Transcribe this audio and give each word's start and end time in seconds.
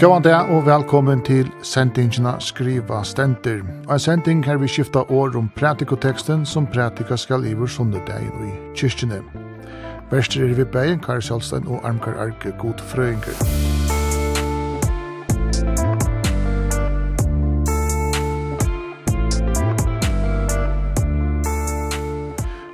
Gåan 0.00 0.22
det 0.24 0.32
og 0.32 0.62
velkommen 0.64 1.20
til 1.20 1.50
sendingina 1.62 2.38
Skriva 2.40 3.02
Stenter. 3.04 3.60
Og 3.84 3.92
en 3.98 4.00
sending 4.00 4.40
her 4.46 4.56
vi 4.56 4.68
skifta 4.68 5.02
år 5.12 5.36
om 5.36 5.50
pratikoteksten 5.56 6.46
som 6.48 6.66
pratika 6.66 7.20
skal 7.20 7.44
iver 7.44 7.68
sundedagen 7.68 8.48
i 8.48 8.56
kyrkjene. 8.72 9.20
Verster 10.10 10.48
er 10.48 10.56
vi 10.56 10.64
bein, 10.64 11.04
Kari 11.04 11.20
Sjálstein 11.20 11.68
og 11.68 11.84
Armkar 11.84 12.16
Arke, 12.16 12.56
god 12.58 12.80
frøyngar. 12.80 13.99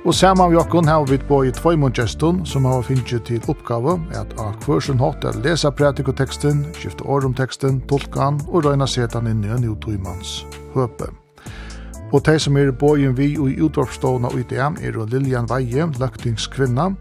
Og 0.07 0.15
saman 0.15 0.53
vi 0.53 0.55
okkon 0.55 0.87
har 0.87 1.03
vi 1.05 1.17
på 1.19 1.41
i 1.43 1.49
tvojmund 1.51 1.97
gestun 1.99 2.45
som 2.47 2.65
har 2.65 2.85
finnst 2.87 3.11
til 3.27 3.43
oppgave 3.51 3.97
at 4.15 4.31
av 4.39 4.53
kvørsen 4.63 5.01
hatt 5.03 5.27
er 5.27 5.35
lesa 5.43 5.67
pratikoteksten, 5.67 6.63
skifte 6.79 7.03
år 7.03 7.27
om 7.27 7.35
teksten, 7.35 7.81
tolkan 7.91 8.39
og 8.47 8.63
røyna 8.63 8.87
setan 8.87 9.27
inn 9.27 9.43
i 9.43 9.51
en 9.51 9.67
utøymans 9.67 10.45
høpe. 10.77 11.11
Og 12.15 12.23
de 12.23 12.39
som 12.39 12.55
er 12.55 12.71
i 12.71 13.11
vi 13.19 13.29
og 13.35 13.51
i 13.51 13.59
utvarpstående 13.59 14.31
og 14.31 14.39
ideen 14.39 14.79
er 14.79 14.95
Lilian 15.11 15.49
Veie, 15.49 15.91
løktingskvinna, 15.99 16.93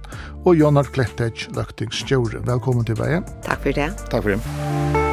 og 0.44 0.56
Jonar 0.56 0.90
Kletteg, 0.90 1.46
løktingsstjore. 1.54 2.42
Velkommen 2.42 2.84
til 2.84 2.98
Veie. 2.98 3.22
Takk 3.46 3.62
for 3.62 3.70
det. 3.70 3.92
Takk 4.10 4.22
for 4.22 4.34
det. 4.34 5.05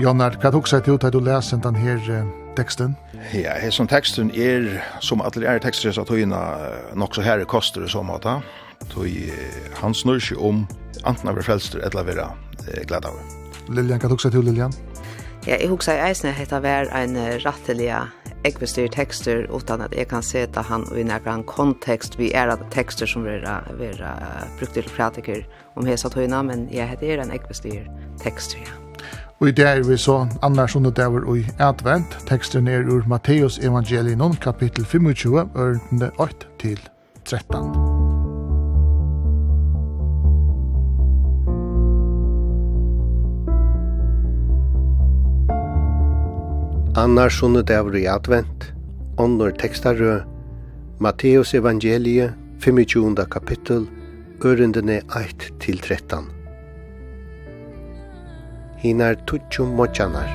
Jannar, 0.00 0.32
hva 0.40 0.48
tok 0.48 0.64
seg 0.70 0.86
til 0.86 0.96
at 0.96 1.12
du 1.12 1.18
leser 1.20 1.58
den 1.60 1.76
her 1.76 1.98
uh, 2.08 2.28
teksten? 2.56 2.94
Ja, 3.36 3.52
her 3.60 3.72
som 3.74 3.88
teksten 3.90 4.30
er, 4.32 4.78
som 5.04 5.20
alle 5.20 5.44
er 5.44 5.60
tekster, 5.60 5.92
så 5.92 6.06
tog 6.08 6.22
inn 6.22 6.32
nok 6.96 7.12
så 7.16 7.24
her 7.26 7.44
koster 7.44 7.84
det 7.84 7.90
som 7.92 8.08
måte. 8.08 8.38
tog 8.88 9.06
han 9.82 9.94
snur 9.94 10.18
seg 10.18 10.40
om 10.40 10.64
anten 11.04 11.28
av 11.28 11.42
frelster 11.44 11.84
eller 11.84 12.08
vera 12.08 12.30
eh, 12.66 12.80
glad 12.88 13.04
av. 13.04 13.20
Lilian, 13.68 14.00
hva 14.00 14.08
tok 14.08 14.24
seg 14.24 14.32
til 14.32 14.48
Lilian? 14.48 14.72
Ja, 15.44 15.58
jeg 15.60 15.68
husker 15.68 15.92
jeg 15.92 16.14
eisen 16.14 16.32
at 16.32 16.48
det 16.48 16.74
en 16.96 17.16
rattelige 17.44 18.00
ekvestyr 18.48 18.88
tekster 18.88 19.46
utan 19.52 19.84
at 19.84 19.92
jeg 19.92 20.08
kan 20.08 20.24
seta 20.24 20.64
han 20.64 20.88
i 20.96 21.04
nærkran 21.04 21.44
kontekst 21.44 22.16
vi 22.16 22.32
er 22.32 22.48
at 22.48 22.64
tekster 22.72 23.06
som 23.06 23.28
vi 23.28 23.36
er 23.36 24.04
brukt 24.58 24.72
til 24.72 24.88
pratiker 24.96 25.44
om 25.76 25.84
hesa 25.84 26.08
tøyna, 26.08 26.40
men 26.42 26.70
jeg 26.72 26.88
heter 26.88 27.20
en 27.20 27.36
ekvestyr 27.36 27.84
tekster, 28.24 28.64
ja. 28.64 28.89
Og 29.40 29.48
i 29.48 29.52
det 29.56 29.64
er 29.64 29.78
vi 29.88 29.96
så 29.96 30.26
annars 30.44 30.74
under 30.76 30.90
det 30.90 31.06
og 31.08 31.38
i 31.38 31.44
advent, 31.58 32.18
teksten 32.28 32.66
er 32.68 32.84
ur 32.84 33.06
Matteus 33.08 33.58
evangelien, 33.58 34.36
kapittel 34.36 34.84
25, 34.84 35.48
ørende 35.56 36.10
8 36.18 36.46
til 36.58 36.80
13. 37.24 37.56
Annars 46.96 47.42
under 47.42 47.62
det 47.62 47.78
var 47.84 47.96
i 47.96 48.04
advent, 48.04 48.74
under 49.18 49.50
tekstarø, 49.50 50.20
Matteus 51.00 51.54
evangelie, 51.54 52.34
25. 52.60 53.16
kapittel, 53.30 53.88
8 54.44 54.72
til 55.60 55.80
13 55.80 56.39
hinar 58.82 59.14
tutju 59.26 59.64
mochanar. 59.66 60.30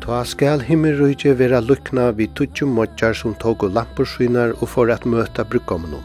Ta 0.00 0.24
skal 0.24 0.60
himmelrujtje 0.60 1.34
vera 1.34 1.60
lukna 1.60 2.10
vi 2.10 2.26
tutju 2.28 2.66
mochar 2.66 3.14
som 3.14 3.34
tog 3.34 3.64
og 3.64 4.06
skynar 4.06 4.54
og 4.62 4.68
for 4.68 4.90
at 4.90 5.04
møta 5.04 5.44
brukkomnum. 5.44 6.04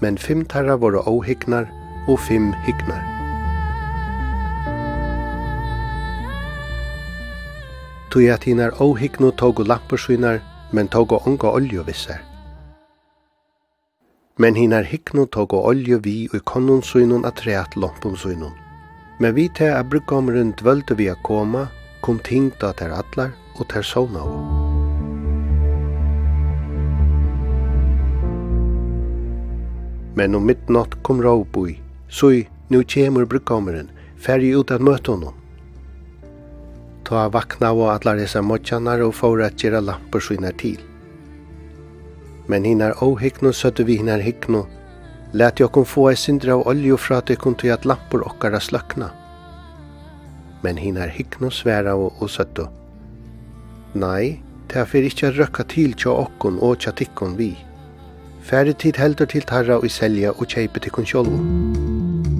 Men 0.00 0.18
fem 0.18 0.44
tarra 0.44 0.76
våra 0.76 1.04
åhiknar 1.06 1.68
og 2.08 2.18
fem 2.18 2.52
hiknar. 2.66 3.04
Tui 8.10 8.26
at 8.28 8.44
hinar 8.44 8.72
åhiknu 8.82 9.30
tog 9.30 9.60
og 9.60 9.98
skynar 9.98 10.40
men 10.72 10.88
tog 10.88 11.12
og 11.12 11.26
onga 11.26 11.50
olju 11.50 11.82
visser. 11.86 12.20
Men 14.38 14.54
hinar 14.54 14.86
hikno 14.88 15.26
tog 15.26 15.52
og 15.54 15.66
olju 15.72 15.98
vi 16.04 16.16
i 16.24 16.40
konnon 16.44 16.82
suinun 16.82 17.26
at 17.28 17.40
treat 17.42 17.76
lompun 17.76 18.16
suinun. 18.16 18.54
Men 19.20 19.34
vi 19.36 19.48
til 19.48 19.74
a 19.74 19.82
bruggommeren 19.84 20.54
dvölte 20.56 20.96
vi 20.96 21.10
a 21.10 21.16
koma, 21.24 21.66
kom 22.00 22.18
tingta 22.18 22.72
ter 22.72 22.94
atlar 22.96 23.34
og 23.58 23.68
ter 23.68 23.82
sovnau. 23.82 24.30
Men 30.16 30.34
om 30.34 30.46
midnatt 30.46 30.96
kom 31.02 31.20
raubui, 31.20 31.76
sui, 32.08 32.48
nu 32.68 32.82
kjemur 32.82 33.26
bruggommeren, 33.26 33.90
færg 34.16 34.56
ut 34.56 34.70
at 34.70 34.80
møte 34.80 35.12
honom 35.12 35.39
ta 37.10 37.26
vakna 37.26 37.72
og 37.74 37.88
atlar 37.90 38.20
dessa 38.20 38.38
motjanar 38.42 39.00
og 39.02 39.16
fóra 39.18 39.48
at 39.50 39.58
gera 39.58 39.80
lampur 39.82 40.22
svinar 40.22 40.54
til. 40.62 40.78
Men 42.48 42.64
hinar 42.64 43.02
ohyckno 43.02 43.50
sötte 43.52 43.82
vi 43.86 43.96
hinar 43.98 44.22
hyckno, 44.22 44.66
let 45.32 45.60
jo 45.60 45.68
kom 45.68 45.84
få 45.84 46.10
ei 46.10 46.16
syndra 46.16 46.54
av 46.54 46.68
olju 46.70 46.96
fra 46.96 47.18
at 47.18 47.30
ikon 47.30 47.54
kom 47.54 47.72
at 47.72 47.84
lampur 47.84 48.22
okkara 48.26 48.60
slökna. 48.60 49.10
Men 50.62 50.76
hinar 50.76 51.08
hyckno 51.08 51.50
svära 51.50 51.94
og, 51.94 52.12
og 52.22 52.30
sötte. 52.30 52.68
Nei, 53.94 54.42
ta 54.68 54.84
fyrir 54.86 55.10
för 55.10 55.40
inte 55.42 55.64
til 55.64 55.94
tja 55.94 56.10
okkon 56.10 56.58
og 56.60 56.78
tja 56.78 56.92
tikkon 56.92 57.36
vi. 57.36 57.56
Färre 58.42 58.72
tid 58.72 58.96
heldur 58.96 59.26
til 59.26 59.42
tarra 59.42 59.78
og 59.78 59.90
selja 59.90 60.30
og 60.30 60.46
tjejpe 60.46 60.80
tikkon 60.80 61.04
kon. 61.04 62.39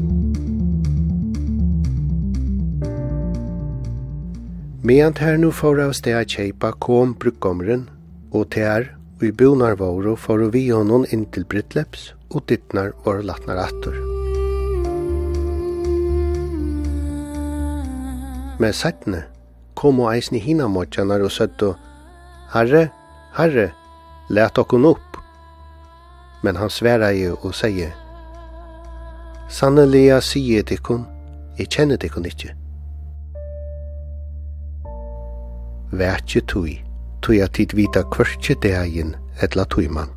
Medan 4.82 5.14
her 5.16 5.36
nu 5.36 5.50
fóra 5.52 5.84
av 5.90 5.90
steg 5.92 6.30
kjeipa 6.32 6.70
kom 6.80 7.10
brukkomren, 7.20 7.82
og 8.32 8.46
ter, 8.54 8.86
og 9.18 9.24
i 9.28 9.32
bonarvåro 9.36 10.14
fóra 10.16 10.46
vi 10.54 10.70
honom 10.70 11.02
inn 11.12 11.26
til 11.34 11.44
Brytleps, 11.44 12.14
og 12.32 12.46
dittnar 12.48 12.94
var 13.04 13.20
latnar 13.20 13.60
attor. 13.60 13.98
Med 18.60 18.72
settne 18.78 19.26
kom 19.76 20.00
og 20.00 20.14
eisen 20.14 20.38
i 20.38 20.42
hina 20.46 20.68
måttjanar 20.68 21.26
og 21.28 21.34
søtto, 21.34 21.74
Herre, 22.54 22.86
Herre, 23.36 23.66
let 24.32 24.56
okkon 24.64 24.88
opp. 24.88 25.20
Men 26.40 26.56
han 26.56 26.72
sværa 26.72 27.12
jo 27.18 27.36
og 27.42 27.52
sier, 27.52 27.92
Sannelia 29.50 30.22
sier 30.24 30.64
tikkun, 30.64 31.04
jeg 31.60 31.68
kjenner 31.68 32.00
tikkun 32.00 32.32
ikkje. 32.32 32.59
vætje 35.92 36.40
tui, 36.40 36.78
tui 37.22 37.40
at 37.40 37.52
tid 37.58 37.74
vita 37.74 38.02
kvørtje 38.02 38.56
degin 38.62 39.14
etla 39.42 39.64
tuiman. 39.64 40.10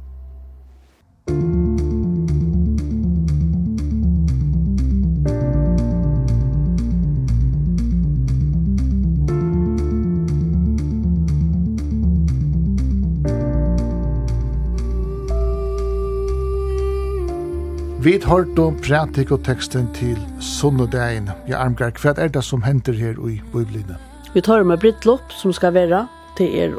Vi 18.03 18.17
hørt 18.25 18.59
om 18.59 18.75
prætik 18.83 19.31
og 19.31 19.45
teksten 19.45 19.87
til 19.95 20.17
sunnodegin. 20.43 21.29
Ja, 21.47 21.61
armgar, 21.63 21.95
hva 22.03 22.11
er 22.17 22.27
det 22.27 22.43
som 22.43 22.63
henter 22.67 22.93
her 22.93 23.15
i 23.29 23.39
Biblinne? 23.53 23.95
Vi 24.33 24.41
tar 24.41 24.63
med 24.63 24.79
brittlopp 24.79 25.33
som 25.33 25.53
ska 25.53 25.71
vara 25.71 26.07
till 26.37 26.55
er 26.55 26.69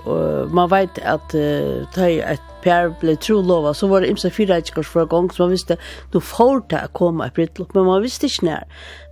man 0.55 0.69
vet 0.69 0.99
att 1.05 1.35
uh, 1.35 1.87
ta 1.95 2.09
ett 2.09 2.41
pär 2.63 2.95
blev 3.01 3.17
trolova 3.17 3.75
så 3.75 3.87
var 3.87 4.01
det 4.01 4.09
imsa 4.09 4.31
fyra 4.31 4.59
ekors 4.59 4.89
för 4.89 5.05
gång 5.05 5.31
så 5.31 5.43
man 5.43 5.51
visste 5.51 5.77
då 6.13 6.21
får 6.21 6.63
det 6.69 6.81
att 6.81 6.93
komma 6.93 7.27
ett 7.27 7.35
brittlopp 7.35 7.75
men 7.75 7.85
man 7.85 8.03
visste 8.03 8.27
inte 8.27 8.45
när. 8.45 8.65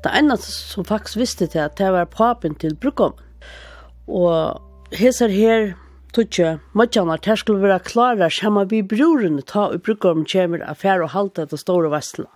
Det 0.03 0.09
enda 0.09 0.37
som 0.37 0.85
faktiskt 0.85 1.17
visste 1.17 1.47
det 1.47 1.65
att 1.65 1.77
det 1.77 1.91
var 1.91 2.05
papen 2.05 2.55
till 2.55 2.77
Brukom. 2.77 3.13
Och 4.07 4.63
hesar 4.91 5.29
här 5.29 5.75
Tutje, 6.13 6.59
matjanar 6.73 7.17
ter 7.17 7.37
skulle 7.41 7.63
være 7.63 7.79
klarar, 7.79 8.31
sjama 8.31 8.67
vi 8.69 8.83
broren 8.83 9.39
ta 9.49 9.71
upp 9.73 9.87
brukom 9.87 10.27
kjemer 10.29 10.61
affær 10.69 11.01
og 11.01 11.15
halta 11.15 11.47
etter 11.47 11.57
store 11.57 11.89
vestlene. 11.89 12.29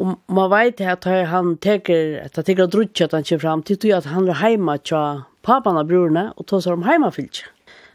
Og 0.00 0.14
man 0.32 0.48
vet 0.52 0.80
at 0.80 1.04
han 1.04 1.56
teker, 1.60 2.22
at 2.24 2.38
han 2.38 2.46
teker 2.46 2.70
drutje 2.70 3.04
at 3.04 3.16
han 3.16 3.26
kommer 3.28 3.44
fram, 3.44 3.62
til 3.66 3.92
at 3.92 4.08
han 4.08 4.28
er 4.28 4.40
heima 4.40 4.78
tja 4.80 5.02
papan 5.44 5.76
av 5.80 5.90
brorene, 5.90 6.30
og 6.36 6.46
tås 6.48 6.68
har 6.68 6.78
om 6.78 6.86
heima 6.86 7.10
fylts. 7.12 7.44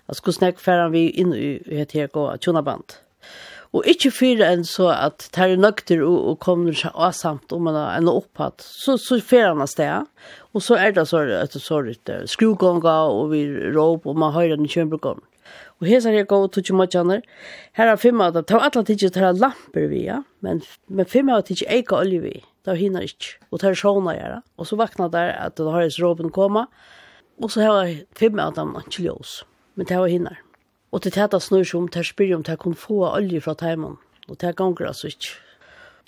Jeg 0.07 0.19
skulle 0.19 0.37
snakke 0.37 0.63
før 0.63 0.85
han 0.85 0.93
vi 0.93 1.07
inn 1.19 1.33
i 1.35 1.57
et 1.81 1.95
her 1.95 2.11
og 2.13 2.37
tjona 2.43 2.61
band. 2.63 2.99
Og 3.75 3.83
ikke 3.89 4.13
fyra 4.15 4.47
enn 4.55 4.63
så 4.65 4.87
at 4.93 5.25
det 5.35 5.43
er 5.43 5.59
nøkter 5.59 5.99
og, 6.05 6.17
og 6.31 6.37
kommer 6.43 6.75
seg 6.77 6.95
avsamt 6.95 7.51
om 7.53 7.67
man 7.67 7.75
er 7.75 8.07
opphatt, 8.09 8.63
så, 8.63 8.95
så 9.01 9.19
fyrer 9.19 9.51
han 9.51 9.63
av 9.65 9.71
sted. 9.71 10.07
Og 10.55 10.63
så 10.63 10.77
er 10.79 10.95
det 10.95 11.03
så, 11.09 11.25
det 11.27 11.61
så, 11.61 11.81
litt 11.83 12.11
skrugånga 12.31 12.95
og 13.11 13.33
vi 13.33 13.43
råp 13.75 14.07
og 14.07 14.17
man 14.17 14.33
høyrer 14.35 14.55
den 14.55 14.71
kjønbrukommer. 14.71 15.25
Og 15.77 15.85
her 15.85 15.97
hesar 15.97 16.15
er 16.17 16.25
góð 16.25 16.47
tutsi 16.55 16.73
motjanar. 16.73 17.21
Her 17.77 17.91
er 17.91 17.99
fem 18.01 18.21
av 18.21 18.33
det. 18.33 18.47
Det 18.49 18.55
var 18.55 18.63
ta 18.63 18.69
alla 18.69 18.85
tidsi 18.87 19.09
tæra 19.13 19.33
lamper 19.37 19.85
vi, 19.91 20.05
ja. 20.07 20.23
Men, 20.41 20.63
men 20.89 21.05
fem 21.09 21.29
av 21.29 21.43
tidsi 21.45 21.67
ikke 21.69 21.99
olje 21.99 22.21
vi. 22.23 22.33
Det 22.65 22.73
var 22.73 22.79
hinnar 22.81 23.05
ikke. 23.05 23.37
Og 23.51 23.59
det 23.59 23.61
er 23.61 23.67
tæra 23.67 23.81
sjåna 23.83 24.15
gjerra. 24.17 24.39
Og 24.57 24.69
så 24.69 24.79
vakna 24.79 25.09
der 25.13 25.35
at 25.37 25.57
det 25.59 25.69
har 25.69 25.85
hans 25.85 25.99
råpen 26.01 26.33
komme. 26.33 26.65
Og 27.37 27.53
så 27.53 27.61
heva 27.61 27.85
fem 28.17 28.41
av 28.41 28.55
dem 28.57 28.73
ikke 28.81 29.05
ljós. 29.05 29.41
Men 29.77 29.89
det 29.89 30.01
var 30.01 30.09
hinnar. 30.09 30.41
Og 30.91 31.03
til 31.03 31.13
tæta 31.13 31.39
snur 31.43 31.67
som 31.67 31.85
om 31.85 31.91
tæra 31.93 32.09
spyrir 32.09 32.35
om 32.39 32.43
til 32.43 32.55
tæra 32.55 32.63
kunne 32.63 32.81
få 32.87 33.03
olje 33.11 33.43
fra 33.45 33.53
teimen. 33.53 33.99
Og 34.25 34.33
til 34.33 34.47
tæra 34.47 34.57
gongra 34.57 34.95
så 34.97 35.11
ikke. 35.13 35.37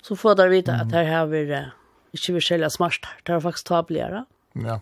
Så 0.02 0.16
får 0.16 0.40
dere 0.40 0.50
vite 0.50 0.74
at 0.74 0.90
her 0.96 1.04
har 1.04 1.26
vi 1.30 1.44
ikke 2.16 2.34
vi 2.34 2.40
selja 2.40 2.70
smart. 2.72 3.06
Det 3.26 3.34
er 3.34 3.42
faktisk 3.44 3.66
tabligere. 3.68 4.24
Ja. 4.56 4.80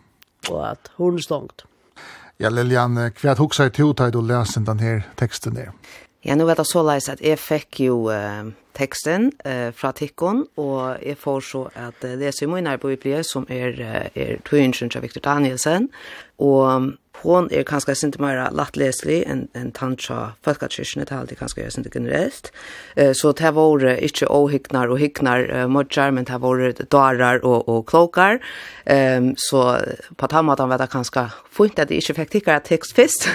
Og 0.49 0.71
at 0.71 0.91
hun 0.97 1.19
er 1.19 1.23
stongt. 1.23 1.67
Ja, 2.39 2.53
Lilian, 2.55 2.95
hva 3.19 3.33
hugsar 3.35 3.73
du 3.75 3.89
til 3.99 4.15
å 4.15 4.21
lese 4.23 4.61
den 4.63 4.79
her 4.79 5.01
teksten 5.19 5.57
der? 5.59 5.73
Ja, 6.25 6.35
nu 6.35 6.47
vet 6.49 6.59
jeg 6.59 6.67
så 6.67 6.83
leis 6.83 7.09
at 7.09 7.21
jeg 7.23 7.39
fikk 7.39 7.79
jo 7.85 7.99
uh, 8.11 8.49
teksten 8.75 9.31
uh, 9.47 9.71
fra 9.75 9.93
Tikkon, 9.95 10.45
og 10.59 10.99
jeg 11.03 11.19
får 11.19 11.41
så 11.41 11.69
at 11.75 12.01
det 12.03 12.27
är 12.27 12.33
Simon 12.33 12.67
Arbøyblie 12.67 13.23
som 13.25 13.47
er, 13.49 14.11
er 14.15 14.39
tøynsyn 14.45 14.91
Victor 15.01 15.21
Danielsen, 15.21 15.89
og 16.39 16.97
hon 17.23 17.49
er 17.51 17.65
kanskje 17.67 17.97
sent 17.99 18.19
mer 18.23 18.39
lattleslig 18.55 19.23
enn 19.27 19.47
en 19.59 19.73
tantja 19.75 20.35
folkakirkene, 20.47 21.07
det 21.07 21.15
er 21.15 21.23
alltid 21.23 21.41
kanskje 21.41 21.65
jeg 21.65 21.75
sint 21.75 21.89
generelt. 21.95 22.51
Eh, 22.97 23.11
så 23.17 23.33
det 23.33 23.51
var 23.57 23.87
ikke 23.97 24.31
åhygnar 24.31 24.93
og 24.93 25.01
hygnar 25.03 25.47
uh, 25.51 25.65
modjar, 25.71 26.13
men 26.15 26.29
det 26.29 26.39
var 26.43 26.63
darar 26.93 27.43
og, 27.43 27.69
og 27.69 27.87
klokar. 27.91 28.39
Um, 28.87 29.35
så 29.37 29.81
på 30.17 30.27
att 30.27 30.45
måten 30.45 30.69
vet 30.69 30.81
jeg 30.81 30.91
kanskje 30.91 31.31
fint 31.51 31.79
at 31.79 31.91
jeg 31.91 31.99
ikke 32.03 32.15
fikk 32.15 32.31
tikkere 32.31 32.61
tekst 32.61 32.95
først. 32.95 33.29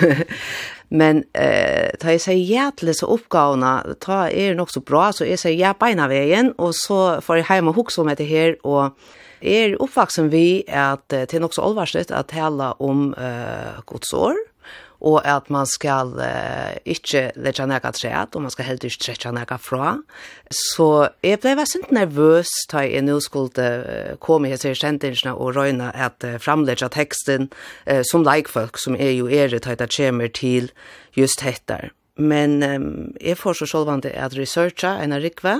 Men 0.94 1.24
eh 1.34 1.90
ta 2.00 2.12
jag 2.12 2.22
säger 2.22 2.56
ja 2.56 2.72
till 2.72 2.88
dessa 2.88 3.06
uppgåvorna, 3.06 3.86
ta 4.00 4.30
är 4.30 4.52
er 4.52 4.56
nog 4.56 4.72
så 4.72 4.80
bra 4.80 5.14
så 5.14 5.26
jag 5.26 5.40
säger 5.40 5.58
ja 5.58 5.74
beina 5.80 6.08
vägen 6.08 6.52
och 6.52 6.76
så 6.76 7.22
får 7.22 7.38
jag 7.38 7.46
hem 7.46 7.68
och 7.68 7.76
huxa 7.76 8.02
om 8.02 8.16
det 8.18 8.24
här 8.24 8.66
och 8.66 8.86
är 9.42 9.70
er 9.70 9.76
uppvuxen 9.82 10.30
vi 10.30 10.64
att 10.68 11.10
det 11.10 11.34
är 11.34 11.40
nog 11.40 11.54
så 11.54 11.62
allvarligt 11.62 12.12
att 12.12 12.28
tala 12.28 12.72
om 12.72 13.14
eh 13.14 13.82
godsår 13.86 14.36
og 15.04 15.20
at 15.28 15.50
man 15.52 15.68
skal 15.68 16.14
uh, 16.16 16.74
ikke 16.88 17.26
lette 17.36 17.66
nega 17.68 17.92
treet, 17.96 18.36
og 18.36 18.46
man 18.46 18.54
skal 18.54 18.70
heller 18.70 18.88
ikke 18.88 19.04
trekke 19.04 19.34
nega 19.36 19.58
fra. 19.60 19.96
Så 20.56 20.90
jeg 21.26 21.42
ble 21.44 21.56
veldig 21.58 21.70
sint 21.70 21.92
nervøs 21.96 22.52
da 22.72 22.86
jeg 22.88 23.04
nå 23.06 23.20
skulle 23.24 23.68
uh, 23.84 24.14
komme 24.24 24.52
her 24.52 24.62
til 24.62 24.78
kjentingene 24.80 25.36
og 25.36 25.58
røyne 25.58 25.92
at 25.92 26.24
uh, 26.24 26.38
framlegge 26.42 26.88
teksten 26.96 27.50
uh, 27.52 28.02
som 28.08 28.24
leikfolk, 28.24 28.80
som 28.80 28.96
er 28.96 29.12
jo 29.18 29.28
er 29.28 29.52
da 29.54 29.76
det 29.76 29.92
kommer 29.92 30.32
til 30.32 30.72
just 31.18 31.44
dette. 31.44 31.92
Men 32.16 32.62
um, 32.64 33.12
jeg 33.22 33.38
får 33.42 33.60
så 33.60 33.68
selvvandet 33.74 34.14
at 34.14 34.38
researcha 34.38 35.00
en 35.02 35.16
rikve, 35.18 35.60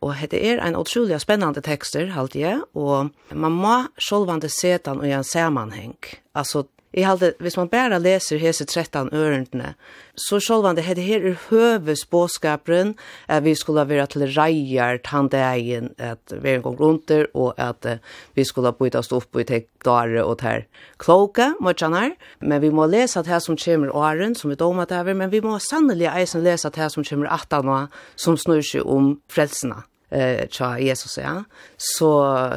og 0.00 0.14
hette 0.16 0.38
er 0.40 0.62
ein 0.64 0.78
utrolig 0.78 1.18
spennande 1.20 1.60
tekster, 1.60 2.08
halte 2.14 2.40
jeg, 2.40 2.62
og 2.72 3.10
man 3.36 3.52
må 3.52 3.76
sjølvande 4.00 4.48
se 4.48 4.78
den 4.80 5.02
i 5.04 5.12
en 5.12 5.26
sammanheng. 5.26 5.98
Altså, 6.32 6.64
Jeg 6.90 7.06
halte, 7.06 7.34
hvis 7.38 7.54
man 7.54 7.68
bare 7.70 8.00
leser 8.02 8.40
hese 8.42 8.64
13 8.66 9.12
ørendene, 9.14 9.76
så 10.18 10.40
sjålvan 10.42 10.74
det 10.74 10.88
heter 10.88 11.04
her 11.06 11.26
er 11.28 11.36
høves 11.46 12.02
båskaperen, 12.10 12.96
at 13.30 13.44
vi 13.44 13.54
skulle 13.54 13.84
være 13.86 14.08
til 14.10 14.24
reier 14.34 14.98
tandegjen, 15.06 15.92
at 15.98 16.34
vi 16.34 16.56
en 16.56 16.64
gang 16.64 16.80
rundt 16.80 17.06
der, 17.08 17.28
og 17.34 17.54
at 17.62 17.86
uh, 17.86 18.02
vi 18.34 18.44
skulle 18.44 18.72
bytte 18.74 18.98
oss 18.98 19.12
opp 19.14 19.38
i 19.38 19.46
tek 19.46 19.68
dare 19.86 20.24
og 20.24 20.40
ter 20.42 20.66
kloka, 20.98 21.52
møtjanar, 21.62 22.16
men 22.42 22.62
vi 22.62 22.72
må 22.74 22.88
lese 22.90 23.22
at 23.22 23.30
her 23.30 23.38
som 23.38 23.54
kommer 23.54 23.94
åren, 23.94 24.34
som 24.34 24.50
vi 24.50 24.58
domet 24.58 24.90
til 24.90 25.14
men 25.14 25.30
vi 25.30 25.40
må 25.40 25.60
sannelig 25.62 26.10
eisen 26.10 26.42
lese 26.42 26.66
at 26.66 26.76
her 26.76 26.90
som 26.90 27.06
kommer 27.06 27.30
18 27.30 27.70
år, 27.70 27.86
som 28.16 28.36
snur 28.36 28.66
seg 28.66 28.82
om 28.82 29.14
frelsene 29.30 29.84
eh 30.10 30.48
tja 30.50 30.78
Jesus 30.78 31.18
ja 31.18 31.44
så 31.76 32.10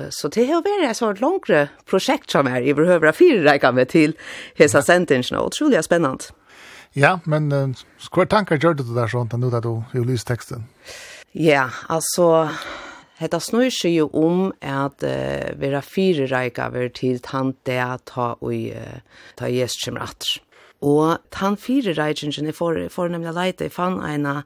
så 0.09 0.27
det 0.27 0.45
har 0.45 0.61
varit 0.61 0.91
ett 0.91 0.97
sånt 0.97 1.19
långt 1.19 1.69
projekt 1.85 2.29
som 2.29 2.47
är 2.47 2.61
i 2.61 2.73
behöver 2.73 3.11
fyra 3.11 3.53
räcka 3.53 3.71
med 3.71 3.89
till 3.89 4.17
hesa 4.55 4.81
sentence 4.81 5.38
och 5.38 5.45
otroligt 5.45 5.85
spännande. 5.85 6.23
Ja, 6.94 7.19
men 7.23 7.51
uh, 7.51 7.75
skvart 7.97 8.29
tankar 8.29 8.59
gör 8.63 8.73
du 8.73 8.83
det 8.83 9.01
där 9.01 9.07
sånt 9.07 9.33
nu 9.33 9.50
där 9.50 9.61
du 9.61 9.83
ju 9.94 10.05
läser 10.05 10.25
texten. 10.25 10.63
Ja, 11.31 11.69
alltså 11.88 12.50
Hetta 13.15 13.39
snur 13.39 13.69
seg 13.69 13.94
jo 13.94 14.07
om 14.13 14.51
at 14.59 15.03
uh, 15.03 15.53
vera 15.57 15.81
fire 15.81 16.25
reika 16.27 16.69
ver 16.69 16.89
til 16.89 17.21
han 17.25 17.53
det 17.65 17.79
ta 18.09 18.33
og 18.41 18.53
uh, 18.53 19.00
ta 19.38 19.47
Jesus 19.47 19.85
kjemmer 19.85 20.03
atter. 20.03 20.41
Og 20.83 21.17
han 21.39 21.57
fire 21.57 21.94
reikingen 21.95 22.50
jeg 22.50 22.55
får, 22.57 22.89
får 22.91 23.13
nemlig 23.13 23.33
leite, 23.33 23.69
jeg 23.69 23.71
fann 23.71 24.01
eina 24.03 24.41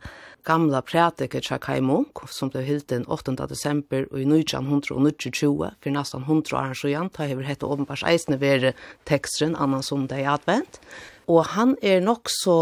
gamla 0.47 0.81
prætiker 0.85 1.44
tja 1.44 1.57
Kai 1.61 1.81
Munk, 1.83 2.23
som 2.31 2.51
blev 2.51 2.63
hilt 2.67 2.89
den 2.91 3.05
8. 3.11 3.35
desember 3.49 4.05
og 4.11 4.21
i 4.21 4.27
1920, 4.27 5.71
for 5.83 5.91
nastan 5.94 6.23
100 6.23 6.55
år 6.55 6.75
siden, 6.77 7.09
ta 7.11 7.27
hever 7.27 7.47
hette 7.47 7.67
åpenbars 7.67 8.05
eisne 8.07 8.39
vere 8.39 8.73
tekstren, 9.09 9.57
annan 9.59 9.83
som 9.83 10.07
det 10.07 10.21
er 10.23 10.31
advent. 10.38 10.79
Og 11.27 11.44
han 11.57 11.75
er 11.83 11.99
nok 11.99 12.31
så 12.31 12.57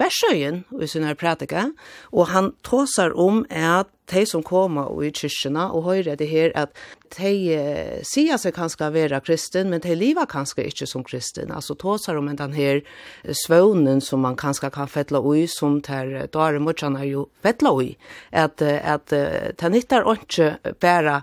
versøyen 0.00 0.64
i 0.80 0.88
sin 0.88 1.04
her 1.04 1.16
prædika, 1.18 1.70
og 2.12 2.30
han 2.32 2.52
tåsar 2.66 3.12
om 3.18 3.44
at 3.50 3.90
de 4.10 4.24
som 4.26 4.42
kommer 4.42 4.90
i 5.04 5.12
kyrkjene 5.14 5.68
og 5.70 5.84
høyre 5.86 6.16
det 6.18 6.26
her 6.30 6.50
at 6.58 6.72
de 7.14 7.30
eh, 7.54 8.00
sier 8.06 8.40
seg 8.40 8.54
kanskje 8.56 8.88
å 8.88 8.94
være 8.94 9.20
kristen, 9.22 9.70
men 9.70 9.82
de 9.84 9.94
lever 9.94 10.26
kanskje 10.30 10.66
ikke 10.66 10.88
som 10.90 11.04
kristen. 11.06 11.52
Altså 11.54 11.76
tåsar 11.78 12.18
om 12.18 12.30
den 12.34 12.56
her 12.56 12.80
svøvnen 13.44 14.02
som 14.02 14.24
man 14.24 14.38
kanskje 14.40 14.72
kan 14.74 14.90
fettle 14.90 15.22
ui, 15.22 15.44
som 15.50 15.78
der 15.86 16.26
dare 16.32 16.62
morgene 16.62 17.06
jo 17.06 17.28
fettle 17.44 17.74
ui. 17.76 17.90
At, 18.32 18.62
at 18.62 19.10
de 19.10 19.70
nytter 19.70 20.06
ikke 20.16 20.56
bare 20.82 21.20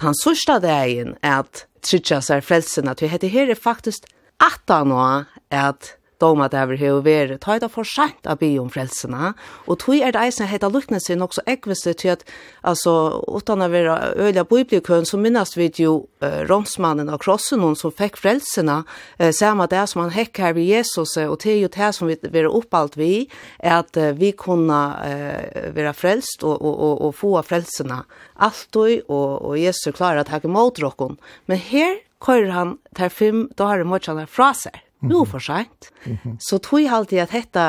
den 0.00 0.16
sørste 0.22 0.60
dagen 0.64 1.16
at 1.20 1.66
trykja 1.84 2.20
seg 2.24 2.44
frelsen, 2.44 2.88
at 2.88 3.00
vi 3.02 3.32
her 3.32 3.50
er 3.50 3.58
faktisk 3.58 4.08
18 4.40 4.92
år 4.92 5.28
at 5.52 5.94
doma 6.20 6.48
det 6.52 6.60
over 6.62 6.78
hei 6.80 6.90
og 6.92 7.04
vere, 7.06 7.38
ta 7.40 7.56
det 7.60 7.70
for 7.72 7.88
sent 7.88 8.28
av 8.28 8.40
by 8.40 8.50
om 8.62 8.70
frelsene, 8.72 9.32
og 9.66 9.78
tog 9.82 10.00
er 10.00 10.14
det 10.14 10.22
eisen 10.26 10.48
heita 10.50 10.70
lukkne 10.70 11.00
sin 11.02 11.24
også 11.24 11.44
ekviste 11.50 11.94
til 12.00 12.14
at, 12.14 12.24
altså, 12.66 12.94
utan 13.28 13.64
å 13.64 13.70
være 13.72 13.96
øyla 14.20 14.44
biblikøen, 14.48 15.08
så 15.08 15.20
minnast 15.20 15.56
vi 15.58 15.70
jo 15.80 15.94
uh, 16.24 16.42
romsmannen 16.48 17.10
av 17.12 17.20
krossen, 17.22 17.62
hun 17.64 17.78
som 17.78 17.94
fikk 17.94 18.20
frelsene, 18.20 18.82
uh, 18.84 19.30
samme 19.36 19.68
det 19.70 19.86
som 19.90 20.04
han 20.04 20.14
hekk 20.14 20.42
her 20.44 20.56
ved 20.58 20.68
Jesus, 20.68 21.16
og 21.20 21.38
til 21.42 21.64
jo 21.64 21.72
det 21.72 21.92
som 21.96 22.10
vi 22.10 22.18
var 22.20 22.50
oppalt 22.50 22.98
vi, 23.00 23.26
er 23.62 23.80
at 23.80 23.96
uh, 24.00 24.12
vi 24.16 24.32
kunne 24.36 24.80
uh, 25.00 25.72
være 25.76 25.94
frelst 25.96 26.44
og, 26.44 26.56
og, 26.60 26.74
og, 26.74 26.94
og 27.08 27.16
få 27.16 27.34
frelsene, 27.46 28.02
alltid, 28.36 29.08
og, 29.08 29.40
og 29.48 29.58
Jesus 29.60 29.96
klarer 29.96 30.24
at 30.24 30.32
hekk 30.34 30.48
imot 30.50 30.82
rokken, 30.84 31.18
men 31.48 31.60
her 31.70 31.98
køyrer 32.20 32.52
han 32.52 32.78
ter 32.96 33.08
fem 33.08 33.48
dagar 33.56 33.80
i 33.80 33.88
morgenen 33.88 34.28
fra 34.28 34.52
seg. 34.56 34.76
Nu 35.00 35.24
for 35.24 35.40
sent. 35.40 35.90
Så 36.38 36.58
tog 36.58 36.82
jeg 36.82 36.92
alltid 36.92 37.22
at 37.22 37.32
dette, 37.32 37.66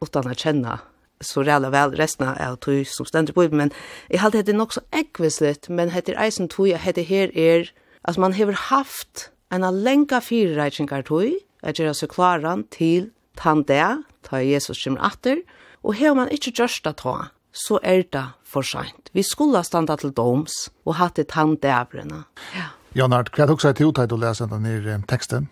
utan 0.00 0.30
å 0.30 0.36
kjenne 0.36 0.78
så 1.20 1.42
ræla 1.42 1.70
vel 1.74 1.96
resten 1.98 2.28
av 2.30 2.58
tog 2.62 2.86
som 2.86 3.06
stendur 3.08 3.34
på, 3.36 3.48
men 3.50 3.72
jeg 4.10 4.22
halte 4.22 4.40
hette 4.40 4.54
nok 4.54 4.76
så 4.76 4.84
ekvislet, 4.94 5.68
men 5.70 5.90
hette 5.90 6.16
eisen 6.18 6.48
tog 6.50 6.70
jeg 6.70 6.82
hette 6.82 7.04
her 7.06 7.32
er, 7.34 7.72
altså 8.04 8.22
man 8.22 8.36
har 8.38 8.52
haft 8.68 9.30
en 9.50 9.66
lenka 9.82 10.20
firereitsingar 10.22 11.06
tog, 11.08 11.34
jeg 11.62 11.74
gjør 11.74 11.92
altså 11.92 12.06
klaran 12.10 12.64
til 12.70 13.10
tandea, 13.38 14.04
ta 14.22 14.42
Jesus 14.42 14.84
kommer 14.84 15.10
atter, 15.10 15.42
og 15.82 15.98
har 15.98 16.14
man 16.14 16.30
ikke 16.30 16.54
gjørst 16.54 16.84
det 16.86 16.98
ta, 17.02 17.30
så 17.52 17.80
er 17.82 18.04
det 18.12 18.26
for 18.46 18.62
sent. 18.62 19.10
Vi 19.14 19.24
skulle 19.26 19.62
standa 19.66 19.96
til 19.98 20.14
doms 20.14 20.68
og 20.86 20.98
hatt 21.00 21.18
det 21.18 21.28
tandevrenene. 21.34 22.26
Ja. 22.54 22.72
Jan 22.96 23.12
Art, 23.12 23.30
hva 23.34 23.44
er 23.44 23.50
det 23.50 23.58
også 23.58 23.74
til 23.76 23.90
å 23.90 23.94
ta 23.94 24.06
til 24.06 24.16
å 24.16 24.22
lese 24.22 24.46
denne 24.48 25.02
teksten? 25.10 25.48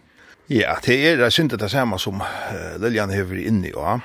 Ja, 0.47 0.77
det 0.85 0.95
er 1.03 1.31
synd 1.35 1.51
det 1.59 1.71
samme 1.71 1.99
som 1.99 2.21
Liljan 2.79 3.11
hever 3.11 3.41
inn 3.41 3.65
i, 3.67 3.73
ja. 3.75 3.99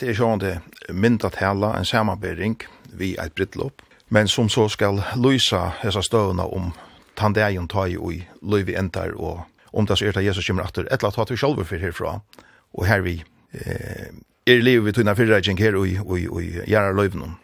Det 0.00 0.08
er 0.08 0.16
sånn 0.16 0.40
det 0.42 0.56
myndet 0.90 1.36
hele 1.38 1.68
en 1.76 1.86
samarbeidring 1.86 2.56
vi 2.96 3.12
et 3.20 3.34
brittlopp, 3.36 3.84
men 4.08 4.26
som 4.26 4.48
så 4.50 4.66
skal 4.72 5.02
lysa 5.14 5.76
hessa 5.82 6.02
støvna 6.02 6.46
om 6.48 6.72
tandegjen 7.14 7.68
ta 7.70 7.86
i 7.86 7.94
ui, 7.94 8.24
løyvi 8.42 8.74
endar 8.74 9.14
og 9.14 9.44
om 9.76 9.86
det 9.86 9.98
så 9.98 10.08
er 10.08 10.16
det 10.16 10.24
Jesus 10.24 10.46
kommer 10.48 10.64
etter, 10.64 10.86
et 10.90 11.02
eller 11.02 11.12
annet 11.12 11.34
vi 11.34 11.38
sjálfur 11.38 11.68
for 11.68 11.82
herfra, 11.82 12.12
og 12.74 12.86
her 12.88 13.02
vi 13.04 13.18
eh, 13.52 14.08
er 14.46 14.62
livet 14.62 14.88
vi 14.88 14.94
tunna 14.96 15.14
fyrreikning 15.14 15.60
her 15.60 15.76
og 15.76 16.00
og 16.02 16.16
ui, 16.18 16.46
gjerra 16.66 16.94
løyvnum. 16.96 17.36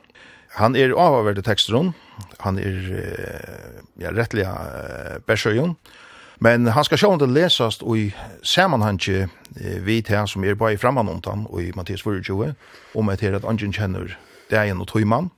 Han 0.59 0.77
er 0.77 0.97
avaverde 0.97 1.43
tekster 1.43 1.93
han 2.41 2.59
er 2.59 2.79
eh, 3.03 3.83
ja, 4.01 4.11
rettelig 4.11 4.47
eh, 4.49 5.21
Men 6.43 6.67
han 6.67 6.85
skal 6.85 6.99
sjående 6.99 7.29
lesast 7.31 7.85
i 7.87 8.09
samanhanske 8.43 9.29
eh, 9.29 9.79
vi 9.87 10.01
til 10.03 10.27
som 10.27 10.45
er 10.45 10.59
bare 10.59 10.75
i 10.75 10.81
om 10.83 10.97
han 10.99 11.47
og 11.47 11.63
i 11.63 11.71
Mattias 11.77 12.03
24 12.03 12.55
om 12.95 13.11
et 13.11 13.21
her 13.21 13.37
at 13.37 13.45
angen 13.45 13.73
kjenner 13.73 14.17
en 14.51 14.81
og 14.81 14.89
tøymann. 14.89 15.31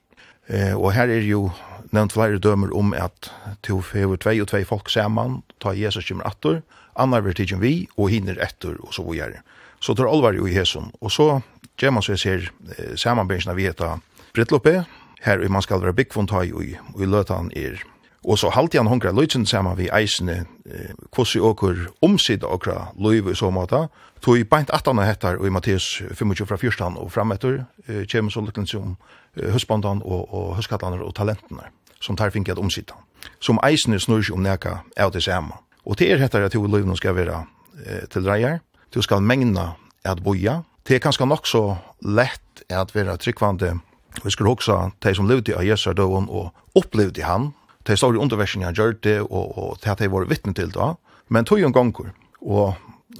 Eh, 0.48 0.72
og 0.72 0.92
her 0.92 1.08
er 1.08 1.20
jo 1.20 1.50
nevnt 1.92 2.12
flere 2.12 2.38
dømer 2.38 2.72
om 2.74 2.94
at 2.94 3.30
to 3.62 3.80
fever 3.80 4.16
tvei 4.16 4.40
og 4.40 4.48
tvei 4.48 4.64
folk 4.64 4.88
saman, 4.88 5.42
ta 5.60 5.74
Jesus 5.76 6.08
kommer 6.08 6.26
atter, 6.26 6.62
annar 6.96 7.20
vil 7.20 7.34
tidsen 7.34 7.60
vi, 7.60 7.86
og 7.96 8.10
hinner 8.10 8.40
etter, 8.40 8.76
og 8.80 8.94
så 8.94 9.04
videre. 9.04 9.44
Så 9.80 9.94
tar 9.94 10.08
alvar 10.08 10.34
jo 10.34 10.46
i 10.46 10.54
hesson. 10.56 10.90
Og 11.00 11.12
så 11.12 11.40
gjør 11.78 11.90
man 11.90 12.02
så 12.02 12.16
jeg 12.16 12.24
ser 12.24 12.52
eh, 12.78 12.96
samanbensjene 12.96 13.56
vi 13.56 13.68
heter 13.68 14.00
Brittloppe, 14.32 14.84
her 15.24 15.48
man 15.48 15.62
skal 15.62 15.80
være 15.80 15.94
byggvuntai 15.96 16.52
og 16.52 16.64
i 16.64 17.06
løtan 17.06 17.52
er 17.56 17.84
Og 18.24 18.38
så 18.40 18.48
halte 18.54 18.78
han 18.80 18.88
hongra 18.88 19.12
løytsen 19.12 19.44
saman 19.46 19.76
vi 19.76 19.90
eisene, 19.92 20.46
eh, 20.66 20.94
vi 21.34 21.40
åker 21.40 21.88
omsida 22.02 22.46
okra 22.46 22.92
løyve 22.96 23.32
i 23.32 23.34
så 23.34 23.50
måte. 23.50 23.88
tog 24.20 24.48
beint 24.48 24.70
18 24.72 24.98
hettar 25.04 25.36
og 25.36 25.46
i 25.46 25.50
Matteus 25.50 26.02
25 26.14 26.46
fra 26.46 26.56
14 26.56 26.96
og 26.96 27.12
frametter, 27.12 27.66
eh, 27.88 28.06
kjem 28.06 28.30
så 28.30 28.40
lukkens 28.40 28.70
som 28.70 28.96
eh, 29.36 29.52
husbandan 29.52 30.00
og, 30.04 30.34
og 30.34 30.56
huskallaner 30.56 31.02
og 31.04 31.14
talentene, 31.14 31.68
som 32.00 32.16
tar 32.16 32.30
finket 32.30 32.58
omsida, 32.58 32.94
som 33.40 33.58
eisene 33.62 34.00
snur 34.00 34.22
seg 34.22 34.34
om 34.34 34.42
neka 34.42 34.80
av 34.96 35.12
det 35.12 35.22
samme. 35.22 35.52
Og 35.84 35.98
til 35.98 36.12
er 36.12 36.18
hettar 36.18 36.42
at 36.42 36.54
jo 36.54 36.66
løyven 36.66 36.96
skal 36.96 37.14
være 37.14 37.44
eh, 37.86 38.08
til 38.08 38.24
dreier, 38.24 38.60
du 38.94 39.02
skal 39.02 39.20
mengna 39.20 39.74
at 40.04 40.22
boja, 40.24 40.62
det 40.88 40.96
er 40.96 41.04
kanskje 41.04 41.26
nok 41.26 41.46
så 41.46 41.76
lett 42.00 42.64
at 42.70 42.94
være 42.94 43.16
tryggvande, 43.16 43.78
vi 44.24 44.30
skulle 44.30 44.50
også 44.50 44.90
de 45.02 45.14
som 45.14 45.28
levde 45.28 45.56
av 45.56 45.64
Jesardøven 45.66 46.30
og 46.30 46.52
opplevde 46.74 47.22
han, 47.22 47.52
de 47.88 47.96
store 47.96 48.20
underversene 48.20 48.68
han 48.68 48.76
gjør 48.76 48.96
det, 49.04 49.20
og, 49.24 49.54
og 49.58 49.78
til 49.82 49.92
at 49.92 50.02
de 50.02 50.10
var 50.12 50.28
vittne 50.30 50.54
til 50.56 50.72
da. 50.74 50.94
Men 51.28 51.44
tog 51.44 51.60
jo 51.60 51.68
en 51.68 51.76
ganger, 51.76 52.12
og 52.40 52.74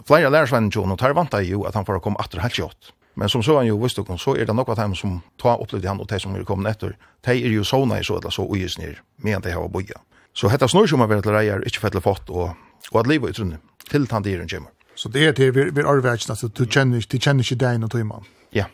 flere 0.09 0.31
lærersvenner 0.33 0.75
jo, 0.75 0.85
og 0.85 1.01
der 1.01 1.17
vant 1.17 1.35
jo 1.45 1.65
at 1.69 1.75
han 1.75 1.87
får 1.87 2.03
komme 2.05 2.21
etter 2.21 2.43
helt 2.45 2.59
kjøtt. 2.59 2.93
Men 3.15 3.29
som 3.31 3.43
så 3.47 3.57
han 3.61 3.69
jo 3.69 3.79
visste 3.79 4.03
dere, 4.03 4.19
så 4.19 4.35
er 4.35 4.49
det 4.49 4.57
nok 4.57 4.73
av 4.75 4.81
dem 4.81 4.95
som 4.99 5.21
tar 5.39 5.61
opplevde 5.63 5.89
han, 5.89 6.01
og 6.01 6.09
de 6.11 6.19
som 6.19 6.35
er 6.35 6.45
kommet 6.45 6.75
etter, 6.75 6.97
de 7.25 7.37
er 7.37 7.53
jo 7.55 7.65
sånne 7.65 8.01
i 8.01 8.07
så 8.07 8.19
eller 8.19 8.35
så 8.35 8.43
uges 8.43 8.79
ned, 8.79 8.99
medan 9.23 9.45
de 9.45 9.55
har 9.55 9.69
bøyet. 9.71 10.01
Så 10.35 10.51
hette 10.51 10.67
snur 10.69 10.89
som 10.91 11.05
har 11.05 11.13
vært 11.13 11.23
til 11.29 11.37
reier, 11.37 11.63
ikke 11.63 11.85
fettel 11.85 12.03
fått, 12.03 12.31
og, 12.31 12.57
og 12.91 13.01
at 13.01 13.11
livet 13.11 13.31
i 13.31 13.39
trunnet, 13.39 13.63
til 13.87 14.09
han 14.11 14.25
dyren 14.27 14.51
kommer. 14.51 14.73
Så 14.99 15.11
det 15.11 15.29
er 15.29 15.35
det 15.35 15.55
vi, 15.55 15.69
vi 15.75 15.83
arver 15.83 16.15
altså, 16.15 16.49
du 16.49 16.65
kjenner 16.67 17.03
du 17.03 17.19
kjenner 17.19 17.43
ikke 17.43 17.59
deg 17.59 17.79
noe 17.83 17.91
tøymann? 17.91 18.27
Ja. 18.55 18.67
Yeah. 18.67 18.71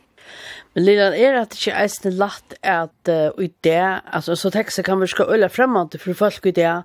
Men 0.75 0.87
lilla 0.87 1.11
er 1.17 1.41
at 1.41 1.55
det 1.55 1.61
ikke 1.61 1.87
er 2.11 2.19
latt 2.19 2.55
at 2.63 3.11
uh, 3.11 3.43
i 3.43 3.51
det, 3.67 3.83
altså 4.13 4.37
så 4.39 4.53
tekster 4.55 4.87
kan 4.87 5.01
vi 5.01 5.11
skal 5.11 5.31
øyla 5.31 5.49
til 5.49 6.01
for 6.01 6.15
folk 6.15 6.47
i 6.47 6.51
det, 6.55 6.83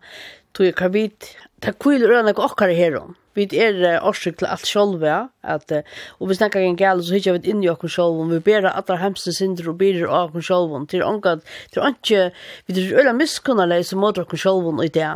tog 0.53 0.65
jeg 0.65 0.75
kan 0.75 0.93
vite, 0.93 1.35
det 1.61 1.69
er 1.69 1.79
kviler 1.79 2.17
øyne 2.17 2.33
og 2.33 2.43
okkar 2.51 2.73
her 2.73 2.97
om 2.99 3.15
vi 3.35 3.47
er 3.59 3.99
årsøk 4.01 4.39
til 4.39 4.47
alt 4.49 4.67
sjølve, 4.67 5.15
at, 5.45 5.71
og 6.19 6.29
vi 6.29 6.37
snakker 6.37 6.63
en 6.63 6.77
gale, 6.79 7.03
så 7.03 7.17
hittar 7.17 7.37
vi 7.37 7.51
inn 7.51 7.63
i 7.63 7.69
okken 7.69 7.91
sjølve, 7.91 8.25
vi 8.31 8.39
ber 8.47 8.67
alle 8.71 8.97
hemste 9.01 9.33
synder 9.35 9.69
og 9.71 9.77
ber 9.81 10.01
av 10.07 10.29
okken 10.29 10.45
sjølve, 10.47 10.81
til 10.91 11.03
ångat, 11.05 11.45
til 11.73 11.83
ångat, 11.85 12.33
vi 12.65 12.77
er 12.81 12.99
øyla 13.01 13.13
miskunnarleg 13.17 13.85
som 13.85 14.01
måter 14.03 14.25
okken 14.25 14.41
sjølve 14.41 14.85
i 14.85 14.91
det. 14.95 15.11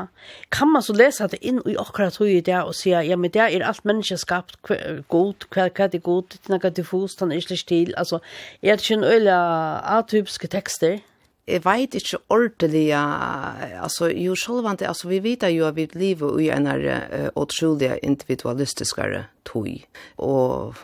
Kan 0.53 0.73
man 0.73 0.85
så 0.85 0.93
lesa 0.93 1.29
det 1.31 1.41
inn 1.41 1.61
i 1.65 1.77
okker 1.79 2.11
tog 2.13 2.29
i 2.29 2.41
det 2.45 2.59
og 2.61 2.75
sier, 2.77 3.01
ja, 3.07 3.17
men 3.17 3.31
det 3.33 3.41
er 3.45 3.65
alt 3.65 3.85
menneske 3.87 4.19
skapt 4.19 4.59
god, 4.63 5.47
hva 5.49 5.69
er 5.69 5.93
det 5.93 6.03
god, 6.03 6.37
det 6.37 6.49
god, 6.49 6.49
hva 6.49 6.69
er 6.69 7.39
det 7.39 7.59
stil, 7.59 7.93
hva 7.95 8.05
er 8.05 8.79
det 8.79 8.89
god, 8.93 9.13
hva 9.79 9.93
er 9.93 10.03
det 10.11 10.25
god, 10.25 11.08
jeg 11.49 11.63
vet 11.65 11.95
ikke 11.97 12.21
ordentlig, 12.29 12.85
altså, 12.93 14.11
jo 14.13 14.35
sjølvante, 14.37 14.87
altså, 14.87 15.09
vi 15.09 15.19
vet 15.23 15.47
jo 15.49 15.67
at 15.67 15.75
vi 15.75 15.87
lever 15.93 16.39
i 16.39 16.51
en 16.53 16.69
uh, 16.69 17.29
utrolig 17.39 17.97
individualistiskere 18.03 19.25
tog, 19.45 19.67
og 20.17 20.77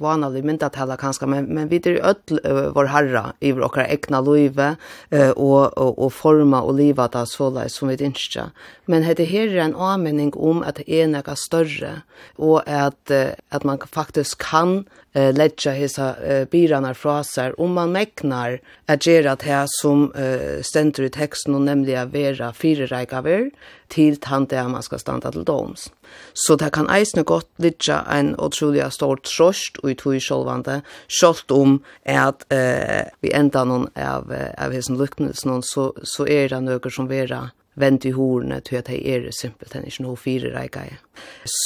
vanlig 0.00 0.44
myndatella 0.46 0.96
kanskje, 1.00 1.28
men, 1.30 1.48
men 1.54 1.68
vi 1.70 1.80
er 1.84 1.98
ødel 2.00 2.40
uh, 2.44 2.70
vår 2.76 2.90
herra 2.92 3.24
i 3.44 3.52
vår 3.56 3.80
egna 3.84 4.20
løyve 4.24 4.68
uh, 4.76 5.32
og, 5.36 5.76
og, 5.76 5.98
og 5.98 6.12
forma 6.14 6.62
og 6.64 6.76
liva 6.78 7.08
det 7.12 7.26
så 7.30 7.50
lai 7.52 7.68
som 7.72 7.90
vi 7.90 7.98
ikke. 8.08 8.50
Men 8.86 9.06
det 9.18 9.28
her 9.30 9.52
er 9.52 9.64
en 9.66 9.76
anmenning 9.76 10.34
om 10.36 10.62
at 10.62 10.80
det 10.80 10.88
er 10.88 11.10
noe 11.10 11.36
større, 11.36 12.02
og 12.38 12.62
at, 12.66 13.00
uh, 13.10 13.34
at 13.50 13.64
man 13.64 13.82
faktisk 13.84 14.38
kan 14.46 14.84
eh, 15.16 15.32
lägga 15.34 15.72
hesa 15.72 16.14
eh, 16.20 16.44
biranar 16.50 16.94
fra 16.94 17.22
seg 17.24 17.56
om 17.58 17.74
man 17.76 17.94
meknar 17.94 18.58
at 18.90 19.06
gjøre 19.08 19.36
det 19.40 19.62
som 19.78 20.10
eh, 20.14 20.60
stender 20.66 21.08
i 21.08 21.12
teksten 21.14 21.56
og 21.56 21.64
nemlig 21.66 21.96
å 21.96 22.06
være 22.12 22.52
fire 22.56 22.88
reikaver 22.92 23.48
til 23.92 24.18
tante 24.20 24.60
man 24.68 24.84
skal 24.84 25.00
standa 25.00 25.32
til 25.32 25.46
doms. 25.46 25.88
Så 26.34 26.56
det 26.60 26.72
kan 26.74 26.90
eisne 26.92 27.24
godt 27.24 27.48
litja 27.62 28.02
en 28.12 28.34
utrolig 28.42 28.84
stor 28.92 29.20
trost 29.24 29.80
og 29.82 29.92
i 29.92 29.98
tog 29.98 30.18
sjolvande, 30.20 30.80
sjolvt 31.08 31.54
om 31.54 31.78
at 32.04 32.44
eh, 32.52 33.08
vi 33.24 33.32
enda 33.34 33.64
noen 33.64 33.88
av, 33.96 34.28
av 34.30 34.74
hessen 34.74 34.98
lukknes 35.00 35.46
så, 35.66 35.90
så 36.02 36.26
er 36.28 36.50
det 36.52 36.64
noen 36.66 36.92
som 36.92 37.08
vera 37.08 37.46
vent 37.76 38.06
i 38.08 38.12
horene 38.16 38.60
til 38.64 38.80
at 38.80 38.88
det 38.90 39.02
er 39.04 39.28
simpelthen 39.36 39.84
ikke 39.86 40.06
noe 40.06 40.20
fire 40.20 40.52
reikaver. 40.54 41.00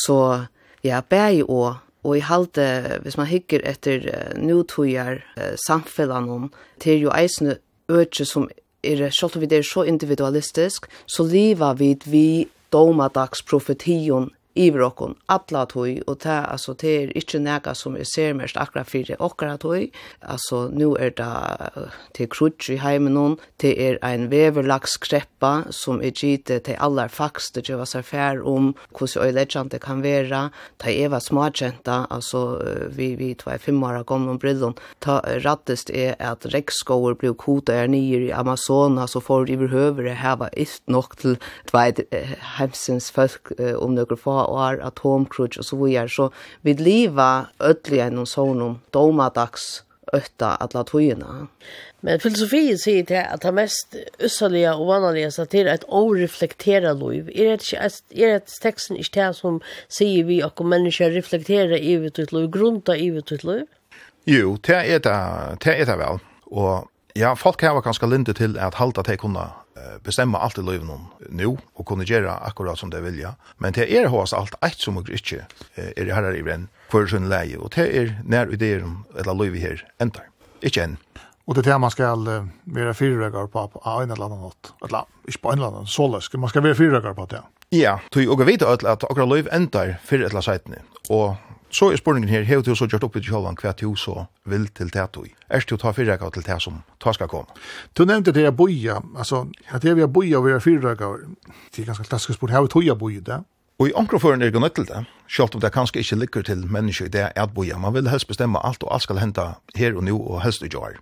Så 0.04 0.19
ja, 0.87 1.00
bæg 1.00 1.45
og 1.47 1.78
Og 2.02 2.16
i 2.16 2.25
halte, 2.25 2.99
hvis 3.02 3.19
man 3.21 3.28
hikker 3.28 3.61
etter 3.69 4.07
uh, 4.09 4.38
nutøyer 4.40 5.21
uh, 5.37 5.52
samfellene, 5.66 6.49
det 6.80 6.95
er 6.95 7.02
jo 7.04 7.12
eisende 7.12 7.59
øke 7.90 8.25
som 8.25 8.49
er, 8.83 9.11
selv 9.12 9.37
om 9.37 9.42
vi 9.42 9.50
er 9.52 9.66
så 9.66 9.85
individualistisk, 9.85 10.87
så 11.07 11.26
lever 11.28 11.75
vi 11.75 11.97
vi 12.07 12.49
domadags 12.73 13.42
profetion 13.42 14.30
iver 14.54 14.85
okkon 14.88 15.16
atla 15.30 15.64
tøy 15.71 16.00
og 16.07 16.21
ta 16.25 16.40
altså 16.50 16.75
det 16.80 16.95
er 17.02 17.12
ikkje 17.19 17.42
nega 17.45 17.75
som 17.75 17.97
er 17.97 18.09
ser 18.09 18.35
mest 18.35 18.59
akkurat 18.61 18.88
fyrir 18.90 19.21
okkara 19.23 19.57
tøy 19.62 19.90
altså 20.21 20.69
nu 20.73 20.95
er 20.97 21.14
det 21.19 21.87
til 22.16 22.30
krutsch 22.33 22.71
i 22.75 22.80
heimen 22.83 23.16
hon 23.16 23.38
det 23.62 23.76
er 23.78 24.00
ein 24.07 24.28
veverlagskreppa 24.33 25.71
som 25.75 26.02
er 26.02 26.14
gite 26.16 26.59
til 26.66 26.78
allar 26.80 27.12
fakster 27.12 27.62
det 27.66 27.78
var 27.78 27.88
seg 27.88 28.07
fær 28.09 28.42
om 28.47 28.75
hvordan 28.97 29.21
og 29.21 29.35
legende 29.35 29.78
kan 29.83 30.02
vera. 30.02 30.49
Ta 30.78 30.90
eva 30.90 31.21
smartjenta 31.21 32.07
altså 32.11 32.61
vi 32.97 33.14
vi 33.19 33.33
tvei 33.38 33.59
fem 33.59 33.83
år 33.85 34.02
gamla 34.09 34.37
brillon 34.40 34.76
ta 35.00 35.21
rattest 35.45 35.90
er 35.90 36.16
at 36.19 36.47
rekskoer 36.54 37.16
blir 37.21 37.35
kota 37.35 37.75
er 37.83 37.90
nyer 37.90 38.26
i 38.28 38.33
Amazonas 38.35 39.16
og 39.16 39.26
får 39.28 39.50
i 39.50 39.57
behøver 39.61 40.14
hava 40.14 40.49
ist 40.57 40.83
nok 40.88 41.16
til 41.16 41.38
tvei 41.71 41.92
heimsins 42.57 43.11
folk 43.11 43.52
om 43.59 43.95
nokre 43.95 44.16
få 44.16 44.39
år 44.47 44.80
atomkrutsch 44.82 45.59
och 45.59 45.66
så 45.66 45.85
videre. 45.85 46.09
Så 46.09 46.30
vi 46.61 46.75
liva 46.75 47.47
ødelig 47.61 48.00
enn 48.06 48.26
sånn 48.26 48.80
domadags 48.90 49.82
ötta 50.12 50.47
alla 50.47 50.85
tojina. 50.85 51.47
Men 52.00 52.20
filosofien 52.20 52.78
säger 52.78 53.04
till 53.04 53.16
att 53.16 53.40
det 53.40 53.52
mest 53.52 53.97
ussaliga 54.18 54.75
och 54.75 54.87
vanliga 54.87 55.30
satir 55.30 55.66
är 55.66 55.75
ett 55.75 55.85
oreflekterat 55.88 56.99
liv. 56.99 57.30
Är 57.35 57.44
det 57.44 57.52
inte 57.52 57.76
är 58.11 58.26
det 58.26 58.47
texten 58.62 58.97
i 58.97 59.02
det 59.12 59.35
som 59.35 59.61
säger 59.88 60.25
vi 60.25 60.44
och 60.44 60.64
människor 60.64 61.11
reflekterar 61.11 61.82
i 61.82 61.97
vårt 61.97 62.32
liv, 62.32 62.50
grunda 62.50 62.97
i 62.97 63.11
vårt 63.11 63.44
liv? 63.44 63.66
Jo, 64.25 64.59
det 64.61 64.75
är 64.75 65.00
det, 65.00 65.56
det 65.64 65.75
är 65.75 65.87
det 65.87 65.97
väl. 65.97 66.18
Och 66.44 66.88
ja, 67.14 67.37
folk 67.37 67.62
har 67.62 67.82
ganska 67.82 68.06
lindigt 68.06 68.37
till 68.37 68.59
att 68.59 68.75
halta 68.75 69.02
till 69.02 69.18
kunna 69.18 69.50
bestemma 70.04 70.38
alt 70.38 70.59
i 70.59 70.64
livet 70.64 70.87
noen 70.87 71.07
nu, 71.28 71.57
og 71.76 71.87
kunne 71.87 72.07
gjøre 72.09 72.38
akkurat 72.47 72.78
som 72.78 72.90
det 72.90 73.02
vilja. 73.04 73.35
Men 73.59 73.75
det 73.76 73.88
er 73.88 74.09
hos 74.09 74.33
alt 74.37 74.54
eit 74.64 74.80
som 74.80 74.97
och 74.97 75.09
ikke 75.09 75.47
er 75.76 76.07
i 76.07 76.11
här 76.11 76.37
i 76.37 76.42
vrenn 76.42 76.69
for 76.88 77.07
sin 77.07 77.28
leie, 77.28 77.59
og 77.59 77.73
det 77.75 77.97
er 77.97 78.14
nær 78.25 78.52
ideer 78.52 78.85
om 78.85 79.04
eller 79.16 79.35
livet 79.35 79.61
her 79.61 79.85
endar. 80.00 80.26
Ikke 80.62 80.83
enn. 80.83 80.99
Og 81.47 81.54
det 81.54 81.66
er 81.66 81.73
det 81.73 81.80
man 81.80 81.90
skal 81.90 82.26
være 82.66 82.95
fyrrägar 82.95 83.47
på 83.47 83.66
på 83.66 83.80
en 83.85 84.11
eller 84.11 84.25
annan 84.25 84.38
nått. 84.38 84.73
Eller 84.85 85.07
ikke 85.28 85.42
på 85.42 85.52
en 85.52 85.59
eller 85.59 85.69
annan, 85.69 85.87
så 85.87 86.07
løsk. 86.07 86.35
Man 86.38 86.49
skal 86.49 86.62
være 86.62 86.75
fyrrägar 86.75 87.14
på 87.14 87.26
det. 87.30 87.40
Ja, 87.71 87.99
tog 88.11 88.28
og 88.28 88.38
vi 88.38 88.45
vet 88.45 88.62
at 88.62 88.85
akkurat 88.85 89.28
liv 89.28 89.49
endar 89.52 89.99
fyrir 90.04 90.26
etla 90.26 90.42
seitene, 90.42 90.83
og 91.09 91.37
Så 91.70 91.92
er 91.92 92.00
spurningen 92.00 92.30
her, 92.30 92.42
hei 92.42 92.58
du 92.66 92.72
så 92.74 92.88
gjort 92.90 93.04
upp 93.06 93.16
i 93.16 93.22
kjølvan 93.22 93.58
hva 93.60 93.70
du 93.78 93.92
så 93.96 94.24
vil 94.50 94.66
til 94.74 94.90
det 94.90 95.06
du? 95.14 95.22
Er 95.48 95.62
du 95.62 95.76
ta 95.78 95.92
fyrrega 95.94 96.30
til 96.34 96.42
det 96.42 96.56
som 96.62 96.80
ta 96.98 97.12
skal 97.14 97.30
komme? 97.30 97.46
Du 97.94 98.02
nevnte 98.04 98.34
det 98.34 98.50
boja, 98.58 98.98
altså 99.16 99.44
at 99.70 99.84
jeg 99.86 99.96
vi 99.96 100.06
boja 100.06 100.38
og 100.40 100.48
vi 100.48 100.58
fyrrega, 100.60 101.12
Det 101.70 101.82
er 101.82 101.86
ganske 101.86 102.08
klassisk 102.08 102.38
spurt 102.38 102.50
hevur 102.50 102.66
toja 102.66 102.94
boja 102.94 103.20
det? 103.20 103.44
Og 103.78 103.88
i 103.88 103.92
omkroføren 103.94 104.42
er 104.42 104.50
det 104.50 104.60
nødt 104.60 104.74
til 104.74 104.84
det, 104.84 105.04
selv 105.28 105.54
om 105.54 105.60
det 105.60 105.72
kanskje 105.72 106.00
ikke 106.00 106.16
ligger 106.16 106.42
til 106.42 106.66
mennesker 106.66 107.06
i 107.06 107.08
det 107.08 107.32
at 107.36 107.54
boja. 107.54 107.78
Man 107.78 107.94
vil 107.94 108.08
helst 108.08 108.26
bestemme 108.26 108.58
alt, 108.66 108.82
og 108.82 108.94
alt 108.94 109.02
skal 109.02 109.18
hente 109.18 109.54
her 109.76 109.96
og 109.96 110.04
nå, 110.04 110.18
og 110.18 110.42
helst 110.42 110.62
i 110.62 110.68
jar. 110.68 110.98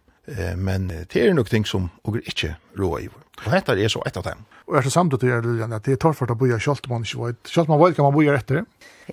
Men 0.56 0.88
det 0.88 1.16
er 1.16 1.32
nok 1.32 1.48
ting 1.48 1.66
som 1.66 1.90
og 2.04 2.20
ikke 2.20 2.54
råa 2.78 3.00
i. 3.00 3.08
Og 3.46 3.52
dette 3.52 3.72
er 3.72 3.88
så 3.88 4.02
et 4.06 4.16
av 4.16 4.22
dem. 4.22 4.44
Og 4.68 4.76
er 4.76 4.84
så 4.84 4.90
samtidig 4.90 5.20
til 5.20 5.46
Lilian, 5.46 5.72
at 5.72 5.87
det 5.87 5.94
er 5.96 6.00
torfart 6.02 6.34
å 6.34 6.37
boja 6.37 6.58
kjolt 6.60 6.90
man 6.90 7.06
ikke 7.06 7.22
vet. 7.22 7.38
Kjolt 7.48 7.70
man 7.72 7.80
vet 7.80 7.96
kan 7.96 8.04
man 8.04 8.12
boja 8.12 8.34
etter. 8.37 8.66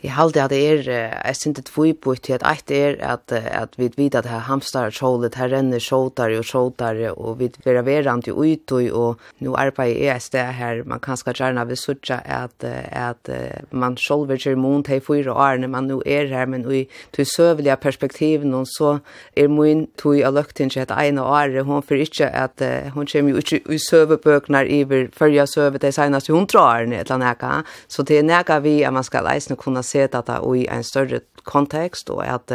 Jeg 0.03 0.12
halte 0.12 0.41
at 0.43 0.51
det 0.51 0.57
er, 0.59 0.81
jeg 1.24 1.35
synes 1.39 1.55
det 1.55 1.69
tvoibukt 1.69 2.25
til 2.27 2.35
at 2.35 2.43
eit 2.43 2.71
er 2.75 2.97
at, 3.00 3.31
at 3.31 3.77
vi 3.79 3.88
vet 3.95 4.17
at 4.19 4.25
her 4.27 4.41
hamstar 4.43 4.91
kjålet, 4.91 5.38
her 5.39 5.53
renner 5.53 5.79
kjotar 5.79 6.33
og 6.35 6.43
kjotar, 6.43 7.00
og 7.15 7.39
vi 7.39 7.47
vera 7.63 7.83
verant 7.85 8.27
i 8.27 8.33
utøy, 8.35 8.89
og 8.91 9.21
nu 9.39 9.53
arbeider 9.55 10.01
jeg 10.03 10.19
et 10.19 10.25
sted 10.25 10.51
her, 10.57 10.81
man 10.83 11.00
kan 11.00 11.15
skal 11.15 11.38
gjerne 11.38 11.63
vi 11.69 11.77
sutja 11.79 12.19
at, 12.25 12.65
at 12.65 13.31
man 13.71 13.95
kjolver 13.95 14.41
kjer 14.41 14.59
mon 14.59 14.83
til 14.83 15.00
fyra 15.00 15.31
årene 15.31 15.71
man 15.71 15.88
nu 15.88 16.01
er 16.05 16.27
her, 16.27 16.45
men 16.51 16.67
i 16.67 16.83
tog 17.15 17.31
søvelige 17.31 17.77
perspektiv, 17.79 18.43
så 18.67 18.97
er 19.38 19.47
min 19.47 19.88
tog 19.95 20.19
av 20.19 20.35
løkting 20.35 20.74
til 20.74 20.83
et 20.83 20.91
ene 20.91 21.24
åre, 21.24 21.63
hun 21.63 21.83
fyrir 21.85 22.09
ikke 22.09 22.27
at, 22.27 22.59
hun 22.91 23.07
kommer 23.07 23.31
jo 23.31 23.39
ikke 23.39 23.63
i 23.71 23.79
søvebøknar 23.79 24.67
iver 24.67 25.07
fyrir 25.15 25.45
historia 25.46 25.48
så 25.48 25.62
över 25.62 25.80
det 25.80 25.92
senaste 25.92 26.32
hundra 26.32 26.62
åren 26.62 26.94
eller 26.94 27.18
näka. 27.18 27.64
Så 27.88 28.04
det 28.04 28.18
är 28.18 28.24
näka 28.24 28.60
vi 28.60 28.86
att 28.86 28.94
man 28.94 29.04
ska 29.04 29.22
läsa 29.22 29.56
kunna 29.56 29.84
se 29.84 30.08
detta 30.08 30.56
i 30.56 30.68
en 30.68 30.84
större 30.84 31.20
kontext 31.44 32.10
och 32.10 32.24
att 32.24 32.52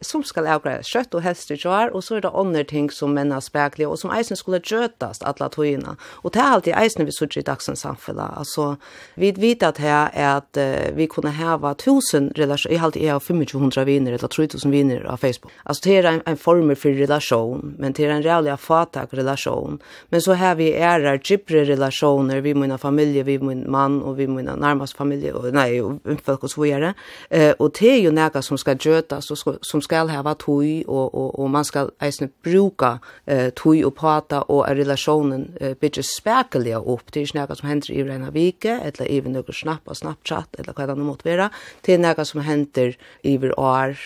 som 0.00 0.24
ska 0.24 0.40
avgöra 0.40 0.82
kött 0.82 1.14
och 1.14 1.22
i 1.50 1.56
kvar 1.56 1.88
och 1.94 2.04
så 2.04 2.14
är 2.14 2.20
det 2.20 2.28
andra 2.28 2.64
ting 2.64 2.90
som 2.90 3.14
männa 3.14 3.40
speglar 3.40 3.88
och 3.88 3.98
som 3.98 4.10
eisen 4.10 4.36
skulle 4.36 4.60
skötas 4.60 5.22
alla 5.22 5.48
tojina. 5.48 5.96
Och 6.02 6.30
det 6.30 6.38
är 6.38 6.42
alltid 6.42 6.74
eisen 6.74 7.06
vi 7.06 7.12
sitter 7.12 7.38
i 7.38 7.42
dagsens 7.42 7.80
samfälla. 7.80 8.34
Alltså 8.36 8.76
vi 9.14 9.32
vet 9.32 9.62
att 9.62 9.78
här 9.78 10.10
är 10.12 10.36
att 10.36 10.56
vi 10.94 11.06
kunde 11.06 11.30
häva 11.30 11.74
tusen 11.74 12.32
relationer. 12.34 12.74
Jag 12.74 12.80
har 12.80 12.86
alltid 12.86 13.02
2500 13.02 13.84
viner 13.84 14.12
eller 14.12 14.28
3000 14.28 14.70
viner 14.70 15.04
av 15.04 15.16
Facebook. 15.16 15.52
Alltså 15.62 15.88
det 15.88 15.96
är 15.96 16.04
en, 16.04 16.22
en 16.26 16.36
form 16.36 16.76
för 16.76 16.90
relation 16.90 17.74
men 17.78 17.92
det 17.92 18.04
är 18.04 18.10
en 18.10 18.22
reallig 18.22 18.58
fatak 18.58 19.08
relation. 19.12 19.78
Men 20.08 20.20
så 20.20 20.32
här 20.32 20.54
vi 20.54 20.72
är 20.72 21.20
gibbre 21.24 21.64
relationer 21.64 22.31
relationer 22.32 22.40
vi 22.40 22.54
mina 22.54 22.78
familj 22.78 23.22
vi 23.22 23.38
min 23.38 23.70
man 23.70 24.02
och 24.02 24.18
vi 24.18 24.26
mina 24.26 24.56
närmaste 24.56 24.96
familj 24.96 25.32
och 25.32 25.52
nej 25.52 25.82
och 25.82 26.00
folk 26.24 26.42
och 26.42 26.50
så 26.50 26.62
vidare 26.62 26.94
eh 27.30 27.54
och 27.58 27.72
det 27.80 27.90
är 27.90 28.00
ju 28.00 28.10
några 28.10 28.42
som 28.42 28.58
ska 28.58 28.74
götas 28.74 29.26
så 29.26 29.56
som 29.60 29.82
ska 29.82 29.98
ha 29.98 30.22
varit 30.22 30.38
toj 30.38 30.84
och 30.86 31.14
och 31.14 31.38
och 31.38 31.50
man 31.50 31.64
ska 31.64 31.90
eisne 32.00 32.28
bruka 32.42 32.98
eh 33.26 33.50
toj 33.50 33.84
och 33.84 33.96
prata 33.96 34.42
och 34.42 34.66
relationen 34.66 35.56
eh, 35.60 35.76
bitch 35.80 36.00
spärkeliga 36.18 36.78
upp 36.78 37.12
det 37.12 37.20
är 37.20 37.30
några 37.34 37.54
som 37.54 37.68
händer 37.68 37.90
i 37.90 38.04
rena 38.04 38.30
vike 38.30 38.70
eller 38.70 39.18
även 39.18 39.32
några 39.32 39.52
snappa 39.52 39.94
snapchat 39.94 40.54
eller 40.58 40.72
vad 40.76 40.88
det 40.88 40.94
nu 40.94 41.04
måste 41.04 41.36
vara 41.36 41.50
det 41.80 41.94
är 41.94 41.98
några 41.98 42.24
som 42.24 42.40
händer 42.40 42.96
i 43.22 43.38
år 43.38 43.96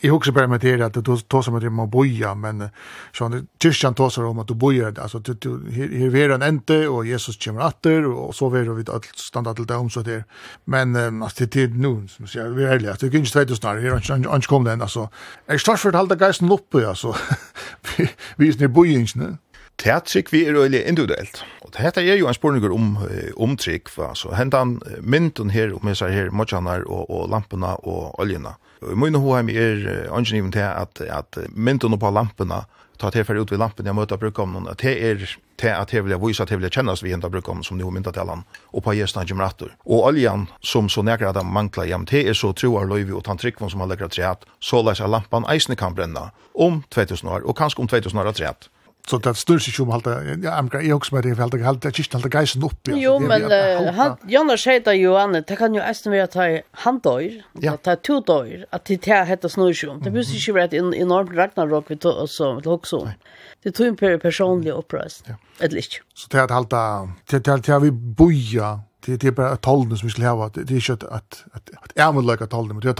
Jag 0.00 0.14
husar 0.14 0.32
bara 0.32 0.46
med 0.46 0.60
det 0.60 0.82
att 0.82 0.94
du 0.94 1.16
tar 1.16 1.42
som 1.42 1.54
att 1.54 1.72
man 1.72 1.90
boja 1.90 2.34
men 2.34 2.68
så 3.12 3.40
Kyrkjan 3.62 3.94
tar 3.94 4.10
sig 4.10 4.24
om 4.24 4.38
att 4.38 4.48
du 4.48 4.54
bojar 4.54 4.94
alltså 4.98 5.18
du 5.18 6.10
här 6.12 6.16
är 6.16 6.30
en 6.30 6.42
ente 6.42 6.88
och 6.88 7.06
Jesus 7.06 7.36
kommer 7.44 7.66
åter 7.66 8.04
och 8.06 8.34
så 8.34 8.48
vidare 8.48 8.74
vi 8.74 8.84
allt 8.92 9.18
standard 9.18 9.56
till 9.56 9.66
dem 9.66 9.90
så 9.90 10.00
där. 10.00 10.24
Men 10.64 11.22
alltså 11.22 11.46
det 11.46 11.62
är 11.62 11.68
nu 11.68 12.08
som 12.08 12.26
jag 12.34 12.50
vill 12.50 12.66
ärligt 12.66 13.00
det 13.00 13.06
gick 13.06 13.14
inte 13.14 13.56
snart 13.56 13.80
här 13.82 14.26
och 14.26 14.34
och 14.34 14.44
kom 14.44 14.64
den 14.64 14.82
alltså. 14.82 15.08
Jag 15.46 15.60
står 15.60 15.76
för 15.76 15.88
att 15.88 15.94
hålla 15.94 16.16
geisen 16.16 16.52
uppe 16.52 16.88
alltså. 16.88 17.16
Vi 18.36 18.48
är 18.48 18.58
ni 18.58 18.68
bojings, 18.68 19.14
ne? 19.14 19.36
Teatrikk 19.78 20.32
vi 20.32 20.44
er 20.46 20.58
øyelig 20.58 20.84
individuelt. 20.86 21.44
Og 21.60 21.72
dette 21.74 22.02
er 22.04 22.18
jo 22.20 22.28
en 22.28 22.34
spørning 22.34 22.64
om, 22.70 22.98
om 23.36 23.56
trikk, 23.56 23.90
altså 23.98 24.34
hentan 24.36 24.80
mynden 25.00 25.50
her, 25.50 25.72
om 25.74 25.88
jeg 25.88 25.98
sier 25.98 26.12
her, 26.14 26.30
modsjanar 26.30 26.84
og, 26.86 27.10
og 27.10 27.30
lampene 27.32 27.74
og 27.82 28.20
oljene. 28.20 28.54
Og 28.82 28.92
i 28.92 28.98
munne 28.98 29.18
hoheim 29.22 29.48
er 29.48 30.06
angeniven 30.12 30.52
til 30.52 30.66
at, 30.66 31.00
at 31.00 31.38
mynden 31.54 31.98
på 31.98 32.10
lampene, 32.10 32.64
ta 32.98 33.10
til 33.10 33.24
fyrir 33.26 33.42
ut 33.42 33.50
ved 33.50 33.58
lampene 33.58 33.90
jeg 33.90 33.98
møter 33.98 34.20
brukomnen, 34.20 34.68
at 34.70 34.82
det 34.82 34.92
er 35.02 35.24
til 35.58 35.72
at 35.74 35.90
det 35.90 36.04
vil 36.04 36.18
vise 36.22 36.42
at 36.42 36.50
det 36.50 36.58
vil 36.60 36.70
kjennes 36.70 37.02
vi 37.02 37.10
hentet 37.14 37.48
om, 37.48 37.62
som 37.62 37.78
nå 37.78 37.90
myndet 37.90 38.14
til 38.14 38.28
han, 38.30 38.44
og 38.72 38.84
på 38.84 38.94
gjestan 38.98 39.26
gymrator. 39.26 39.72
Og 39.86 40.06
oljan 40.10 40.46
som 40.60 40.88
så 40.88 41.02
nekker 41.02 41.30
at 41.30 41.38
han 41.40 41.50
mangler 41.50 41.88
hjem, 41.90 42.06
det 42.06 42.26
er 42.28 42.38
så 42.38 42.52
troar 42.52 42.86
løyvi 42.90 43.14
og 43.14 43.24
tantrikvon 43.26 43.70
som 43.70 43.82
han 43.82 43.90
legger 43.90 44.12
til 44.12 44.28
at 44.30 44.46
så 44.60 44.82
leser 44.82 45.10
lampan 45.10 45.46
eisne 45.50 45.78
kan 45.78 45.94
brenna 45.94 46.30
om 46.54 46.82
2000 46.90 47.30
år, 47.30 47.46
og 47.46 47.56
kanskje 47.58 47.82
om 47.82 47.90
2000 47.90 48.20
år 48.20 48.32
at 48.34 48.70
Så 49.08 49.18
det 49.18 49.32
styrs 49.34 49.66
ikke 49.66 49.82
om 49.82 49.90
alt 49.96 50.04
det, 50.06 50.12
ja, 50.44 50.52
amgra, 50.54 50.78
jeg 50.78 50.94
også 50.94 51.14
med 51.16 51.24
det, 51.26 51.32
for 51.34 51.42
alt 51.42 51.54
det, 51.56 51.62
alt 51.66 51.82
det, 51.82 51.90
alt 52.14 52.22
det 52.22 52.30
geisen 52.30 52.62
opp. 52.62 52.90
Jo, 52.94 53.16
men 53.18 53.48
Janne 54.30 54.54
sier 54.62 54.84
det 54.86 54.94
jo, 55.00 55.16
Anne, 55.18 55.40
det 55.48 55.56
kan 55.58 55.74
jo 55.74 55.82
eisen 55.82 56.14
være 56.14 56.28
at 56.28 56.68
han 56.84 57.00
dør, 57.02 57.40
at 57.58 57.82
det 57.82 57.94
er 57.96 57.98
to 58.06 58.20
dør, 58.28 58.62
at 58.70 58.86
det 58.86 59.00
er 59.10 59.26
hette 59.26 59.50
snurrsjum. 59.50 59.98
Det 60.04 60.12
burde 60.14 60.38
ikke 60.38 60.54
være 60.54 60.70
et 60.70 61.00
enormt 61.02 61.34
ragnarok 61.34 61.90
vi 61.90 61.98
tog 61.98 62.22
oss 62.22 62.38
om, 62.40 62.62
också 62.62 63.02
også. 63.02 63.16
Det 63.64 63.74
tog 63.74 63.90
en 63.90 63.98
per 63.98 64.16
personlig 64.22 64.72
oppreist, 64.74 65.26
eller 65.60 65.82
ikke. 65.82 66.06
Så 66.14 66.30
det 66.30 66.38
er 66.38 66.46
at 66.46 66.54
alt 66.54 66.70
det, 67.30 67.42
det 67.46 67.74
er 67.74 67.82
vi 67.82 67.90
boja, 67.90 68.76
det 69.06 69.18
er 69.24 69.34
bare 69.34 69.58
tallene 69.58 69.98
som 69.98 70.06
vi 70.06 70.14
skal 70.14 70.30
hava, 70.30 70.48
det 70.54 70.70
er 70.70 70.78
ikke 70.78 70.92
at, 70.92 71.04
at, 71.10 71.44
at, 71.54 71.74
at, 71.74 71.92
at, 71.98 72.22
at, 72.30 72.42
at, 72.42 72.54
at, 72.54 72.54
at, 72.54 72.62
at, 72.62 72.86
at, 72.86 72.86
at, 72.86 72.98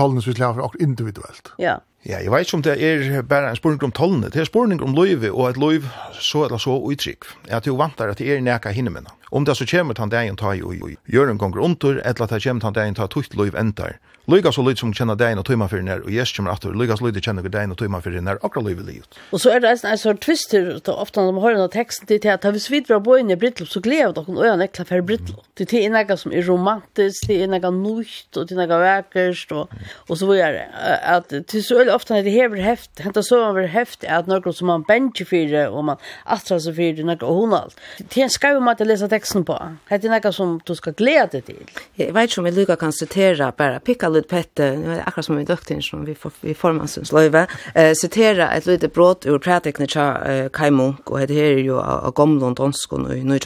at, 0.98 1.18
at, 1.22 1.24
at, 1.30 1.54
ja. 1.62 1.78
Ja, 2.02 2.18
jeg 2.18 2.32
vet 2.34 2.48
ikke 2.48 2.56
om 2.58 2.62
det 2.66 2.72
er 2.82 3.22
bare 3.22 3.52
en 3.52 3.56
spurning 3.56 3.82
om 3.86 3.92
tollene. 3.94 4.30
Det 4.34 4.40
er 4.42 4.48
spurning 4.48 4.80
om 4.82 4.94
løyve, 4.94 5.28
og 5.30 5.52
et 5.52 5.58
løyve 5.60 5.90
så 6.18 6.44
eller 6.48 6.58
så 6.58 6.74
uttrykk. 6.74 7.28
Jeg 7.46 7.62
tror 7.62 7.76
vant 7.78 8.00
at 8.02 8.18
det 8.18 8.26
er 8.26 8.42
nækka 8.42 8.72
hinne 8.74 8.90
minna. 8.90 9.14
Om 9.30 9.46
det 9.46 9.54
så 9.56 9.66
kommer 9.70 9.94
han 9.98 10.10
dagen 10.10 10.36
ta 10.36 10.50
i 10.50 10.62
og 10.66 10.96
gjør 11.06 11.30
en 11.30 11.38
gonger 11.38 11.62
under, 11.62 12.00
eller 12.02 12.26
at 12.26 12.34
det 12.34 12.42
kommer 12.42 12.66
han 12.66 12.74
dagen 12.74 12.98
ta 12.98 13.06
tutt 13.06 13.36
løyve 13.38 13.58
endar. 13.60 14.00
Lyga 14.30 14.52
så 14.54 14.62
lyd 14.62 14.78
som 14.78 14.92
kjenner 14.94 15.16
deg 15.18 15.34
og 15.34 15.42
tøyma 15.48 15.66
fyrir 15.66 15.82
nær, 15.82 16.04
og 16.06 16.12
Jesus 16.14 16.36
kommer 16.36 16.52
atter, 16.52 16.70
lyga 16.78 16.94
så 16.94 17.08
lyd 17.08 17.16
kjenner 17.18 17.42
deg 17.42 17.72
og 17.74 17.78
tøyma 17.80 17.98
fyrir 18.04 18.22
nær, 18.22 18.38
akkurat 18.46 18.68
livet 18.68 18.86
livet. 18.86 19.16
Og 19.34 19.40
så 19.42 19.50
er 19.50 19.64
det 19.64 19.72
en 19.82 19.98
sånn 19.98 20.20
twister, 20.22 20.68
da 20.86 20.94
ofta 21.02 21.24
når 21.24 21.34
man 21.34 21.42
hører 21.42 21.56
denne 21.58 21.72
teksten, 21.74 22.06
det 22.06 22.20
er 22.22 22.36
at 22.36 22.46
hvis 22.46 22.68
vi 22.70 22.78
drar 22.86 23.00
på 23.02 23.16
inn 23.18 23.32
i 23.34 23.36
Brittlof, 23.38 23.72
så 23.72 23.82
gleder 23.82 24.14
dere 24.14 24.44
øya 24.46 24.52
nekla 24.60 24.86
for 24.86 25.02
Brittlof. 25.08 25.48
Det 25.58 25.66
er 25.74 25.90
noe 25.90 26.16
som 26.20 26.34
er 26.38 26.46
romantisk, 26.46 27.26
det 27.26 27.40
er 27.42 27.50
noe 27.50 27.72
nøyt, 27.74 28.28
og 28.38 28.46
det 28.46 28.54
er 28.54 28.60
noe 28.60 28.78
vekkert, 28.84 29.56
og, 29.58 29.74
og 30.06 30.20
så 30.20 30.30
videre. 30.30 30.68
At 31.16 31.34
til 31.50 31.66
så 31.66 31.80
veldig 31.80 31.94
ofte 31.96 32.14
når 32.14 32.28
det 32.28 32.36
hever 32.36 32.62
heft, 32.62 33.02
hentet 33.02 33.26
så 33.26 33.42
over 33.48 33.66
heft, 33.74 34.06
er 34.06 34.20
at 34.20 34.30
noe 34.30 34.54
som 34.54 34.70
man 34.70 34.86
bencher 34.86 35.26
fyrir, 35.26 35.66
og 35.66 35.88
man 35.90 36.06
atrar 36.30 36.62
seg 36.62 36.78
fyrir, 36.78 37.02
noe 37.08 37.18
og 37.26 37.42
hun 37.42 37.58
alt. 37.58 37.74
Det 37.98 38.22
er 38.22 38.28
en 38.28 38.36
skau 38.36 38.62
måte 38.62 38.86
å 38.86 38.90
lese 38.92 39.10
teksten 39.10 39.42
på. 39.50 39.58
Det 39.90 39.98
er 39.98 40.14
noe 40.14 40.34
som 40.38 40.60
du 40.62 40.76
skal 40.78 40.94
glede 40.94 41.42
til. 41.42 41.66
Jeg 41.98 42.14
vet 42.14 42.30
ikke 42.30 42.44
om 42.46 42.50
jeg 42.52 42.58
lykker 42.60 42.78
kan 42.86 42.94
sitere, 42.94 43.50
bare 43.58 43.82
pikka 43.82 44.11
Khaled 44.12 44.28
Pette, 44.28 44.76
nu 44.76 44.92
är 44.92 44.96
det 44.96 45.02
akkurat 45.02 45.24
som 45.26 45.36
vi 45.36 45.44
dökte 45.44 45.74
in 45.74 45.82
som 45.82 46.04
vi 46.04 46.14
får 46.14 46.32
vi 46.40 46.54
formansens 46.54 47.12
løyve, 47.12 47.46
Eh 47.74 47.92
citera 47.94 48.50
et 48.50 48.66
lite 48.66 48.88
brott 48.88 49.26
ur 49.26 49.38
pratikna 49.38 49.86
cha 49.86 50.48
Kai 50.52 50.70
Munk 50.70 51.10
og 51.10 51.28
det 51.28 51.34
her 51.34 51.56
er 51.56 51.62
jo 51.64 51.78
av 51.78 52.12
Gomlund 52.12 52.56
Donskon 52.56 53.12
i 53.12 53.22
nu 53.24 53.38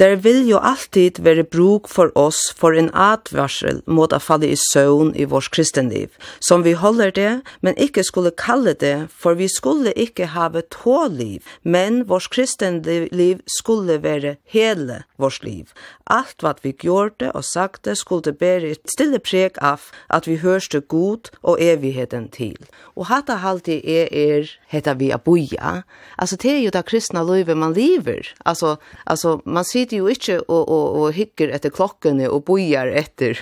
Der 0.00 0.16
vil 0.16 0.46
jo 0.48 0.56
alltid 0.56 1.18
være 1.20 1.42
bruk 1.44 1.88
for 1.92 2.08
oss 2.16 2.38
for 2.56 2.72
en 2.72 2.86
advarsel 2.96 3.82
mot 3.84 4.14
å 4.16 4.20
falle 4.24 4.48
i 4.48 4.56
søvn 4.56 5.10
i 5.12 5.26
vårt 5.28 5.50
kristenliv, 5.52 6.14
som 6.40 6.62
vi 6.64 6.72
holder 6.72 7.12
det, 7.12 7.32
men 7.60 7.76
ikke 7.76 8.00
skulle 8.08 8.32
kalle 8.32 8.72
det, 8.72 9.10
for 9.12 9.36
vi 9.36 9.44
skulle 9.52 9.92
ikke 9.92 10.30
have 10.32 10.62
tåliv, 10.72 11.44
men 11.68 12.06
vårt 12.08 12.30
kristenliv 12.32 13.42
skulle 13.60 13.98
være 14.00 14.38
hele 14.48 15.02
vårt 15.20 15.44
liv. 15.44 15.68
Alt 16.08 16.40
hva 16.40 16.54
vi 16.62 16.72
gjorde 16.72 17.28
og 17.36 17.44
sagte 17.44 17.92
skulle 17.92 18.32
bære 18.32 18.72
et 18.72 18.94
stille 18.96 19.20
preg 19.20 19.60
av 19.60 19.90
at 20.08 20.24
vi 20.24 20.38
hørste 20.40 20.80
god 20.80 21.28
og 21.42 21.60
evigheten 21.60 22.30
til. 22.32 22.56
Og 22.96 23.10
hatta 23.12 23.36
halti 23.44 23.82
er 23.84 24.08
er, 24.08 24.48
heter 24.72 24.96
vi 24.96 25.12
aboia, 25.12 25.82
altså 26.16 26.40
det 26.40 26.50
er 26.56 26.64
jo 26.64 26.72
det 26.72 26.86
kristna 26.88 27.20
livet 27.22 27.56
man 27.56 27.76
lever, 27.76 28.32
altså, 28.48 28.78
altså 29.04 29.42
man 29.44 29.64
sier 29.68 29.89
sitter 29.90 30.04
jo 30.04 30.10
ikke 30.10 30.36
og, 30.48 30.68
og, 30.70 30.96
og 31.00 31.14
hikker 31.14 31.50
etter 31.50 31.72
klokkene 31.74 32.28
og 32.30 32.44
bojar 32.46 32.86
etter, 32.86 33.38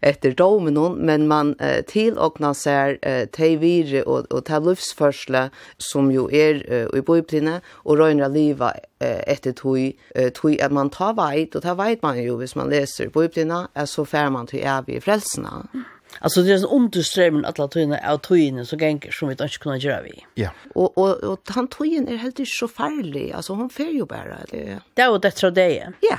etter 0.00 0.34
domen, 0.38 0.78
men 1.02 1.26
man 1.26 1.54
eh, 1.60 1.82
tilåkner 1.82 2.54
seg 2.54 2.98
eh, 3.02 3.26
til 3.34 3.58
vire 3.58 4.04
og, 4.06 4.28
og 4.30 4.44
til 4.46 4.62
livsførsle 4.62 5.48
som 5.78 6.10
jo 6.10 6.28
er 6.30 6.62
eh, 6.68 6.86
i 6.94 7.02
bøyplinne, 7.02 7.60
og 7.84 7.98
røyner 7.98 8.30
livet 8.30 8.78
eh, 9.00 9.22
etter 9.26 9.52
tog, 9.52 9.78
eh, 10.14 10.30
tog 10.30 10.54
at 10.60 10.72
man 10.72 10.90
tar 10.90 11.16
veit, 11.18 11.56
og 11.56 11.62
det 11.66 11.76
veit 11.78 12.02
man 12.02 12.18
jo 12.22 12.38
hvis 12.38 12.54
man 12.54 12.70
leser 12.70 13.10
bøyplinne, 13.10 13.66
så 13.86 14.06
fer 14.06 14.30
man 14.30 14.46
til 14.46 14.62
evig 14.62 15.02
frelsene. 15.02 15.64
Mm. 15.72 15.86
Alltså 16.20 16.42
det 16.42 16.52
är 16.52 16.56
en 16.56 16.64
underströmning 16.64 17.44
att 17.44 17.58
alla 17.58 17.68
tøyene 17.68 18.00
av 18.10 18.18
tøyene 18.18 18.64
som 18.66 18.78
gänger 18.78 19.10
som 19.10 19.28
vi 19.28 19.32
inte 19.32 19.48
kan 19.48 19.78
göra 19.78 20.02
vi. 20.02 20.24
Ja. 20.34 20.50
Och, 20.74 20.98
och, 20.98 21.24
och 21.24 21.40
han 21.46 21.68
tøyen 21.68 22.08
är 22.08 22.16
helt 22.16 22.38
inte 22.38 22.50
så 22.50 22.68
farlig. 22.68 23.32
Alltså 23.32 23.52
hon 23.52 23.70
fer 23.70 23.90
ju 23.90 24.04
bara. 24.04 24.38
Det, 24.50 24.78
det 24.94 25.02
är 25.02 25.12
ju 25.12 25.18
det 25.18 25.30
tror 25.30 25.50
jag 25.50 25.54
det 25.54 25.92
Ja. 26.00 26.18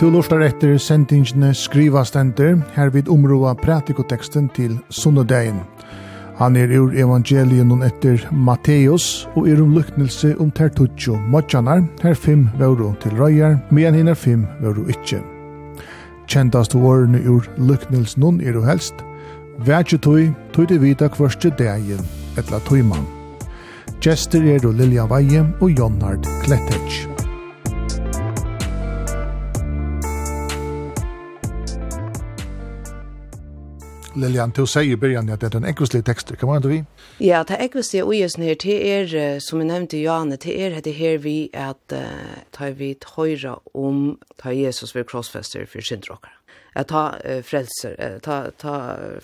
Du 0.00 0.10
lustar 0.10 0.40
etter 0.40 0.78
sendingene 0.78 1.54
skriva 1.54 2.04
stender, 2.04 2.60
her 2.74 2.88
vid 2.88 3.08
områa 3.08 3.54
pratikoteksten 3.54 4.48
til 4.48 4.78
Sunnodegin. 4.90 5.58
Han 6.38 6.56
er 6.56 6.70
ur 6.78 6.92
evangelien 6.94 7.72
og 7.74 7.82
etter 7.82 8.22
Matteus, 8.30 9.26
og 9.34 9.48
er 9.50 9.58
om 9.62 9.72
lyknelse 9.74 10.36
om 10.38 10.52
tertutjo 10.54 11.16
modjanar, 11.32 11.82
her 12.02 12.14
fem 12.14 12.46
vore 12.60 12.92
til 13.02 13.18
røyar, 13.18 13.58
men 13.74 13.98
hinn 13.98 14.12
er 14.12 14.18
fem 14.18 14.46
vore 14.62 14.86
ikkje. 14.94 15.18
Kjentast 16.30 16.76
årene 16.78 17.24
ur 17.26 17.48
lyknelse 17.58 18.20
nun 18.22 18.40
er 18.40 18.54
jo 18.54 18.62
helst, 18.62 19.02
Vætje 19.66 19.98
tøy, 19.98 20.28
tøy 20.54 20.68
til 20.70 20.78
vita 20.78 21.08
kvørste 21.10 21.50
dagen, 21.58 22.04
etla 22.38 22.62
tøyman. 22.68 23.02
Gjester 23.98 24.46
er 24.46 24.62
jo 24.62 24.70
Lilja 24.70 25.10
Veie 25.10 25.42
og 25.58 25.72
Jonnard 25.74 26.30
Klettech. 26.44 27.17
Lilian, 34.18 34.52
til 34.52 34.66
å 34.66 34.70
si 34.70 34.84
i 34.92 34.96
början 34.98 35.30
at 35.32 35.42
det 35.42 35.52
er 35.52 35.60
en 35.60 35.68
ekvislig 35.68 36.02
tekster, 36.06 36.36
kan 36.36 36.50
man 36.50 36.60
inte 36.60 36.72
vi? 36.72 36.80
Ja, 37.24 37.44
det 37.46 37.58
ekvislige 37.62 38.04
og 38.04 38.14
just 38.16 38.38
nere, 38.38 38.56
det 38.62 38.78
er, 38.86 39.38
som 39.44 39.62
jeg 39.62 39.70
nevnte 39.70 40.00
Johanne, 40.00 40.36
det 40.36 40.54
er 40.54 40.80
det 40.84 40.94
her 40.98 41.18
vi 41.22 41.50
at 41.54 41.94
uh, 41.94 42.42
tar 42.54 42.74
vi 42.78 42.94
høyre 43.16 43.58
om 43.74 44.18
ta 44.38 44.54
Jesus 44.54 44.94
ved 44.94 45.08
krossfester 45.10 45.66
for 45.66 45.84
syndrokkere. 45.84 46.34
Jeg 46.76 46.90
tar 46.92 47.18
uh, 47.24 47.40
frelser, 47.42 47.96
uh, 47.98 48.18
ta, 48.22 48.38
ta 48.58 48.74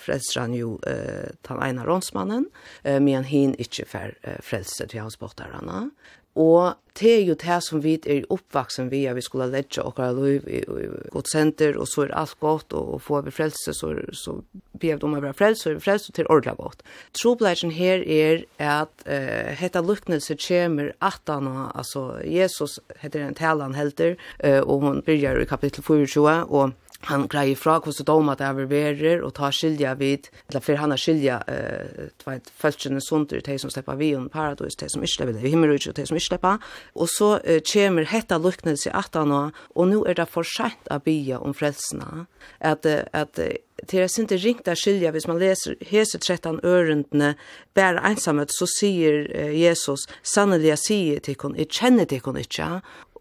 frelser 0.01 0.41
han 0.41 0.55
jo 0.57 0.77
uh, 0.87 1.31
ta 1.47 1.59
ene 1.67 1.87
rånsmannen, 1.87 2.49
uh, 2.87 2.99
men 2.99 3.21
han 3.21 3.31
hin 3.31 3.57
ikke 3.59 3.87
for 3.91 4.15
uh, 4.27 4.39
frelser 4.43 4.91
til 4.91 5.05
hans 5.05 5.19
borterne. 5.21 5.91
Og 6.35 6.75
det 6.99 7.11
er 7.11 7.25
jo 7.27 7.35
det 7.39 7.57
som 7.67 7.81
vi 7.83 7.95
er 8.11 8.27
oppvaksen 8.31 8.89
via 8.91 9.15
vi 9.15 9.23
skulle 9.23 9.49
ledge 9.51 9.83
okkara 9.83 10.15
liv 10.15 10.47
i, 10.47 10.61
i 10.63 10.87
godt 11.11 11.31
senter, 11.31 11.79
og 11.79 11.89
så 11.91 12.05
er 12.05 12.15
alt 12.19 12.37
godt, 12.43 12.75
og, 12.75 12.95
og 12.95 13.03
får 13.03 13.25
vi 13.27 13.35
frelse, 13.35 13.75
så, 13.75 13.91
så 14.15 14.37
bev 14.79 15.01
de 15.01 15.09
om 15.09 15.17
å 15.19 15.23
være 15.23 15.35
frelse, 15.39 15.63
så 15.63 15.73
er 15.73 15.79
vi 15.79 15.87
frelse 15.87 16.15
til 16.15 16.31
ordentlig 16.31 16.57
godt. 16.59 16.85
Trobladjen 17.19 17.75
her 17.75 18.03
er 18.07 18.45
at 18.63 19.07
uh, 19.07 19.51
hetta 19.59 19.83
luknelse 19.83 20.39
kommer 20.47 20.93
atana, 21.03 21.69
altså 21.75 22.21
Jesus 22.23 22.79
heter 23.03 23.27
en 23.27 23.39
talan 23.39 23.75
helter, 23.75 24.15
uh, 24.45 24.63
og 24.63 24.87
hun 24.87 25.03
begynner 25.07 25.43
i 25.43 25.51
kapitel 25.51 25.83
24, 25.83 26.45
og 26.47 26.75
han 27.09 27.27
greier 27.31 27.59
fra 27.59 27.77
hva 27.83 27.93
som 27.93 28.07
doma 28.09 28.35
det 28.39 28.47
er 28.47 28.69
verer, 28.71 29.23
og 29.25 29.35
tar 29.37 29.55
skilja 29.55 29.95
vid, 30.01 30.29
eller 30.49 30.65
for 30.65 30.81
han 30.81 30.95
har 30.95 31.01
skilja 31.01 31.41
uh, 31.49 32.09
tveit 32.23 32.51
følgjene 32.61 33.03
sunder, 33.05 33.43
de 33.45 33.59
som 33.61 33.73
slipper 33.73 33.99
vi 34.01 34.15
under 34.17 34.33
paradis, 34.33 34.79
de 34.81 34.89
som 34.93 35.05
ikke 35.05 35.17
slipper 35.19 35.37
det, 35.37 35.51
himmelrydde 35.53 35.93
og 35.93 35.99
de 35.99 36.07
som 36.09 36.19
ikke 36.19 36.31
slipper. 36.31 36.73
Og 36.95 37.11
så 37.13 37.31
uh, 37.43 37.61
kommer 37.73 38.09
hetta 38.09 38.39
luknelse 38.41 38.91
i 38.91 38.95
18 38.95 39.37
år, 39.37 39.53
og 39.75 39.93
nå 39.93 40.01
er 40.09 40.19
det 40.21 40.29
for 40.33 40.49
sent 40.49 40.91
å 40.93 41.01
bya 41.05 41.43
om 41.45 41.57
frelsene. 41.57 42.27
At, 42.61 42.89
uh, 42.89 43.05
at 43.13 43.41
uh, 43.43 43.53
jeg 43.91 44.11
synes 44.11 44.31
det 44.31 44.41
ringt 44.45 44.69
av 44.71 44.79
skilja, 44.79 45.13
hvis 45.13 45.27
man 45.29 45.41
leser 45.43 45.77
hese 45.85 46.21
13 46.21 46.63
ørendene, 46.65 47.35
bare 47.75 48.01
ensamhet, 48.07 48.55
så 48.55 48.69
sier 48.71 49.27
Jesus, 49.51 50.07
sannelig 50.23 50.71
jeg 50.71 50.83
sier 50.85 51.25
til 51.27 51.37
henne, 51.43 51.59
jeg 51.59 51.73
kjenner 51.75 52.09
til 52.09 52.23
henne 52.25 52.45
ikke, 52.47 52.69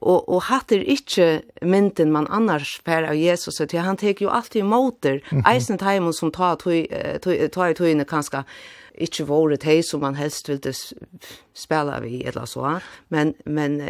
og 0.03 0.29
og 0.29 0.41
hattir 0.49 0.83
ikkje 0.83 1.27
mynden 1.61 2.11
man 2.11 2.27
annars 2.29 2.77
fer 2.85 3.07
av 3.09 3.15
Jesus 3.15 3.57
så 3.57 3.67
han 3.79 3.97
tek 3.97 4.21
jo 4.21 4.29
alltid 4.29 4.65
motor 4.65 5.19
mm 5.31 5.41
-hmm. 5.41 5.53
eisen 5.53 5.77
time 5.77 6.13
som 6.13 6.31
tar 6.31 6.55
tog 6.55 7.51
tar 7.51 7.73
tog 7.73 7.87
inne 7.87 8.05
kanskje 8.05 8.43
ikkje 9.01 9.25
vore 9.25 9.57
tei 9.57 9.81
som 9.81 10.01
man 10.01 10.15
helst 10.15 10.49
ville 10.49 10.73
spela 11.53 11.99
vi 11.99 12.23
eller 12.25 12.45
så 12.45 12.79
men 13.09 13.33
men 13.45 13.81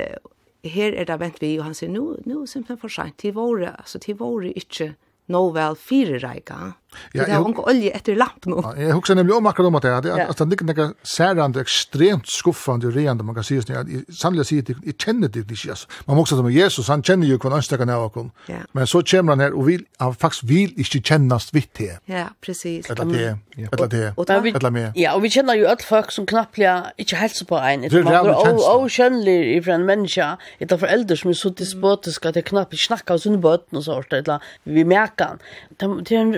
her 0.64 0.96
er 0.96 1.06
det 1.06 1.20
vent 1.20 1.42
vi 1.42 1.58
og 1.58 1.68
han 1.68 1.74
sier 1.74 1.92
nu 1.92 2.18
nu 2.26 2.46
simpelthen 2.46 2.80
for 2.80 2.88
sent. 2.92 3.18
Til 3.20 3.36
vore 3.36 3.76
altså 3.78 4.00
til 4.00 4.18
vore 4.20 4.54
ikkje 4.56 4.94
no 5.28 5.50
vel 5.56 5.76
fire 5.76 6.20
reika 6.24 6.74
Ja, 7.14 7.26
det 7.26 7.34
har 7.34 7.46
unga 7.46 7.66
olje 7.70 7.92
etter 7.96 8.18
lamp 8.20 8.48
nå. 8.50 8.62
Ja, 8.64 8.74
jeg 8.88 8.98
husker 8.98 9.18
nemlig 9.18 9.36
om 9.38 9.48
akkurat 9.50 9.72
om 9.72 9.80
at 9.80 9.88
det, 9.88 9.94
at, 10.14 10.30
at 10.30 10.44
det 10.44 10.60
er 10.60 10.74
ikke 10.74 10.90
særande, 11.04 11.62
ekstremt 11.64 12.30
skuffande 12.30 12.90
og 12.90 12.96
reende, 12.96 13.24
man 13.24 13.36
kan 13.36 13.46
si, 13.48 13.58
at 13.62 13.70
jeg 13.70 14.04
sannlig 14.14 14.46
sier 14.50 14.66
det, 14.66 14.78
jeg 14.86 14.98
kjenner 14.98 15.32
det 15.32 15.46
ikke, 15.46 15.74
altså. 15.76 15.88
Man 16.08 16.18
må 16.18 16.26
også 16.26 16.40
som 16.40 16.50
Jesus, 16.52 16.88
han 16.92 17.04
kjenner 17.06 17.28
jo 17.28 17.38
hver 17.42 17.58
ønstekan 17.60 17.90
av 17.94 18.08
oss. 18.08 18.32
Ja. 18.50 18.64
Men 18.74 18.88
så 18.90 19.02
kommer 19.10 19.36
han 19.36 19.44
her, 19.46 19.56
og 19.58 19.68
vil, 19.68 19.86
han 20.02 20.16
faktisk 20.20 20.48
vil 20.50 20.74
ikke 20.80 21.02
kjennes 21.02 21.50
vitt 21.54 21.72
det. 21.80 21.98
Ja, 22.10 22.28
precis. 22.44 22.90
Eller 22.90 23.06
det, 23.10 23.26
eller 23.58 23.88
det, 23.88 24.04
eller 24.18 24.70
det. 24.70 24.86
Ja, 25.00 25.14
og 25.16 25.24
vi 25.24 25.32
kjenner 25.34 25.58
jo 25.58 25.68
alle 25.72 25.86
folk 25.86 26.12
som 26.14 26.28
knapplega 26.30 26.94
ikke 27.02 27.20
helser 27.22 27.48
på 27.50 27.60
en. 27.60 27.86
Det 27.88 28.02
er 28.02 28.08
rævlig 28.08 28.36
kjensler. 28.40 28.70
Og 28.74 28.90
kjennelig 28.94 29.64
fra 29.66 29.78
en 29.78 29.88
menneske, 29.88 30.30
etter 30.64 30.82
foreldre 30.82 31.18
som 31.20 31.32
er 31.34 31.40
så 31.40 31.54
despotiske, 31.64 32.32
at 32.32 32.40
jeg 32.40 32.48
knapplega 32.52 32.88
snakker 32.88 33.18
av 33.18 33.24
sunne 33.24 33.42
bøten 33.44 33.80
og 33.80 33.86
sånt, 33.88 34.14
eller 34.14 34.44
vi 34.64 34.86
merker 34.88 35.34
han. 35.34 35.44
Det 35.80 36.16
er 36.16 36.22
en 36.22 36.36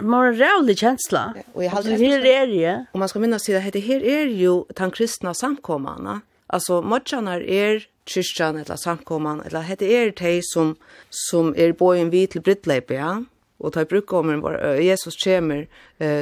otrolig 0.53 0.77
känsla. 0.77 1.33
Och 1.53 1.63
jag 1.63 1.71
hade 1.71 1.89
her 1.89 2.25
är 2.25 2.47
det. 2.47 2.85
Om 2.91 2.99
man 2.99 3.09
ska 3.09 3.19
minnas 3.19 3.43
sig 3.43 3.71
det 3.71 3.79
her 3.79 4.03
är 4.03 4.25
ju 4.25 4.63
den 4.75 4.91
kristna 4.91 5.33
samkommana. 5.33 6.21
Alltså 6.47 6.81
modjarna 6.81 7.35
är 7.35 7.83
kyrkjan 8.05 8.57
eller 8.57 8.75
samkomman 8.75 9.41
eller 9.41 9.61
hette 9.61 9.85
er 9.85 10.11
tei 10.11 10.41
som, 10.43 10.75
som 11.09 11.55
er 11.57 11.73
bojen 11.73 12.11
vi 12.13 12.27
til 12.27 12.41
brittleip, 12.41 12.91
ja. 12.91 13.23
Og 13.57 13.73
ta 13.73 13.85
bruk 13.85 14.13
om 14.13 14.27
den 14.29 14.43
Jesus 14.83 15.15
kommer, 15.23 15.65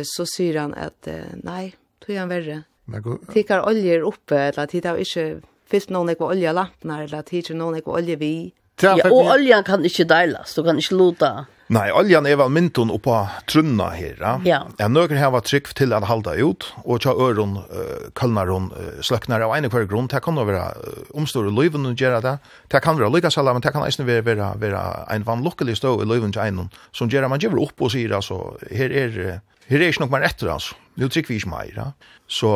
så 0.06 0.26
sier 0.30 0.60
han 0.62 0.74
at 0.78 1.08
eh, 1.10 1.34
nei, 1.44 1.74
tog 2.00 2.16
han 2.16 2.30
verre. 2.30 2.64
Tikkar 3.34 3.66
oljer 3.68 4.06
oppe, 4.06 4.38
eller 4.52 4.70
tikkar 4.70 5.02
ikke 5.02 5.42
fyllt 5.70 5.90
noen 5.92 6.14
ekva 6.14 6.30
olja 6.36 6.54
lampnar, 6.54 7.08
eller 7.08 7.26
tikkar 7.26 7.58
noen 7.58 7.80
ekva 7.82 7.98
olje 8.00 8.20
vi. 8.22 8.36
Ja, 8.84 8.94
og 9.10 9.34
oljan 9.34 9.66
kan 9.66 9.84
ikke 9.86 10.06
deilas, 10.10 10.54
du 10.56 10.64
kan 10.64 10.80
ikke 10.80 10.98
luta. 11.00 11.32
Nei, 11.74 11.88
oljan 11.96 12.28
er 12.30 12.38
vel 12.38 12.52
myntun 12.54 12.92
oppa 12.94 13.24
trunna 13.50 13.88
her. 13.96 14.20
Ja. 14.46 14.60
En 14.84 14.94
nøkker 14.94 15.18
her 15.18 15.32
var 15.34 15.46
trygg 15.46 15.72
til 15.78 15.96
at 15.96 16.06
halda 16.06 16.36
ut, 16.38 16.68
og 16.84 17.02
tja 17.02 17.14
øron, 17.16 17.56
uh, 17.66 18.10
kallnaron, 18.20 18.70
uh, 18.76 19.00
sløknar 19.02 19.42
av 19.46 19.56
ene 19.56 19.72
hver 19.74 19.88
grunn. 19.90 20.10
Det 20.12 20.22
kan 20.26 20.38
være 20.38 20.68
uh, 20.78 21.00
omstore 21.18 21.54
løyven 21.54 21.90
og 21.90 21.98
gjøre 21.98 22.22
det. 22.26 22.36
Det 22.70 22.84
kan 22.86 23.00
være 23.00 23.10
lykkasala, 23.16 23.56
men 23.56 23.66
det 23.66 23.74
kan 23.74 23.86
eisne 23.88 24.06
være, 24.06 24.26
være, 24.28 24.52
være 24.62 24.84
en 25.16 25.26
vanlukkelig 25.26 25.80
stå 25.80 25.96
i 26.04 26.10
løyven 26.10 26.36
til 26.36 26.44
einen, 26.46 26.70
som 26.94 27.10
gjør 27.10 27.32
man 27.32 27.42
gjør 27.42 27.58
opp 27.66 27.82
og 27.82 27.94
sier, 27.96 28.14
altså, 28.20 28.42
her 28.70 28.94
er 28.94 29.18
Her 29.70 29.82
er 29.82 29.92
ikke 29.92 30.04
nok 30.04 30.12
mer 30.12 30.26
etter, 30.28 30.50
altså. 30.52 30.76
Nå 31.00 31.08
trykker 31.10 31.32
vi 31.32 31.40
ikke 31.40 31.50
mer, 31.50 31.70
ja. 31.76 31.86
Så, 32.30 32.50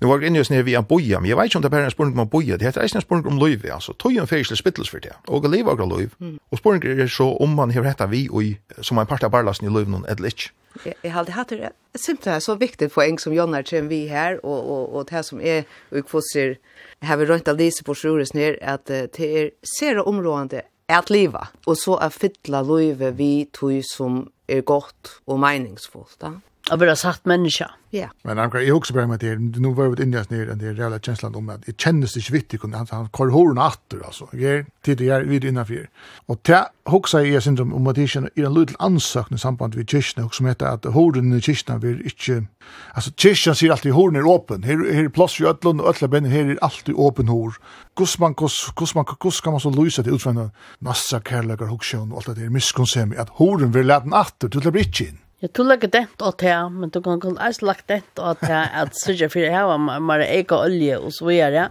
nå 0.00 0.08
var 0.08 0.20
jeg 0.20 0.30
inne 0.30 0.38
i 0.38 0.42
just 0.42 0.50
nere 0.50 0.66
via 0.66 0.80
en 0.82 0.88
boia, 0.88 1.20
men 1.20 1.30
jeg 1.30 1.38
vet 1.38 1.50
ikke 1.50 1.58
om 1.60 1.62
det 1.64 1.68
er 1.68 1.74
bare 1.76 1.88
en 1.88 1.94
spørning 1.94 2.20
om 2.20 2.28
boia, 2.30 2.58
det 2.58 2.66
heter 2.66 2.82
eisen 2.82 2.98
en 2.98 3.04
spørning 3.04 3.28
om 3.30 3.38
løyve, 3.40 3.72
altså. 3.74 3.94
Tøy 4.02 4.16
en 4.18 4.30
ferdig 4.30 4.48
til 4.50 4.58
spittels 4.58 4.90
for 4.90 5.02
det, 5.02 5.14
og 5.28 5.46
løyve 5.46 5.72
akkurat 5.72 5.92
løyve. 5.92 6.32
Og 6.50 6.58
spørningen 6.58 7.00
er 7.00 7.10
så 7.12 7.28
om 7.40 7.56
man 7.58 7.74
har 7.74 7.86
rettet 7.86 8.10
vi, 8.10 8.26
og 8.30 8.82
som 8.84 8.98
en 8.98 9.06
part 9.06 9.24
av 9.26 9.30
barlasten 9.34 9.68
i 9.68 9.72
løyve 9.72 10.02
eller 10.08 10.32
ikke. 10.32 10.50
Jeg 10.84 11.12
har 11.12 11.22
alltid 11.22 11.34
hatt 11.34 11.50
det, 11.50 11.58
jeg 11.96 12.00
synes 12.02 12.20
det 12.24 12.32
er 12.34 12.40
så 12.44 12.54
viktig 12.60 12.90
poeng 12.92 13.20
som 13.20 13.32
Jonna 13.32 13.62
kommer 13.64 13.88
vi 13.88 14.06
her, 14.10 14.36
og, 14.42 14.70
og, 14.70 14.94
og 14.94 15.10
det 15.10 15.24
som 15.24 15.40
er, 15.40 15.64
og 15.90 15.96
jeg 15.96 16.08
får 16.10 16.24
ser, 16.32 16.56
jeg 17.00 17.08
har 17.08 17.26
rønt 17.30 17.48
av 17.48 17.56
lise 17.56 17.84
på 17.84 17.94
sjuris 17.96 18.34
ned, 18.34 18.58
at 18.60 18.84
det 18.88 19.30
er 19.40 19.50
ser 19.78 20.02
områdende 20.04 20.66
at 20.88 21.10
leva, 21.10 21.48
og 21.66 21.78
så 21.78 21.96
er 22.02 22.14
fytla 22.14 22.62
løyve 22.62 23.12
vi 23.18 23.30
tog 23.54 23.80
som 23.86 24.20
er 24.48 24.62
godt 24.66 25.16
og 25.26 25.40
meningsfullt. 25.42 26.18
Da. 26.22 26.36
Jag 26.70 26.78
bara 26.78 26.96
sagt 26.96 27.24
människa. 27.24 27.70
Ja. 27.90 28.10
Men 28.22 28.38
han 28.38 28.50
jag 28.66 28.76
också 28.76 28.94
bara 28.94 29.06
med 29.06 29.20
det 29.20 29.36
nu 29.36 29.74
var 29.74 29.96
det 29.96 30.02
Indias 30.02 30.30
ner 30.30 30.46
den 30.46 30.58
där 30.58 30.74
reella 30.74 30.98
känslan 30.98 31.34
om 31.34 31.48
att 31.48 31.66
det 31.66 31.80
kändes 31.80 32.14
det 32.14 32.20
svittigt 32.20 32.60
kunde 32.60 32.76
han 32.76 32.86
han 32.90 33.08
kör 33.08 33.26
horn 33.26 33.58
åter 33.58 34.06
alltså. 34.06 34.28
Jag 34.32 34.66
tidigare 34.84 35.24
vid 35.24 35.44
innanför. 35.44 35.88
Och 36.26 36.40
det 36.42 36.68
huxar 36.84 37.20
jag 37.20 37.42
syndrom 37.42 37.74
om 37.74 37.86
att 37.86 37.94
det 37.94 38.02
är 38.16 38.46
en 38.46 38.54
liten 38.54 38.76
ansökning 38.78 39.38
samband 39.38 39.74
vid 39.74 39.90
kyrkan 39.90 40.24
och 40.24 40.34
som 40.34 40.46
heter 40.46 40.66
att 40.66 40.84
hornen 40.84 41.38
i 41.38 41.40
kyrkan 41.40 41.80
vill 41.80 42.02
inte 42.02 42.46
alltså 42.92 43.10
kyrkan 43.16 43.54
ser 43.54 43.70
alltid 43.70 43.92
hornen 43.92 44.22
är 44.22 44.34
öppen. 44.34 44.62
Här 44.62 44.92
här 44.92 45.08
plats 45.08 45.40
ju 45.40 45.46
öllon 45.46 45.80
och 45.80 46.02
öllben 46.02 46.24
här 46.24 46.44
är 46.44 46.58
alltid 46.60 46.94
öppen 46.98 47.28
hor. 47.28 47.54
Kusman 47.96 48.34
kus 48.34 48.72
kusman 48.76 49.04
kus 49.04 49.40
kan 49.40 49.52
man 49.52 49.60
så 49.60 49.70
lösa 49.70 50.02
det 50.02 50.10
utifrån 50.10 50.50
massa 50.78 51.20
kärlekar 51.20 51.66
huxar 51.66 52.12
och 52.12 52.16
allt 52.16 52.36
det 52.38 52.44
är 52.44 52.48
miskonsemi 52.48 53.16
att 53.16 53.28
hornen 53.28 53.72
vill 53.72 53.86
lämna 53.86 54.20
åter 54.20 54.48
till 54.48 54.60
det 54.60 54.70
blir 54.70 54.84
inte. 54.84 55.25
Jeg 55.46 55.52
tror 55.54 55.76
ikke 55.76 55.92
dent 55.94 56.22
åt 56.26 56.42
her, 56.42 56.64
men 56.74 56.90
du 56.90 56.96
kan 57.04 57.20
kun 57.22 57.36
eis 57.38 57.60
lagt 57.62 57.84
dent 57.86 58.18
åt 58.18 58.40
her, 58.48 58.66
at 58.82 58.96
sørger 58.98 59.30
for 59.30 59.44
jeg 59.44 59.54
har 59.54 59.78
mer 59.78 60.24
egen 60.24 60.56
olje 60.56 60.96
og 60.98 61.12
så 61.14 61.28
videre 61.28 61.68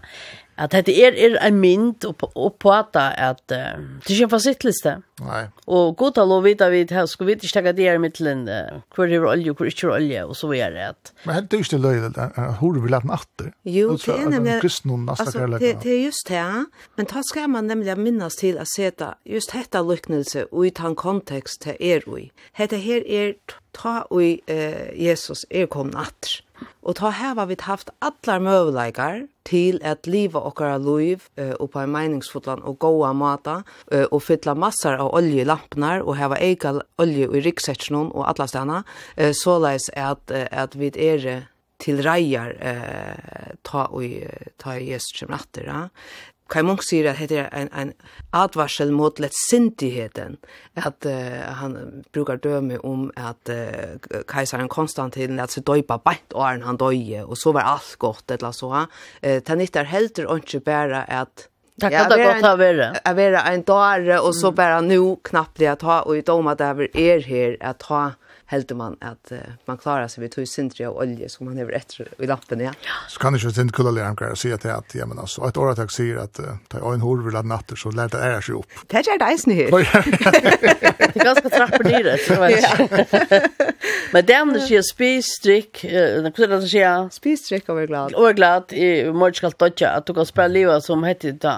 at 0.56 0.72
dette 0.72 0.94
er, 0.96 1.16
er 1.20 1.36
en 1.44 1.58
mynd 1.60 2.06
og, 2.08 2.30
og 2.36 2.56
på 2.64 2.72
at 2.72 2.94
det 2.96 3.06
er 3.20 3.36
ikke 4.08 4.24
en 4.24 4.32
fasittliste. 4.32 4.94
Nei. 5.24 5.46
Og 5.72 5.96
god 6.00 6.16
tal 6.18 6.32
å 6.36 6.42
vite 6.44 6.68
vi 6.72 6.82
her, 6.92 7.08
skal 7.08 7.28
vi 7.30 7.36
ikke 7.38 7.52
tenke 7.52 7.74
det 7.76 7.88
er 7.88 7.96
i 7.96 8.00
uh, 8.04 8.82
hvor 8.96 9.08
er 9.08 9.24
olje, 9.24 9.52
og 9.52 9.60
hvor 9.60 9.70
ikke 9.70 9.88
er 9.88 9.94
olje, 9.96 10.24
og 10.26 10.36
så 10.36 10.52
er 10.56 10.76
det 10.76 10.88
at... 10.92 11.12
Men 11.24 11.48
det 11.48 11.60
er 11.60 11.64
ikke 11.64 11.80
løyelig, 11.80 12.10
hvor 12.60 12.80
vi 12.80 12.92
lærte 12.92 13.12
natter. 13.12 13.52
Jo, 13.64 13.96
det 13.96 14.16
er 14.16 14.30
nemlig... 14.30 14.58
Altså, 14.60 15.46
det, 15.60 15.76
det 15.84 15.92
er 15.94 16.02
just 16.04 16.28
det, 16.28 16.44
men 16.98 17.12
da 17.12 17.24
skal 17.32 17.50
man 17.52 17.72
nemlig 17.72 17.96
minnes 18.00 18.36
til 18.40 18.60
å 18.60 18.68
se 18.68 18.92
det, 18.92 19.14
just 19.28 19.56
dette 19.56 19.84
lykkelse, 19.84 20.48
og 20.52 20.68
i 20.68 20.74
den 20.76 21.00
kontekst 21.00 21.64
det 21.68 21.78
er 21.80 22.04
i. 22.16 22.28
Dette 22.60 22.80
her 22.84 23.08
er 23.08 23.38
ta 23.76 24.02
og 24.10 24.20
uh, 24.52 24.88
Jesus 24.96 25.46
er 25.50 25.72
kommet 25.72 25.96
natter. 25.96 26.42
Og 26.86 26.98
ta 27.00 27.12
heva 27.16 27.46
vi 27.50 27.58
haft 27.62 27.92
allar 28.00 28.44
møvleikar 28.44 29.26
til 29.46 29.80
at 29.86 30.08
liva 30.10 30.42
okkara 30.50 30.78
loiv 30.82 31.28
uh, 31.40 31.54
og 31.60 31.72
på 31.74 31.82
en 31.84 31.94
meningsfotland 31.94 32.66
og 32.66 32.80
goa 32.82 33.14
mata 33.14 33.60
uh, 33.94 34.06
og 34.12 34.22
fylla 34.26 34.56
massar 34.58 34.98
av 35.02 35.14
olje 35.18 35.44
i 35.44 35.48
lampnar 35.48 36.06
og 36.06 36.18
heva 36.18 36.40
eika 36.42 36.74
olje 37.02 37.30
i 37.30 37.44
riksetjnun 37.46 38.10
og 38.14 38.26
allastana 38.30 38.84
uh, 38.84 39.32
såleis 39.38 39.92
at, 39.94 40.24
uh, 40.34 40.48
at 40.52 40.78
vi 40.80 40.90
er 40.96 41.46
til 41.82 42.00
reier 42.06 42.56
eh, 42.64 43.52
ta 43.66 43.88
og 43.92 44.06
ta 44.62 44.78
Jesus 44.80 45.12
kjem 45.18 45.34
natter. 45.34 45.68
Ja? 45.68 45.82
Kai 46.52 46.62
Munk 46.62 46.84
sier 46.86 47.08
at 47.10 47.22
det 47.30 47.40
er 47.42 47.48
en, 47.58 47.72
en 47.74 47.92
advarsel 48.36 48.92
mot 48.94 49.18
lettsintigheten, 49.22 50.38
at 50.78 51.08
uh, 51.10 51.40
han 51.62 52.04
brukar 52.14 52.38
døme 52.44 52.78
om 52.86 53.08
at 53.18 53.50
uh, 53.50 53.96
keisaren 54.30 54.70
Konstantin 54.70 55.42
at 55.42 55.56
seg 55.56 55.66
døypa 55.66 55.98
beint 56.06 56.38
åren 56.38 56.66
han 56.68 56.78
døye, 56.78 57.24
og 57.26 57.40
så 57.42 57.56
var 57.56 57.72
alt 57.72 57.96
godt, 58.02 58.38
eller 58.38 58.54
så. 58.54 58.86
Uh, 59.26 59.40
Tanit 59.46 59.76
er 59.76 59.90
helter 59.90 60.30
ikke 60.38 60.62
bare 60.66 61.02
at 61.10 61.48
Det 61.82 61.90
kan 61.92 62.08
det 62.08 62.22
godt 62.22 62.46
ha 62.46 62.54
vært. 62.56 63.02
Jeg 63.02 63.16
være 63.18 63.42
en 63.52 63.66
dare, 63.68 64.22
og 64.22 64.32
så 64.38 64.54
bare 64.56 64.78
nå 64.86 65.18
knappt 65.28 65.60
det 65.60 65.74
at 65.74 65.82
ha, 65.84 66.04
og 66.06 66.18
i 66.18 66.24
dom 66.24 66.48
at 66.48 66.62
det 66.62 66.92
er 66.94 67.26
her, 67.26 67.58
at 67.60 67.84
ha 67.90 68.04
heldur 68.46 68.76
man 68.76 68.98
at 69.02 69.32
uh, 69.32 69.38
man 69.66 69.78
klarar 69.78 70.08
sig 70.08 70.22
vid 70.22 70.32
tog 70.32 70.48
sindri 70.48 70.86
av 70.86 70.98
olje 70.98 71.30
som 71.30 71.46
man 71.46 71.58
hever 71.58 71.72
etter 71.74 72.08
i 72.20 72.28
lappen, 72.28 72.60
ja. 72.60 72.74
Så 73.10 73.20
kan 73.20 73.34
det 73.34 73.40
ju 73.40 73.50
inte 73.50 73.74
kulla 73.74 73.92
lära 73.92 74.14
mig 74.20 74.32
att 74.32 74.40
säga 74.40 74.56
at, 74.56 74.96
ja 74.96 75.06
men 75.06 75.20
altså, 75.20 75.48
et 75.48 75.58
året 75.58 75.78
jag 75.78 75.92
säger 75.92 76.18
att 76.18 76.40
uh, 76.40 76.46
ta 76.68 76.94
en 76.94 77.02
hår 77.02 77.18
vil 77.18 77.36
ha 77.36 77.42
natter 77.42 77.76
så 77.76 77.92
lär 77.92 78.10
det 78.10 78.18
ära 78.18 78.42
sig 78.42 78.56
upp. 78.56 78.66
Det 78.88 78.98
är 78.98 79.20
det 79.20 79.26
ens 79.26 79.48
nu. 79.48 79.56
Det 79.56 81.22
er 81.22 81.24
ganske 81.24 81.50
trapper 81.50 81.84
nere, 81.84 82.18
så 82.18 82.40
vet 82.42 82.64
jag. 82.64 83.65
Men 84.16 84.24
det 84.24 84.36
andre 84.40 84.62
sier 84.64 84.84
spistrykk, 84.86 85.82
hva 85.84 86.30
er 86.30 86.52
det 86.54 86.60
som 86.62 86.70
sier? 86.72 87.08
Spistrykk 87.12 87.68
og 87.74 87.82
er 87.82 87.90
glad. 87.90 88.14
Og 88.16 88.30
er 88.30 88.38
glad, 88.38 88.72
i 88.72 89.10
morgen 89.12 89.36
skal 89.36 89.52
dødja, 89.60 89.90
at 90.00 90.08
du 90.08 90.14
kan 90.16 90.30
spille 90.30 90.56
livet 90.56 90.86
som 90.86 91.04
heter 91.04 91.36
da. 91.44 91.56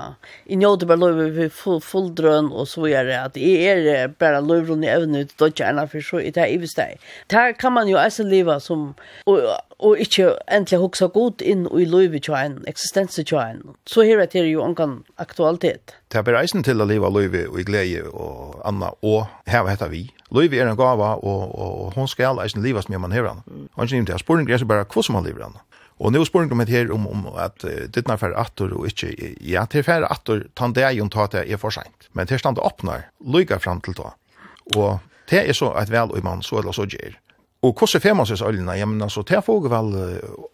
I 0.50 0.58
njøte 0.58 0.88
bare 0.89 0.98
lov 1.04 1.22
vi 1.36 1.52
full 1.54 2.10
drøn 2.17 2.50
og 2.50 2.65
så 2.72 2.89
gjør 2.89 3.13
at 3.20 3.38
jeg 3.38 3.86
er 3.93 4.10
bare 4.10 4.41
lov 4.41 4.72
rundt 4.72 4.88
i 4.88 4.89
evne 4.89 5.22
ut 5.28 5.38
dødja 5.38 5.70
enn 5.70 5.84
for 5.91 6.02
så 6.02 6.24
i 6.24 6.34
det 6.34 6.50
her 6.50 6.65
steg. 6.65 6.98
Der 7.30 7.54
kan 7.54 7.78
man 7.78 7.93
jo 7.93 8.02
eisen 8.02 8.32
livet 8.34 8.65
som, 8.65 8.89
og, 9.30 9.46
og 9.78 10.02
ikke 10.02 10.34
endelig 10.50 10.82
hoksa 10.82 11.13
godt 11.13 11.46
inn 11.46 11.67
i 11.70 11.86
livet 11.86 12.26
til 12.26 12.39
en, 12.41 12.63
eksistensen 12.65 13.22
til 13.30 13.38
en. 13.38 13.62
Så 13.86 14.02
her 14.02 14.17
er 14.17 14.34
det 14.34 14.48
jo 14.50 14.65
omgang 14.65 15.04
aktualitet. 15.22 15.93
Det 16.10 16.17
er 16.17 16.26
bare 16.26 16.41
eisen 16.41 16.65
til 16.65 16.82
å 16.82 16.89
leve 16.89 17.13
livet 17.22 17.52
og 17.54 17.62
i 17.62 17.70
glede 17.70 18.10
og 18.10 18.63
anna 18.65 18.96
og 19.06 19.28
her 19.46 19.62
hva 19.62 19.78
heter 19.78 19.93
vi. 19.93 20.08
Løyvi 20.36 20.60
er 20.60 20.68
en 20.68 20.78
gava, 20.78 21.13
og, 21.24 21.54
og 21.56 21.94
hon 21.96 22.08
skal 22.12 22.42
eisen 22.44 22.63
livast 22.63 22.90
med 22.92 23.00
man 23.00 23.16
hever 23.16 23.32
han. 23.32 23.44
Mm. 23.46 23.68
Han 23.78 23.88
kjenner 23.88 24.12
til, 24.12 24.20
spurning 24.20 24.50
er 24.52 24.60
så 24.60 24.68
bare 24.68 24.88
hvordan 24.88 25.16
man 25.16 25.28
lever 25.28 25.46
han. 25.46 25.60
Og 25.98 26.13
nu 26.13 26.26
spurning 26.26 26.52
om 26.52 26.60
her 26.60 26.92
om, 26.94 27.08
om 27.08 27.28
at 27.42 27.63
uh, 27.66 27.86
ditt 27.90 28.08
nær 28.08 28.20
færre 28.22 28.46
og 28.62 28.88
ikke, 28.88 29.36
ja, 29.42 29.66
til 29.66 29.84
færre 29.84 30.12
attor, 30.12 30.44
tan 30.56 30.74
det 30.74 30.92
jo 30.98 31.08
ta 31.10 31.26
det 31.32 31.52
er 31.52 31.58
for 31.58 31.74
sent. 31.74 32.10
Men 32.13 32.28
til 32.28 32.40
stand 32.40 32.60
åpnar, 32.60 33.10
lykka 33.26 33.58
fram 33.58 33.82
til 33.82 33.98
da. 33.98 34.13
Og 34.76 35.00
det 35.30 35.50
er 35.50 35.54
så 35.54 35.74
et 35.82 35.92
vel 35.92 36.12
og 36.12 36.24
man 36.24 36.42
så 36.42 36.60
eller 36.60 36.72
så 36.72 36.86
gjør. 36.86 37.18
Og 37.66 37.74
hvordan 37.74 38.02
fer 38.02 38.13
man 38.13 38.28
seg 38.30 38.44
øljene? 38.46 38.76
Ja, 38.78 38.86
men 38.86 39.02
altså, 39.02 39.24
det 39.26 39.42
får 39.44 39.66
vel 39.66 39.96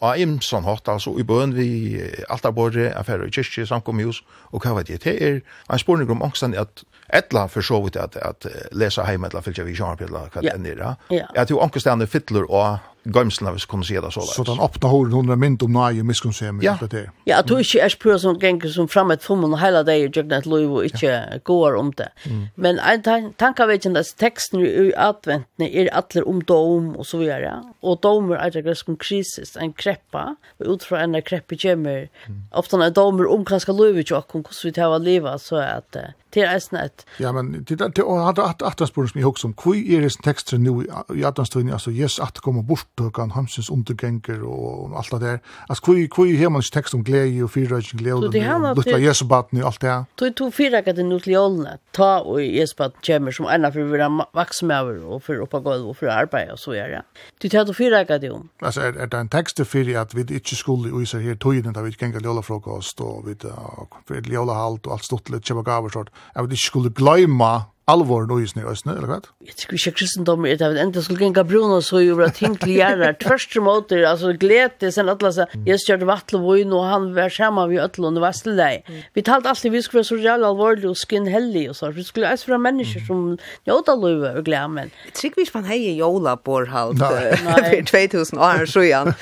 av 0.01 0.17
imsen 0.17 0.63
hatt, 0.63 0.87
altså 0.87 1.11
i 1.19 1.23
bøen 1.27 1.51
vi, 1.55 1.99
alt 2.29 2.45
er 2.45 2.55
bare, 2.55 2.93
affærer 2.95 3.27
i 3.27 3.33
kyrkje, 3.35 3.67
samkomhus, 3.67 4.21
og 4.51 4.63
hva 4.63 4.77
vet 4.77 4.89
jeg, 4.89 5.03
det 5.03 5.15
er 5.19 5.41
en 5.67 5.79
spurning 5.81 6.09
om 6.09 6.23
angsten 6.23 6.55
at 6.55 6.85
Etla 7.13 7.45
for 7.51 7.65
så 7.65 7.77
vidt 7.85 7.99
at, 8.01 8.17
at 8.17 8.47
lesa 8.73 9.05
heim, 9.05 9.25
etla 9.27 9.43
fylgja 9.45 9.65
vi 9.67 9.75
kjarnpilla, 9.77 10.27
hva 10.33 10.41
det 10.41 10.53
er 10.53 10.61
nere. 10.61 10.95
At 11.37 11.53
jo 11.53 11.61
ankerstande 11.61 12.07
fytler 12.09 12.47
og 12.49 12.81
gömslarna 13.03 13.53
vi 13.53 13.59
kunde 13.59 13.85
se 13.85 14.01
det 14.01 14.11
så 14.11 14.19
där. 14.19 14.27
Så 14.27 14.43
den 14.43 14.59
öppna 14.59 14.89
hålen 14.89 15.13
hon 15.13 15.29
är 15.29 15.35
mynd 15.35 15.63
om 15.63 15.73
nöje 15.73 16.03
miskunsem. 16.03 16.59
Ja, 16.61 16.77
ja 17.23 17.39
att 17.39 17.47
du 17.47 17.57
inte 17.57 17.79
är 17.79 17.89
spår 17.89 18.17
som 18.17 18.39
gänger 18.39 18.67
som 18.67 18.87
fram 18.87 19.11
ett 19.11 19.23
fummen 19.23 19.53
och 19.53 19.59
hela 19.59 19.83
dig 19.83 20.01
jag 20.01 20.13
knät 20.13 20.45
lov 20.45 20.73
och 20.73 20.83
inte 20.83 21.39
går 21.43 21.75
om 21.75 21.91
det. 21.97 22.09
Men 22.55 22.79
en 22.79 23.33
tanke 23.33 23.65
vet 23.65 23.85
inte 23.85 23.99
att 23.99 24.17
texten 24.17 24.59
i 24.59 24.93
adventen 24.97 25.67
är 25.67 25.87
alla 25.93 26.25
om 26.25 26.43
dom 26.43 26.95
och 26.95 27.07
så 27.07 27.17
vidare. 27.17 27.63
Och 27.79 27.99
domer 28.01 28.35
är 28.35 28.51
det 28.51 28.75
som 28.75 28.97
krisis, 28.97 29.57
en 29.57 29.73
kreppa 29.73 30.35
och 30.59 30.65
utifrån 30.65 31.15
en 31.15 31.21
kreppa 31.21 31.55
kommer 31.55 32.09
ofta 32.51 32.85
en 32.85 32.93
domer 32.93 33.27
om 33.27 33.45
kanske 33.45 33.71
lov 33.71 33.95
och 33.95 34.11
jag 34.11 34.27
kan 34.27 34.43
hur 34.43 34.69
vi 34.69 34.71
tar 34.73 34.99
leva 34.99 35.37
så 35.39 35.55
att 35.55 35.97
det 36.33 36.41
er 36.41 36.59
snett. 36.59 37.05
Ja, 37.19 37.31
men 37.31 37.63
det 37.69 37.81
er 37.81 38.27
at 38.29 38.39
at 38.39 38.61
at 38.81 38.87
spår 38.87 39.07
som 39.07 39.19
jeg 39.19 39.25
husker 39.25 39.47
om 39.49 39.53
Hvor 39.53 39.75
er 39.75 40.01
det 40.01 40.17
teksten 40.23 40.63
nå 40.63 40.81
i 41.13 41.23
adventen 41.23 41.69
altså 41.69 41.91
yes 41.91 42.19
att 42.19 42.39
komma 42.39 42.61
bort 42.61 42.92
upptökan 42.93 43.31
hamsins 43.31 43.69
undergänger 43.69 44.43
och 44.43 44.97
allt 44.97 45.11
det 45.11 45.19
där. 45.19 45.39
Alltså 45.67 45.85
hvor, 45.85 46.15
hvor 46.15 46.37
här 46.37 46.49
man 46.49 46.61
text 46.61 46.93
om 46.93 47.03
glädje 47.03 47.43
och 47.43 47.57
og 47.57 47.83
glädje 47.83 48.13
och 48.13 48.23
og 48.23 48.87
Jesu 48.87 48.99
jesubaten 48.99 49.61
och 49.61 49.67
allt 49.67 49.81
det 49.81 49.87
her? 49.87 50.03
Du 50.15 50.29
tog 50.29 50.53
den 50.85 50.85
ut 50.85 51.05
nutliolene, 51.05 51.77
ta 51.91 52.19
och 52.19 52.41
Jesu 52.41 52.59
jesubaten 52.59 52.99
kommer 53.05 53.31
som 53.31 53.45
ena 53.45 53.71
for 53.71 53.79
å 53.79 53.85
være 53.85 54.25
vaksmøver 54.33 55.05
og 55.05 55.21
for 55.23 55.41
oppa 55.41 55.59
gulv 55.59 55.87
og 55.87 55.95
for 55.95 56.07
arbeid 56.07 56.51
og 56.51 56.59
så 56.59 56.71
är 56.71 56.87
det. 56.89 57.01
Du 57.41 57.49
tar 57.49 57.65
du 57.65 57.73
fyra 57.73 58.03
gat 58.03 58.23
om. 58.23 58.49
Alltså 58.61 58.81
är 58.81 59.01
er 59.01 59.05
det 59.05 59.19
en 59.19 59.29
text 59.29 59.67
för 59.67 59.97
att 59.97 60.13
vi 60.13 60.21
inte 60.21 60.55
skulle 60.55 60.91
och 60.91 61.07
så 61.07 61.19
här 61.19 61.35
tog 61.35 61.63
den 61.63 61.73
där 61.73 61.83
vi 61.83 61.91
gengar 61.91 62.19
ljolafrokost 62.19 63.01
og 63.01 63.25
vi 63.25 63.35
uh, 63.47 64.21
ljolahalt 64.31 64.87
og 64.87 64.93
alt 64.93 65.05
stuttlet, 65.05 65.43
kjøpagavers 65.43 65.95
og 65.95 66.07
Jag 66.35 66.43
vill 66.43 66.51
inte 66.51 66.65
skulle 66.65 66.89
glömma 66.89 67.72
alvor 67.85 68.25
då 68.25 68.39
just 68.39 68.55
nu 68.55 68.67
ösnö 68.67 68.97
eller 68.97 69.07
vad? 69.07 69.27
Jag 69.39 69.55
tycker 69.55 69.73
inte 69.73 69.91
kristendom 69.91 70.45
är 70.45 70.57
det 70.57 70.81
enda 70.81 71.01
skulle 71.01 71.23
gänga 71.23 71.43
bruna 71.43 71.81
så 71.81 72.01
ju 72.01 72.15
bra 72.15 72.29
ting 72.29 72.55
til 72.55 73.15
tvärst 73.19 73.55
emot 73.55 73.89
det 73.89 74.05
alltså 74.05 74.33
glädje 74.33 74.91
sen 74.91 75.09
alla 75.09 75.31
så 75.31 75.45
jag 75.65 75.79
körde 75.79 76.05
vattlo 76.05 76.47
och 76.47 76.67
nu 76.67 76.75
han 76.75 77.13
var 77.13 77.29
samma 77.29 77.67
vi 77.67 77.79
öll 77.79 78.05
och 78.05 78.21
vassel 78.21 78.55
dig. 78.55 78.85
Vi 79.13 79.21
talte 79.21 79.49
alltid 79.49 79.71
vi 79.71 79.83
skulle 79.83 80.03
så 80.03 80.17
jävla 80.17 80.47
alvor 80.47 80.85
och 80.85 80.97
skin 80.97 81.27
hellig 81.27 81.69
och 81.69 81.75
så 81.75 81.91
vi 81.91 82.03
skulle 82.03 82.25
ens 82.25 82.47
vara 82.47 82.57
människor 82.57 82.99
som 82.99 83.37
njöta 83.65 83.95
löva 83.95 84.31
och 84.37 84.45
glädje 84.45 84.67
men. 84.67 84.89
Tycker 85.13 85.41
vi 85.41 85.45
fan 85.45 85.63
hej 85.63 85.97
jola 85.97 86.35
bor 86.35 86.65
halt 86.65 86.97
för 86.97 87.85
2000 87.85 88.39
år 88.39 88.65
så 88.65 88.81
igen. 88.81 89.13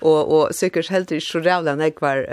Och 0.00 0.38
och 0.38 0.54
säkert 0.54 0.90
helt 0.90 1.12
i 1.12 1.20
så 1.20 1.40
jävla 1.40 1.74
nej 1.74 1.90
kvar 1.90 2.28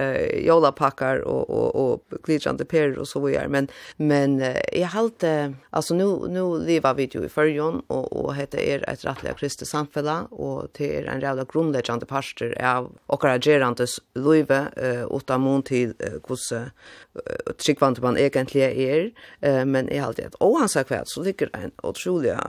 jola 0.47 0.71
packar 0.71 1.19
och 1.19 1.49
och 1.49 1.91
och 1.91 1.99
glitchande 2.23 2.65
per 2.65 2.99
och 2.99 3.07
så 3.07 3.19
vidare 3.19 3.47
men 3.47 3.67
men 3.97 4.53
jag 4.73 4.87
halte 4.87 5.34
eh 5.43 5.51
alltså 5.69 5.93
nu 5.93 6.27
nu 6.27 6.65
lever 6.65 6.93
vi 6.93 7.09
ju 7.13 7.25
i 7.25 7.29
förjon 7.29 7.81
och 7.87 8.25
och 8.25 8.35
heter 8.35 8.59
er 8.59 8.89
ett 8.89 9.05
rättliga 9.05 9.33
kristet 9.33 9.67
samfälla 9.67 10.23
och 10.23 10.73
till 10.73 10.85
er 10.85 11.05
en 11.05 11.21
jävla 11.21 11.45
grundläggande 11.53 12.05
pastor 12.05 12.61
av 12.61 12.91
och 13.05 13.25
agerandes 13.25 13.99
Louise 14.15 14.67
eh 14.75 15.05
åtta 15.07 15.37
mån 15.37 15.63
till 15.63 15.93
hos 16.23 16.51
eh, 16.51 18.01
man 18.01 18.17
egentligen 18.17 18.71
är 18.71 18.75
er, 18.75 19.11
eh, 19.41 19.65
men 19.65 19.89
är 19.89 20.01
alltid 20.01 20.25
det 20.25 20.35
och 20.39 20.59
han 20.59 20.69
sa 20.69 20.83
kväll 20.83 21.05
så 21.05 21.23
ligger 21.23 21.49
en 21.53 21.71
otrolig 21.83 22.29
eh 22.29 22.39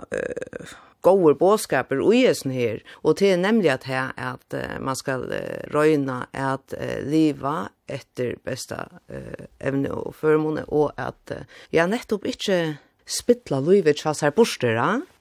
goer 1.07 1.37
båskaper 1.39 2.03
og 2.03 2.15
jesen 2.17 2.55
her, 2.55 2.83
og 3.03 3.19
det 3.21 3.33
er 3.33 3.41
nemlig 3.41 3.71
at 3.77 3.87
her 3.89 4.13
at 4.19 4.57
uh, 4.57 4.77
man 4.83 4.99
skal 4.99 5.29
uh, 5.31 5.61
røyna 5.75 6.25
at 6.35 6.75
uh, 6.75 6.99
leva 7.07 7.69
etter 7.87 8.35
besta 8.45 8.87
uh, 9.13 9.47
evne 9.61 9.93
og 9.95 10.17
førmåne, 10.19 10.67
og 10.69 10.91
at 10.99 11.37
uh, 11.37 11.47
ja, 11.75 11.87
nettopp 11.91 12.27
ikkje 12.27 12.61
spittla 13.07 13.61
livet 13.63 14.01
tjass 14.01 14.25
her 14.27 14.33
borster, 14.35 14.75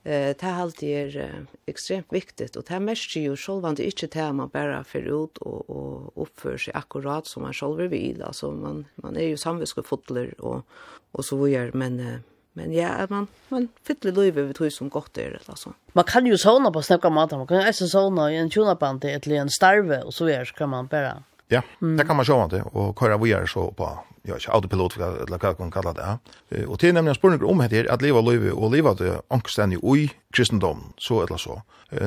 eh, 0.03 0.31
det 0.33 0.41
er 0.49 0.61
alltid 0.61 0.89
er 0.89 1.43
ekstremt 1.69 2.09
viktig, 2.09 2.47
og 2.57 2.65
det 2.65 2.79
mest 2.81 3.13
jo 3.15 3.35
sjolvande 3.37 3.85
inte 3.85 4.09
det 4.09 4.25
man 4.33 4.49
bare 4.49 4.83
fyrir 4.89 5.13
ut 5.13 5.37
og, 5.45 5.69
og 5.69 6.23
oppfører 6.25 6.63
seg 6.65 6.79
akkurat 6.81 7.29
som 7.29 7.45
man 7.45 7.53
sjolver 7.53 7.91
vil, 7.93 8.23
altså 8.25 8.49
man, 8.51 8.87
man 9.03 9.15
er 9.17 9.29
jo 9.29 9.37
samviskefotler 9.37 10.33
og, 10.39 10.65
og 11.13 11.25
så 11.25 11.37
videre, 11.37 11.77
men 11.77 12.23
Men 12.55 12.71
ja, 12.71 12.93
man, 13.11 13.27
man 13.51 13.67
fyller 13.83 14.15
løyve 14.15 14.45
ved 14.47 14.55
tog 14.55 14.71
som 14.71 14.89
godt 14.89 15.17
er, 15.19 15.33
eller 15.35 15.57
så. 15.59 15.73
Man 15.93 16.05
kan 16.07 16.27
jo 16.27 16.37
såna 16.39 16.71
på 16.71 16.81
snakka 16.87 17.09
maten, 17.11 17.41
man 17.41 17.47
kan 17.49 17.59
jo 17.59 17.67
eisen 17.67 17.89
såna 17.91 18.29
i 18.31 18.37
en 18.39 18.51
tjonaband 18.51 19.03
til 19.03 19.33
en 19.35 19.51
starve, 19.51 19.99
og 20.07 20.13
så 20.15 20.29
er, 20.31 20.45
så 20.47 20.55
kan 20.55 20.71
man 20.71 20.87
bare... 20.87 21.17
Ja, 21.51 21.61
mm. 21.81 21.97
det 21.97 22.07
kan 22.07 22.15
man 22.15 22.25
sjåna 22.25 22.47
til, 22.49 22.63
og 22.73 22.95
køra 22.97 23.17
vi 23.21 23.33
er 23.35 23.45
så 23.45 23.67
på, 23.75 23.89
ja, 24.25 24.37
ikke 24.39 24.53
autopilot, 24.55 24.95
eller 24.97 25.37
hva 25.37 25.51
man 25.59 25.73
kallar 25.73 25.97
det, 25.97 26.05
ja. 26.07 26.63
Og 26.65 26.79
til 26.79 26.95
nemlig 26.95 27.11
en 27.11 27.19
spørning 27.19 27.43
om 27.43 27.59
heter 27.61 27.91
at 27.91 28.01
leva 28.01 28.23
løyve, 28.23 28.55
og 28.55 28.71
leva 28.73 28.95
det 28.97 29.11
angstendig 29.29 29.81
ui 29.83 30.07
kristendom, 30.33 30.93
så 30.97 31.25
eller 31.25 31.37
så. 31.37 31.59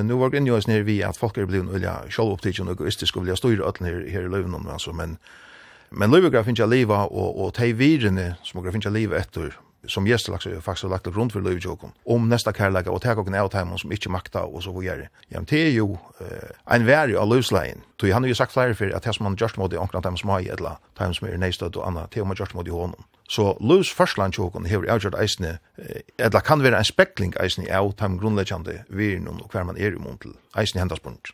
Nu 0.03 0.17
var 0.19 0.33
det 0.33 0.43
jo 0.49 0.59
nere 0.67 0.89
vi 0.89 1.03
at 1.07 1.21
folk 1.21 1.39
er 1.39 1.47
blivit 1.47 1.77
ulja 1.77 2.01
sjálvopptidgen 2.09 2.73
og 2.73 2.81
egoistisk 2.81 3.17
og 3.17 3.29
vilja 3.29 3.37
styrir 3.37 3.63
ötlen 3.69 3.87
her, 3.87 4.01
her 4.11 4.27
i 4.27 4.33
løyven, 4.33 4.57
altså, 4.67 4.97
men 4.97 5.19
Men 5.91 6.11
Løyvegra 6.13 6.43
finnes 6.45 6.61
jeg 6.61 6.69
livet, 6.69 7.09
og, 7.11 7.39
og 7.41 7.55
de 7.57 7.73
virene 7.73 8.35
som 8.45 8.59
Løyvegra 8.59 8.75
finnes 8.75 8.89
jeg 8.91 8.93
livet 8.93 9.23
etter, 9.23 9.55
som 9.89 10.07
gästelax 10.07 10.47
är 10.47 10.61
faktiskt 10.61 10.91
lagt 10.91 11.07
grund 11.07 11.33
for 11.33 11.41
löv 11.41 11.59
jokom 11.59 11.93
om 12.05 12.29
nästa 12.29 12.53
kärleka 12.53 12.91
og 12.91 13.03
tag 13.03 13.19
och 13.19 13.29
av 13.29 13.43
out 13.43 13.81
som 13.81 13.93
inte 13.93 14.09
makta 14.09 14.43
og 14.45 14.63
så 14.63 14.73
vidare. 14.73 15.09
Ja, 15.29 15.41
det 15.41 15.67
er 15.67 15.71
jo 15.71 15.99
uh, 16.21 16.75
en 16.75 16.87
värre 16.87 17.19
av 17.19 17.29
løyvsleien. 17.29 17.83
Så 18.01 18.13
han 18.13 18.23
har 18.23 18.29
jo 18.29 18.35
sagt 18.35 18.53
flere 18.53 18.75
for 18.75 18.97
at 18.97 19.05
det 19.05 19.15
som 19.15 19.27
han 19.27 19.37
just 19.41 19.57
mot 19.57 19.73
i 19.73 19.77
ankna 19.77 20.01
times 20.01 20.25
mai 20.25 20.49
eller 20.49 20.79
times 20.99 21.23
mer 21.23 21.37
nästa 21.37 21.67
och 21.67 21.87
annat 21.87 22.11
till 22.11 22.25
man 22.25 22.37
just 22.39 22.55
mot 22.55 22.67
i 22.67 22.71
hånden. 22.71 23.01
Så 23.29 23.59
lös 23.61 23.93
förstland 23.93 24.35
jokom 24.39 24.65
här 24.65 24.85
är 24.89 25.01
ju 25.01 25.11
eisne 25.21 25.59
eller 26.19 26.41
kan 26.41 26.63
være 26.63 26.79
en 26.79 26.85
spekling 26.85 27.35
eisne 27.41 27.79
av 27.79 27.93
time 27.93 28.19
grundläggande 28.19 28.85
vi 28.89 29.19
og 29.19 29.51
hver 29.53 29.65
man 29.65 29.77
er 29.77 29.93
i 29.93 29.99
montel. 29.99 30.33
Eisne 30.57 30.81
händas 30.81 31.01
punkt. 31.01 31.33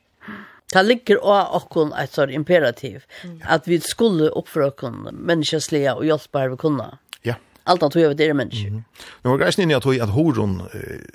Ta 0.72 0.82
ligger 0.82 1.20
av 1.22 1.52
okkon 1.58 1.92
et 2.00 2.16
sånn 2.16 2.32
imperativ, 2.34 3.04
mm. 3.22 3.36
at 3.52 3.68
vi 3.68 3.76
skulle 3.84 4.30
oppføre 4.34 4.72
okkon 4.72 5.04
menneskeslige 5.12 5.92
og 5.92 6.06
hjelpe 6.08 6.40
her 6.40 6.54
vi 6.54 6.58
kunne 6.64 6.88
allt 7.64 7.82
att 7.82 7.94
jag 7.94 8.08
vet 8.08 8.18
det 8.18 8.34
men. 8.34 8.50
Nu 9.22 9.30
var 9.30 9.38
grejen 9.38 9.76
att 9.76 9.86
att 9.86 10.10
horon 10.10 10.62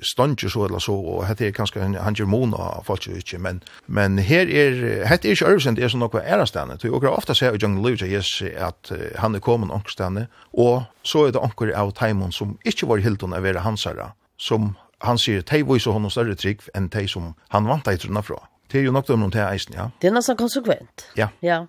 stanche 0.01 0.49
så 0.49 0.65
eller 0.65 0.79
så 0.79 0.95
och 0.95 1.25
hette 1.25 1.47
är 1.47 1.51
kanske 1.51 1.81
en 1.81 1.95
han 1.95 2.13
gemona 2.13 2.81
fast 2.83 3.07
ju 3.07 3.15
inte 3.15 3.37
men 3.37 3.61
men 3.85 4.17
här 4.17 4.49
är 4.49 5.05
hette 5.05 5.29
är 5.29 5.35
ju 5.35 5.47
översänt 5.47 5.79
är 5.79 5.89
så 5.89 5.97
något 5.97 6.15
är 6.15 6.45
stanna. 6.45 6.75
Du 6.75 6.89
och 6.89 7.03
ofta 7.03 7.35
säger 7.35 7.57
jag 7.61 7.83
luja 7.83 8.07
yes 8.07 8.41
att 8.59 8.91
han 9.17 9.35
är 9.35 9.39
kommen 9.39 9.71
ångstanne 9.71 10.27
och 10.35 10.81
så 11.03 11.25
är 11.25 11.31
det 11.31 11.39
ankor 11.39 11.71
av 11.71 11.91
Timon 11.91 12.31
som 12.31 12.57
inte 12.65 12.85
var 12.85 12.97
helt 12.97 13.21
hon 13.21 13.33
över 13.33 13.53
hansara 13.53 14.11
som 14.37 14.75
han 14.99 15.17
säger 15.17 15.41
tej 15.41 15.63
vois 15.63 15.83
så 15.83 15.91
honom 15.91 16.11
större 16.11 16.35
trick 16.35 16.61
än 16.73 16.89
tei 16.89 17.07
som 17.07 17.33
han 17.47 17.65
vant 17.65 17.85
deg 17.85 17.99
trunna 17.99 18.21
från. 18.21 18.39
Det 18.71 18.79
er 18.79 18.83
jo 18.83 18.91
något 18.91 19.09
om 19.09 19.19
någon 19.19 19.31
till 19.31 19.41
eisen, 19.41 19.73
ja. 19.73 19.89
Det 20.01 20.07
er 20.07 20.11
nästan 20.11 20.37
konsekvent. 20.37 21.05
Ja. 21.15 21.27
ja. 21.39 21.65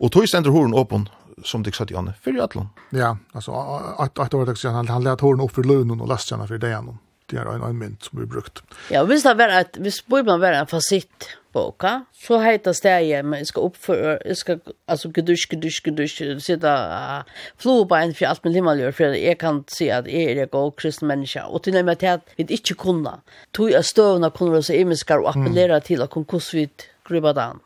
Og 0.00 0.12
tog 0.12 0.28
ständer 0.28 0.50
horen 0.50 0.74
åpen 0.74 1.08
som 1.44 1.62
det 1.62 1.90
i 1.90 1.94
Janne 1.94 2.14
för 2.22 2.44
Atlon. 2.44 2.68
Ja, 2.90 3.18
alltså 3.32 3.52
att 3.98 4.18
att 4.18 4.34
året 4.34 4.58
sedan 4.58 4.74
han 4.74 4.88
han 4.88 5.04
lät 5.04 5.20
hården 5.20 5.44
upp 5.44 5.54
för 5.54 5.62
lönen 5.62 6.00
och 6.00 6.08
lastjarna 6.08 6.46
för 6.46 6.58
det 6.58 6.66
igen. 6.66 6.98
Det 7.26 7.36
är 7.36 7.54
en 7.54 7.62
en 7.62 7.78
mynt 7.78 8.02
som 8.02 8.20
vi 8.20 8.26
brukt. 8.26 8.62
Ja, 8.90 9.04
visst 9.04 9.24
det 9.24 9.34
var 9.34 9.48
att 9.48 9.76
vi 9.78 9.90
man 10.22 10.40
vara 10.40 10.58
en 10.58 10.66
fasit 10.66 11.38
boka. 11.52 12.04
Så 12.12 12.38
heter 12.38 12.74
det 12.82 13.22
men 13.22 13.46
ska 13.46 13.60
upp 13.60 13.76
för 13.76 14.22
jag 14.24 14.36
ska 14.36 14.58
alltså 14.86 15.08
gudusch 15.08 15.48
gudusch 15.50 15.82
gudusch 15.84 16.42
sitta 16.42 17.24
flo 17.56 17.86
på 17.86 17.94
en 17.94 18.14
för 18.14 18.26
allt 18.26 18.44
med 18.44 18.52
himmel 18.52 18.92
för 18.92 19.04
jag 19.04 19.38
kan 19.38 19.64
se 19.66 19.90
att 19.90 20.06
är 20.06 20.34
det 20.34 20.50
god 20.50 20.76
kristen 20.76 21.08
människa 21.08 21.46
och 21.46 21.62
till 21.62 21.72
nämligen 21.72 22.14
att 22.14 22.22
vi 22.36 22.42
inte 22.42 22.54
kunna. 22.74 23.20
Tog 23.50 23.70
jag 23.70 23.84
stövna 23.84 24.30
kunna 24.30 24.62
så 24.62 24.72
imiskar 24.72 25.18
och 25.18 25.30
appellera 25.30 25.80
till 25.80 26.02
att 26.02 26.10
konkursvitt 26.10 26.86
gripa 27.08 27.32
den. 27.32 27.56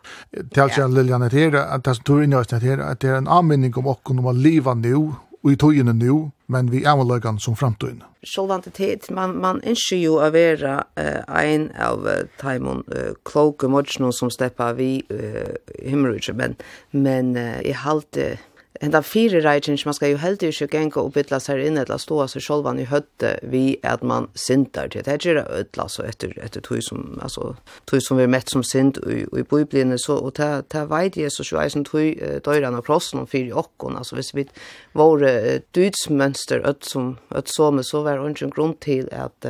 Tals 0.54 0.76
jag 0.76 0.94
Lilian 0.94 1.22
att 1.22 1.32
det 1.32 1.64
att 1.64 1.84
det 1.84 1.94
står 1.94 2.24
inne 2.24 2.38
att 2.38 2.48
det 2.48 2.72
att 2.90 3.00
det 3.00 3.08
är 3.08 3.16
en 3.16 3.28
anminning 3.28 3.74
om 3.76 3.86
och 3.86 4.10
om 4.10 4.26
att 4.26 4.36
leva 4.36 4.74
nu 4.74 5.12
och 5.42 5.52
i 5.52 5.56
tiden 5.56 5.98
nu 5.98 6.30
men 6.46 6.70
vi 6.70 6.84
är 6.84 6.96
väl 6.96 7.40
som 7.40 7.56
framtiden. 7.56 8.02
Självantitet 8.22 9.10
man 9.10 9.40
man 9.40 9.60
ønsker 9.66 9.96
jo 9.96 10.18
å 10.22 10.28
være 10.30 10.76
uh, 10.98 11.42
en 11.42 11.70
av 11.74 12.06
uh, 12.06 12.22
Taimon 12.38 12.84
uh, 12.86 13.12
kloke 13.26 13.68
modsjonen 13.68 14.12
som 14.12 14.30
släppa 14.30 14.72
vi 14.78 15.02
uh, 15.10 15.56
himmelrike 15.82 16.32
men 16.32 16.54
men 16.90 17.36
uh, 17.36 17.58
i 17.62 17.72
halte 17.72 18.38
henda 18.80 19.02
fire 19.02 19.40
reikin 19.40 19.78
man 19.84 19.94
ska 19.94 20.08
ju 20.08 20.16
helt 20.16 20.42
ju 20.42 20.66
genka 20.66 21.00
och 21.00 21.12
bytla 21.12 21.40
sig 21.40 21.66
in 21.66 21.76
eller 21.76 21.98
stå 21.98 22.28
så 22.28 22.40
själva 22.40 22.80
i 22.80 22.84
hötte 22.84 23.38
vi 23.42 23.76
at 23.82 24.02
man 24.02 24.28
syntar 24.34 24.88
till 24.88 25.02
det 25.02 25.26
är 25.26 25.36
ödla 25.36 25.88
så 25.88 26.02
efter 26.02 26.38
efter 26.38 26.60
tog 26.60 26.82
som 26.82 27.20
alltså 27.22 27.56
tog 27.84 28.02
som 28.02 28.16
vi 28.16 28.26
mätt 28.26 28.48
som 28.48 28.64
synd 28.64 28.98
och 28.98 29.38
i 29.38 29.42
bibeln 29.50 29.98
så 29.98 30.16
och 30.16 30.34
ta 30.34 30.62
ta 30.62 30.84
vid 30.84 31.16
Jesus 31.16 31.48
så 31.48 31.64
isen 31.64 31.84
tog 31.84 32.22
dörrarna 32.44 32.78
och 32.78 32.84
prossen 32.84 33.20
och 33.20 33.30
fyra 33.30 33.54
och 33.54 33.92
alltså 33.96 34.14
hvis 34.14 34.34
vi 34.34 34.48
var 34.92 35.04
våre 35.04 35.60
dydsmönster 35.70 36.60
öd 36.68 36.76
som 36.80 37.16
ödt 37.30 37.48
så 37.48 37.70
med 37.70 37.86
så 37.86 38.02
var 38.02 38.18
ungen 38.18 38.50
grund 38.50 38.80
till 38.80 39.08
att 39.12 39.46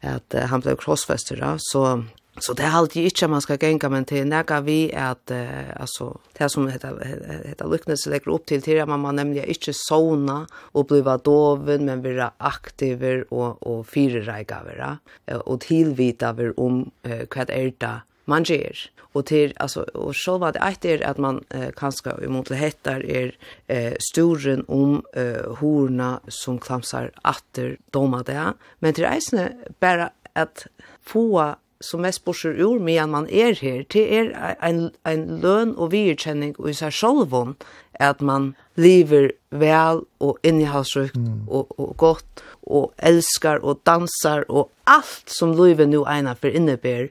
att 0.00 0.34
han 0.50 0.60
blev 0.60 0.76
krossfäster 0.76 1.56
så 1.58 2.04
Så 2.38 2.52
det 2.52 2.62
är 2.62 2.70
alltid 2.70 3.04
inte 3.04 3.28
man 3.28 3.40
ska 3.40 3.54
gänga 3.54 3.88
men 3.88 4.04
till 4.04 4.26
när 4.26 4.60
vi 4.60 4.94
att 4.94 5.30
eh, 5.30 5.80
alltså 5.80 6.18
det 6.32 6.48
som 6.48 6.68
heter 6.68 7.04
heter 7.48 7.68
lycknes 7.68 8.06
lägger 8.06 8.28
upp 8.28 8.46
till 8.46 8.62
till 8.62 8.86
man 8.86 9.00
man 9.00 9.16
nämligen 9.16 9.48
inte 9.48 9.72
sona 9.74 10.46
och 10.52 10.86
bli 10.86 11.00
doven 11.24 11.84
men 11.84 12.02
vara 12.02 12.32
aktiver 12.38 13.34
och 13.34 13.62
och 13.62 13.86
fyrirreika 13.86 14.62
vara 14.64 14.98
och 15.38 15.60
tillvita 15.60 16.32
ver 16.32 16.60
om 16.60 16.90
eh, 17.02 17.26
vad 17.36 17.50
är 17.50 17.72
det 17.78 18.00
man 18.24 18.44
ger. 18.44 18.90
Och 18.98 19.26
till 19.26 19.52
alltså 19.56 19.80
och 19.80 20.14
var 20.38 20.52
det 20.52 20.58
är 20.84 20.98
det 20.98 21.06
att 21.06 21.18
man 21.18 21.44
eh, 21.48 21.68
kanske 21.76 22.10
emot 22.10 22.48
det 22.48 22.56
heter 22.56 23.10
är 23.10 23.36
eh, 23.66 23.92
storen 23.98 24.64
om 24.68 25.02
eh, 25.12 25.54
horna 25.54 26.20
som 26.28 26.58
klamsar 26.58 27.10
åter 27.24 27.76
doma 27.90 28.22
det. 28.22 28.52
Men 28.78 28.94
till 28.94 29.04
reisne 29.04 29.52
bara 29.80 30.10
att 30.32 30.66
få 31.02 31.54
som 31.84 32.02
mest 32.04 32.24
borser 32.24 32.56
ur 32.58 32.80
medan 32.82 33.12
man 33.12 33.28
er 33.30 33.54
her, 33.60 33.84
det 33.92 34.04
er 34.18 34.32
en, 34.62 34.90
en 35.06 35.24
løn 35.42 35.74
og 35.76 35.92
virkjenning 35.92 36.54
og 36.58 36.70
i 36.70 36.76
seg 36.76 36.94
sjolvån 36.94 37.56
at 38.02 38.22
man 38.22 38.54
lever 38.74 39.30
vel 39.54 40.02
og 40.20 40.38
innehalsrukt 40.42 41.16
mm. 41.16 41.46
og, 41.46 41.74
og 41.78 41.94
godt 41.96 42.42
og 42.66 42.92
elskar 42.98 43.60
og 43.62 43.82
dansar 43.86 44.46
og 44.48 44.70
alt 44.90 45.30
som 45.30 45.54
livet 45.54 45.88
nu 45.88 46.04
ena 46.08 46.34
for 46.34 46.48
innebär. 46.48 47.08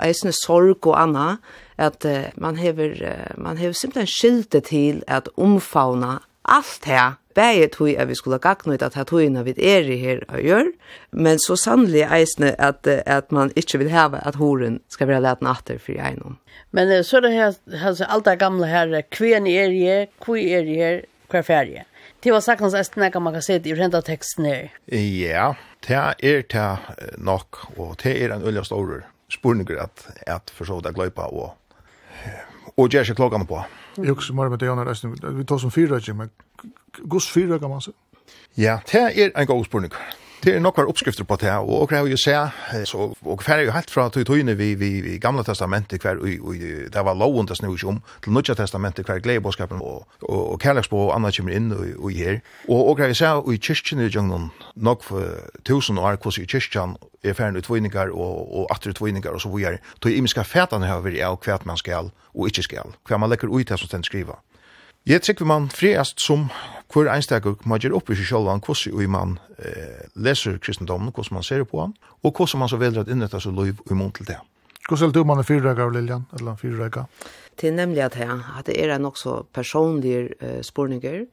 Eisne 0.00 0.32
sorg 0.32 0.86
og 0.86 1.02
anna, 1.02 1.36
at 1.76 2.04
uh, 2.04 2.30
man 2.36 2.56
hever, 2.56 2.94
uh, 3.02 3.42
man 3.42 3.56
hever 3.56 3.72
simpelthen 3.72 4.06
skilte 4.06 4.60
til 4.60 5.02
at 5.06 5.28
omfavna 5.36 6.22
alt 6.44 6.84
her 6.84 7.18
bæði 7.36 7.68
tui 7.74 7.94
at 7.96 8.08
vi 8.10 8.16
skulle 8.18 8.40
gagnut 8.42 8.82
at 8.82 8.96
hatuina 8.98 9.44
vi 9.46 9.54
er 9.56 9.88
i 9.90 9.98
her 10.00 10.22
og 10.28 10.40
gjør, 10.42 10.72
men 11.12 11.40
så 11.42 11.56
sannelig 11.56 12.04
eisne 12.08 12.54
at, 12.58 12.86
at 12.86 13.32
man 13.32 13.52
ikkje 13.56 13.82
vil 13.82 13.92
hava 13.92 14.22
at 14.26 14.38
horen 14.40 14.80
skal 14.92 15.10
være 15.10 15.24
leten 15.26 15.50
atter 15.50 15.80
for 15.82 15.98
einom. 15.98 16.38
Men 16.72 16.92
så 17.04 17.20
er 17.20 17.26
det 17.26 17.32
her, 17.32 17.56
altså, 17.72 18.08
alt 18.08 18.28
det 18.28 18.38
gamle 18.40 18.68
her, 18.68 19.00
kvien 19.10 19.46
er 19.46 19.72
i 19.72 19.82
her, 19.86 20.06
er 20.36 20.68
i 20.68 20.76
her, 20.80 21.00
hver 21.32 21.46
ferie. 21.46 21.86
Det 22.22 22.30
var 22.32 22.42
sakkans 22.44 22.76
eisne 22.78 23.10
kan 23.10 23.22
man 23.24 23.34
kan 23.34 23.42
se 23.42 23.58
i 23.58 23.74
renta 23.74 24.00
teksten 24.04 24.46
her. 24.46 24.68
Ja, 24.92 25.52
det 25.86 25.96
er 26.22 26.44
det 26.46 27.18
nok, 27.18 27.64
og 27.76 27.96
det 28.02 28.14
er 28.22 28.34
en 28.34 28.46
øyla 28.46 28.62
stor 28.64 29.00
spurninger 29.32 29.80
at, 29.82 30.06
at 30.26 30.52
for 30.54 30.68
så 30.68 30.80
det 30.84 30.94
gløypa 30.94 31.26
og 31.32 31.56
og 32.76 32.88
gjør 32.88 33.08
seg 33.10 33.18
klokkene 33.18 33.46
på. 33.48 33.60
Jeg 33.98 34.14
husker 34.16 34.34
mer 34.34 34.48
med 34.52 34.58
det, 34.62 34.68
Janne 34.70 34.84
Røsten. 34.88 35.12
Vi 35.12 35.44
tar 35.44 35.60
som 35.60 35.70
fyrrøyke, 35.70 36.14
men 36.16 36.32
gos 37.08 37.28
fyrrøyke 37.30 37.68
man 37.68 37.84
seg? 37.84 37.96
Ja, 38.56 38.78
det 38.88 39.02
er 39.18 39.32
en 39.36 39.46
god 39.46 39.64
spørning. 39.64 39.92
Det 40.42 40.56
er 40.56 40.58
nokvar 40.58 40.88
oppskrifter 40.90 41.22
på 41.22 41.36
det, 41.38 41.52
og 41.54 41.84
okra 41.84 42.00
har 42.00 42.08
jo 42.10 42.16
se, 42.18 42.32
så, 42.90 43.04
og 43.14 43.42
færre 43.46 43.62
jo 43.62 43.74
helt 43.76 43.90
fra 43.94 44.08
tøytøyene 44.10 44.56
vi, 44.58 44.72
vi, 44.74 44.88
vi 45.04 45.12
gamla 45.22 45.44
testamentet 45.46 46.02
hver, 46.02 46.18
og, 46.18 46.48
og 46.48 46.64
det 46.90 47.04
var 47.06 47.14
loven 47.14 47.46
det 47.46 47.60
snu 47.60 47.68
ikke 47.76 47.86
om, 47.92 48.00
til 48.24 48.34
nødja 48.34 48.56
testamentet 48.58 49.06
hver 49.06 49.22
gleibåskapen 49.22 49.78
og, 49.78 50.02
og, 50.22 50.40
og 50.52 50.58
kærlagsbå 50.60 50.98
og 51.04 51.14
anna 51.14 51.30
kommer 51.30 51.54
inn 51.54 51.70
og, 51.76 51.86
og 51.94 52.10
her. 52.18 52.40
Og 52.66 52.90
okra 52.90 53.06
har 53.06 53.14
jo 53.14 53.20
se, 53.20 53.30
og 53.38 53.54
i 53.54 53.62
kyrkjen 53.62 54.02
i 54.02 54.10
junglen, 54.10 54.50
nok 54.74 55.06
for 55.06 55.30
tusen 55.64 56.02
år, 56.02 56.18
hos 56.24 56.42
i 56.42 56.46
kyrkjen 56.50 56.98
er 57.22 57.38
ut 57.38 57.62
utvoiningar 57.62 58.10
og, 58.10 58.56
og 58.58 58.66
atre 58.74 58.90
utvoiningar 58.90 59.38
og 59.38 59.40
så 59.46 59.48
videre. 59.48 59.78
Tøy 60.02 60.16
imiska 60.16 60.42
fætane 60.42 60.90
har 60.90 61.06
vi 61.06 61.22
av 61.22 61.38
hva 61.38 61.60
man 61.64 61.78
skal 61.78 62.10
og 62.34 62.48
ikke 62.50 62.66
skal, 62.66 62.96
hva 63.06 63.16
man 63.18 63.30
legger 63.30 63.46
ut 63.46 63.68
det 63.68 63.78
som 63.78 63.94
den 63.94 64.02
skriva. 64.02 64.42
Jeg 65.06 65.22
trykker 65.22 65.44
man 65.44 65.64
friast 65.70 66.20
som 66.22 66.44
hver 66.92 67.10
einstakur 67.12 67.56
man 67.64 67.80
gjør 67.80 67.98
opp 67.98 68.10
i 68.12 68.16
seg 68.18 68.28
sjálvan 68.28 68.62
hvordan 68.64 68.98
vi 68.98 69.08
man 69.10 69.38
eh, 69.58 70.08
leser 70.14 70.58
kristendommen, 70.62 71.12
hvordan 71.12 71.38
man 71.38 71.46
ser 71.46 71.64
på 71.68 71.80
han, 71.80 71.94
og 72.22 72.32
hvordan 72.36 72.64
man 72.64 72.72
så 72.72 72.80
velger 72.80 73.04
at 73.04 73.12
innretta 73.12 73.40
seg 73.40 73.56
lov 73.56 73.72
i 73.72 73.96
mån 73.96 74.12
til 74.18 74.28
det. 74.28 74.40
Hvordan 74.88 75.08
er 75.08 75.12
det 75.12 75.20
du 75.20 75.28
man 75.28 75.38
er 75.38 75.46
fyrrega, 75.46 75.88
Liljan, 75.88 76.26
eller 76.38 76.58
fyrrega? 76.58 77.06
Fyrrega? 77.06 77.41
til 77.56 77.74
nemlig 77.74 78.02
at, 78.04 78.16
at 78.18 78.66
det 78.66 78.76
er 78.80 78.94
en 78.94 79.08
også 79.10 79.42
personlige 79.54 80.30
uh, 80.42 80.60
spurninger, 80.62 81.24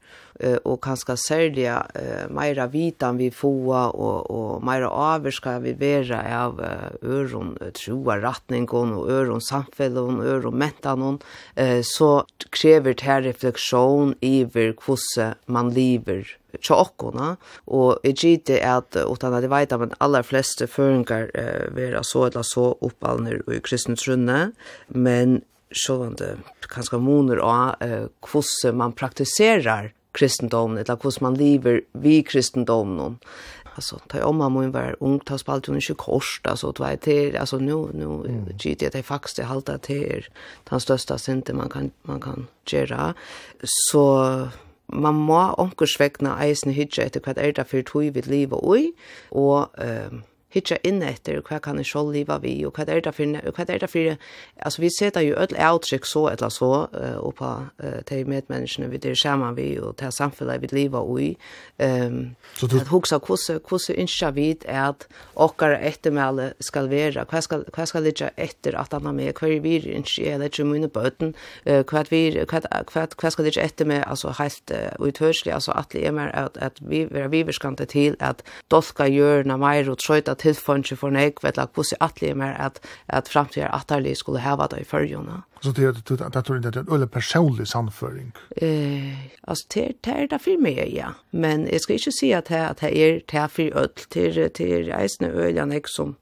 uh, 0.43 0.57
og 0.65 0.79
kanskje 0.81 1.17
særlig 1.17 1.67
uh, 1.69 2.25
mer 2.35 2.61
vitan 2.71 3.19
vi 3.19 3.29
får, 3.29 3.95
og, 3.95 4.31
og 4.31 4.63
mer 4.65 4.87
avvirka 4.89 5.57
vi 5.63 5.75
være 5.79 6.21
av 6.23 6.59
uh, 6.59 6.89
øron 7.03 7.55
uh, 7.61 7.71
troa 7.75 8.19
retningen, 8.23 8.93
og 8.97 9.09
øron 9.09 9.41
samfunnet, 9.41 10.25
øron 10.25 10.59
mentanen, 10.59 11.21
uh, 11.59 11.81
så 11.83 12.23
krever 12.51 12.93
det 12.93 13.23
refleksjon 13.29 14.15
iver 14.21 14.73
hvordan 14.85 15.35
man 15.47 15.73
lever 15.73 16.39
tjokkona 16.57 17.35
og 17.67 18.05
i 18.07 18.13
det 18.13 18.59
at 18.65 18.97
utan 18.97 19.33
at 19.33 19.43
det 19.43 19.51
vet 19.51 19.73
at 19.73 19.95
aller 20.01 20.25
fleste 20.25 20.67
føringar 20.67 21.29
eh, 21.33 21.69
vera 21.75 22.03
så 22.03 22.25
eller 22.27 22.43
så 22.43 22.77
oppalner 22.81 23.41
och 23.47 23.53
i 23.53 23.59
kristen 23.59 23.95
trunne 23.95 24.51
men 24.87 25.41
sjåvande 25.71 26.37
kanskje 26.69 26.99
moner 26.99 27.37
av 27.37 27.75
eh, 27.83 28.07
hvordan 28.25 28.77
man 28.77 28.93
praktiserar 28.93 29.93
kristendomen, 30.11 30.77
eller 30.77 30.95
hvordan 30.95 31.23
man 31.23 31.37
lever 31.37 31.81
vi 31.93 32.23
kristendomen. 32.23 33.19
Alltså, 33.75 33.99
ta 34.07 34.23
om 34.25 34.37
man 34.37 34.53
mun 34.53 34.71
var 34.71 34.95
ung, 34.99 35.19
ta 35.19 35.37
spalt 35.37 35.65
hon 35.65 35.75
inte 35.75 35.93
kost, 35.93 36.47
alltså, 36.47 36.71
det 36.71 36.79
var 36.79 36.95
till, 36.95 37.37
alltså, 37.37 37.57
nu, 37.57 37.87
nu, 37.93 38.05
mm. 38.05 38.57
gitt 38.57 38.81
jag 38.81 38.91
det 38.91 39.03
faktiskt, 39.03 39.37
det 39.37 39.43
halta 39.43 39.77
till 39.77 40.25
den 40.69 40.79
största 40.79 41.17
synden 41.17 41.57
man 41.57 41.69
kan, 41.69 41.91
man 42.01 42.21
kan 42.21 42.47
göra. 42.65 43.13
Så 43.63 44.47
man 44.85 45.15
må 45.15 45.53
omkursvekna 45.53 46.37
eisen 46.43 46.73
hitja 46.73 47.05
etter 47.05 47.21
hva 47.21 47.35
er 47.37 47.53
det 47.53 47.67
for 47.69 47.85
tog 47.85 48.09
vi 48.13 48.21
livet 48.25 48.59
oi, 48.63 48.91
og 49.31 49.69
um, 49.77 50.23
hitja 50.53 50.79
inn 50.87 51.01
etter 51.05 51.41
hva 51.45 51.59
kan 51.61 51.77
jeg 51.77 51.89
selv 51.91 52.13
leve 52.13 52.39
vi, 52.43 52.55
og 52.65 52.73
hva 52.77 52.87
er 52.89 53.03
det 53.05 53.13
for, 53.13 53.37
og 53.45 53.57
hva 53.57 53.65
er 53.67 53.83
det 53.83 53.89
for, 53.91 54.15
altså 54.65 54.81
vi 54.81 54.89
setter 54.93 55.25
jo 55.25 55.37
ødel 55.37 55.59
avtrykk 55.69 56.07
så 56.09 56.25
eller 56.31 56.53
så, 56.53 56.71
uh, 56.89 57.17
og 57.21 57.35
på 57.37 57.49
uh, 57.83 57.99
de 58.09 58.23
medmenneskene 58.25 58.89
vi 58.89 59.01
der 59.01 59.17
sammen 59.17 59.57
vi, 59.57 59.69
og 59.79 59.97
til 60.01 60.11
samfunnet 60.11 60.61
vi 60.63 60.71
lever 60.71 61.19
i, 61.21 61.29
um, 61.85 62.19
så 62.57 62.67
du... 62.67 62.79
at 62.79 62.89
hoksa 62.89 63.19
hvordan, 63.19 63.61
hvordan 63.69 64.01
ønsker 64.05 64.31
vi 64.31 64.47
at 64.65 65.05
okkar 65.35 65.77
ettermæle 65.77 66.53
skal 66.65 66.89
være, 66.89 67.25
hva 67.29 67.41
skal, 67.45 67.65
hva 67.75 67.85
skal 67.85 68.03
ligge 68.07 68.31
etter 68.37 68.77
at 68.79 68.93
han 68.95 69.05
er 69.05 69.17
med, 69.19 69.33
hva 69.37 69.51
er 69.51 69.61
vi 69.61 69.77
ønsker, 69.93 70.33
eller 70.33 70.49
ikke 70.49 70.65
mine 70.65 70.89
bøten, 70.89 71.35
uh, 71.69 71.83
hva, 71.85 72.03
vi, 72.09 72.23
hva, 72.49 72.63
hva, 72.89 73.05
hva 73.05 73.33
skal 73.33 73.45
ligge 73.45 73.63
etter 73.63 73.85
med, 73.85 74.01
altså 74.07 74.33
helt 74.39 74.73
uh, 74.73 74.97
uthørselig, 74.97 75.53
altså 75.53 75.77
at 75.77 75.93
det 75.93 76.07
er 76.07 76.17
mer 76.17 76.33
at, 76.33 76.57
at 76.57 76.81
vi, 76.81 77.05
vi 77.05 77.21
er 77.21 77.29
viverskante 77.29 77.85
til 77.85 78.17
at 78.19 78.41
dolka 78.71 79.05
gjørna 79.09 79.59
mer 79.59 79.85
og 79.91 79.99
trøyta 80.01 80.38
tilfønge 80.39 80.97
for 80.99 81.13
nek, 81.13 81.43
vet 81.43 81.57
du, 81.59 81.65
hvordan 81.75 82.01
atlige 82.01 82.35
mer 82.35 82.55
at, 82.57 82.79
at 83.07 83.29
fremtiden 83.31 83.69
atterlig 83.73 84.17
skulle 84.17 84.43
heva 84.43 84.67
det 84.71 84.81
i 84.83 84.87
førgjene. 84.87 85.41
Så 85.61 85.73
det 85.75 85.85
er 85.85 85.91
det 85.91 86.75
en 86.77 86.87
øyne 86.93 87.07
personlig 87.07 87.67
samføring? 87.67 88.31
Eh, 88.61 89.17
altså, 89.43 89.65
det 89.73 89.83
er 89.83 89.91
det, 90.05 90.15
er 90.15 90.31
det 90.31 90.41
for 90.41 90.61
meg, 90.61 90.79
ja. 90.93 91.11
Men 91.31 91.67
jeg 91.67 91.81
skal 91.81 91.99
ikke 91.99 92.15
si 92.15 92.31
at 92.31 92.49
det, 92.49 92.55
at 92.55 92.81
det 92.81 92.95
er 92.95 93.19
det 93.31 93.51
for 93.51 93.79
ødel, 93.83 94.07
til, 94.09 94.49
til 94.55 94.87
det 94.87 94.95
eisende 95.01 95.31
øyne 95.31 95.73
jeg 95.73 95.87
som... 95.87 96.15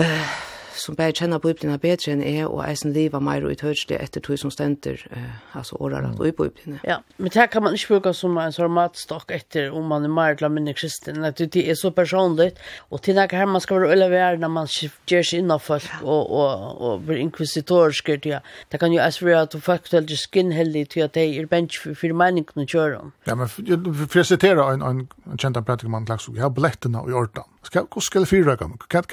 Eh, 0.00 0.51
som 0.78 0.96
bare 0.96 1.14
kjenner 1.16 1.40
Bibelen 1.42 1.78
bedre 1.82 2.12
enn 2.12 2.22
jeg, 2.24 2.46
og 2.46 2.62
eisen 2.66 2.92
livet 2.94 3.22
mer 3.24 3.44
og 3.44 3.52
i 3.54 3.58
tørselig 3.58 3.98
etter 4.00 4.22
tog 4.24 4.38
som 4.40 4.52
stender, 4.52 5.00
eh, 5.12 5.56
altså 5.58 5.76
året 5.80 6.04
mm. 6.04 6.20
i 6.26 6.32
Bibelen. 6.32 6.78
Ja, 6.86 7.00
men 7.18 7.32
det 7.34 7.48
kan 7.52 7.64
man 7.64 7.76
ikke 7.76 7.98
bruke 7.98 8.14
som 8.16 8.38
en 8.40 8.54
sånn 8.54 8.72
matstokk 8.74 9.32
etter 9.34 9.72
om 9.74 9.88
man 9.90 10.06
er 10.06 10.12
mer 10.12 10.36
eller 10.36 10.52
mindre 10.52 10.74
kristen, 10.78 11.22
at 11.26 11.40
det 11.40 11.64
er 11.64 11.78
så 11.78 11.92
personligt, 11.94 12.60
og 12.90 13.02
til 13.02 13.18
det 13.18 13.28
her 13.32 13.48
man 13.48 13.64
skal 13.64 13.82
være 13.82 13.98
øyne 13.98 14.42
når 14.42 14.52
man 14.52 14.70
gjør 15.10 15.26
seg 15.28 15.42
innan 15.42 15.62
folk 15.62 15.86
ja. 15.88 16.00
og, 16.02 16.30
og, 16.30 16.82
og 16.82 17.06
blir 17.06 17.22
inkvisitorisk, 17.22 18.12
ja. 18.26 18.42
det 18.72 18.80
kan 18.80 18.92
jo 18.92 19.02
også 19.02 19.28
være 19.28 19.46
at 19.48 19.56
folk 19.62 19.92
er 19.92 20.06
litt 20.06 20.24
skinnheldig 20.24 20.88
til 20.94 21.06
at 21.06 21.14
de 21.16 21.26
er 21.38 21.50
bensk 21.50 21.82
for, 21.84 21.98
for 21.98 22.16
meningen 22.16 22.64
å 22.64 22.68
kjøre. 22.68 23.02
Ja, 23.28 23.36
men 23.38 23.50
for 23.50 24.20
jeg 24.20 24.28
sitere 24.28 24.68
en, 24.74 24.84
en, 24.86 25.06
en 25.28 25.40
kjent 25.40 25.58
av 25.58 25.66
praktikermann, 25.68 26.08
jeg 26.08 26.42
har 26.42 26.54
billettene 26.54 27.02
i 27.08 27.16
ordet, 27.16 27.44
Hur 27.72 28.00
ska 28.00 28.18
jag 28.18 28.28
fyra 28.28 28.56
kat 28.88 29.12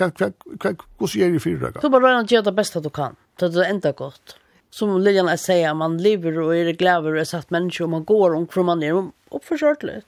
Hur 0.99 1.07
ska 1.07 1.19
jag 1.19 1.41
fyra 1.41 1.59
gånger? 1.59 1.81
Du 1.81 1.89
bara 1.89 2.03
röna 2.07 2.25
gör 2.29 2.41
det 2.41 2.51
bästa 2.51 2.79
du 2.79 2.89
kan. 2.89 3.15
Det 3.39 3.45
är 3.45 3.63
ändå 3.63 3.91
gott. 3.91 4.37
Som 4.69 5.01
Lilian 5.01 5.27
är 5.27 5.37
säga, 5.37 5.73
man 5.73 5.97
lever 5.97 6.39
och 6.39 6.55
är 6.55 6.71
glad 6.71 7.05
och 7.05 7.17
är 7.17 7.23
satt 7.23 7.49
människor 7.49 7.85
och 7.85 7.89
man 7.89 8.03
går 8.03 8.33
omkring 8.33 8.65
man 8.65 8.83
är 8.83 9.09
uppförsörtligt. 9.31 10.07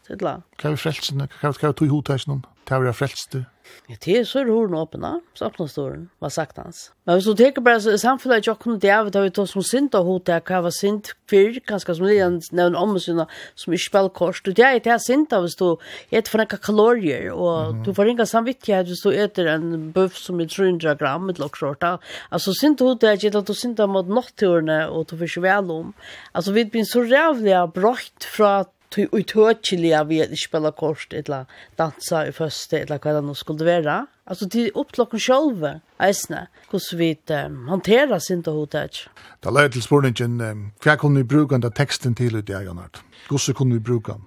Kan 0.55 0.71
vi 0.71 0.77
frälsa? 0.77 1.27
Kan 1.41 1.53
vi 1.61 1.73
tog 1.73 1.87
hota 1.87 2.15
i 2.15 2.17
någon? 2.27 2.45
Kan 2.63 2.83
vi 2.85 2.93
frälsa 2.93 3.29
det? 3.31 3.45
Ja, 3.89 3.95
det 4.05 4.17
er 4.17 4.23
så 4.23 4.43
roligt 4.43 4.73
att 4.73 4.95
öppna, 4.95 5.19
så 5.33 5.45
öppnas 5.45 5.71
storen, 5.71 6.09
hva 6.19 6.29
sagt 6.29 6.57
hans. 6.57 6.91
Men 7.05 7.17
hvis 7.17 7.25
du 7.25 7.35
tänker 7.35 7.61
bara 7.61 7.79
så 7.79 7.97
samfället 7.97 8.47
jag 8.47 8.59
kunde 8.59 8.79
det 8.79 8.91
av 8.91 9.11
det 9.11 9.47
som 9.47 9.63
sint 9.63 9.95
av 9.95 10.05
hodet, 10.05 10.43
hva 10.45 10.61
var 10.61 10.71
sint 10.71 11.11
synd 11.31 11.59
kanskje 11.67 11.95
som 11.95 12.07
det 12.07 12.51
nevner 12.51 12.79
om 12.79 12.95
oss, 12.95 13.09
som 13.55 13.73
ikke 13.73 13.85
spiller 13.85 14.09
kors. 14.09 14.41
Du 14.41 14.51
det 14.51 14.65
er 14.65 14.79
det 14.79 14.97
sint 15.01 15.33
av 15.33 15.45
hvis 15.45 15.55
du 15.59 15.77
etter 16.11 16.31
for 16.31 16.41
noen 16.41 16.61
kalorier 16.61 17.31
och 17.31 17.75
du 17.85 17.93
får 17.93 18.11
inga 18.11 18.25
samvittighet 18.25 18.87
hvis 18.87 19.03
du 19.03 19.11
etter 19.11 19.47
en 19.47 19.91
buff 19.91 20.17
som 20.17 20.41
er 20.41 20.47
300 20.47 20.95
gram 20.99 21.29
et 21.29 21.39
med 21.39 21.99
Altså, 22.31 22.53
sint 22.53 22.81
av 22.81 22.87
hodet 22.87 23.09
er 23.09 23.17
ikke 23.17 23.37
at 23.37 23.47
du 23.47 23.53
sint 23.53 23.79
av 23.79 23.89
mot 23.89 24.07
nattörne 24.07 24.89
og 24.89 25.07
du 25.07 25.17
får 25.17 25.27
ikke 25.27 25.41
vel 25.41 25.71
om. 25.71 25.93
Altså, 26.33 26.51
vi 26.51 26.65
blir 26.65 26.83
så 26.83 27.01
rävliga 27.01 27.67
brott 27.67 28.23
från 28.23 28.65
tog 28.91 29.13
utøkeliga 29.15 30.03
vi 30.03 30.19
at 30.23 30.33
spela 30.39 30.71
kort, 30.75 31.13
eller 31.15 31.47
dansa 31.79 32.25
i 32.27 32.33
første, 32.35 32.81
eller 32.83 32.99
hva 33.01 33.15
det 33.15 33.23
nå 33.25 33.35
skulle 33.37 33.65
være. 33.65 34.05
Altså, 34.27 34.47
til 34.49 34.69
dere 34.71 35.19
selv, 35.19 35.65
eisne, 36.01 36.45
hvordan 36.69 36.99
vi 36.99 37.11
um, 37.35 37.67
håndterer 37.67 38.19
sin 38.19 38.43
til 38.43 38.53
hodet. 38.53 39.07
Da 39.43 39.49
la 39.49 39.65
jeg 39.67 39.71
til 39.71 39.83
spørningen, 39.83 40.41
um, 40.41 40.71
hva 40.83 40.95
kunne 40.95 41.23
vi 41.23 41.27
bruke 41.35 41.59
den 41.59 41.71
teksten 41.71 42.15
til 42.15 42.35
i 42.35 42.41
det, 42.41 42.63
Janart? 42.65 43.03
Hvordan 43.29 43.55
kunne 43.55 43.73
vi 43.73 43.79
bruke 43.79 44.11
den? 44.13 44.23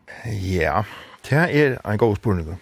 Ja, 0.51 0.83
det 1.29 1.39
er 1.39 1.79
en 1.91 1.99
god 1.99 2.17
spørning. 2.17 2.61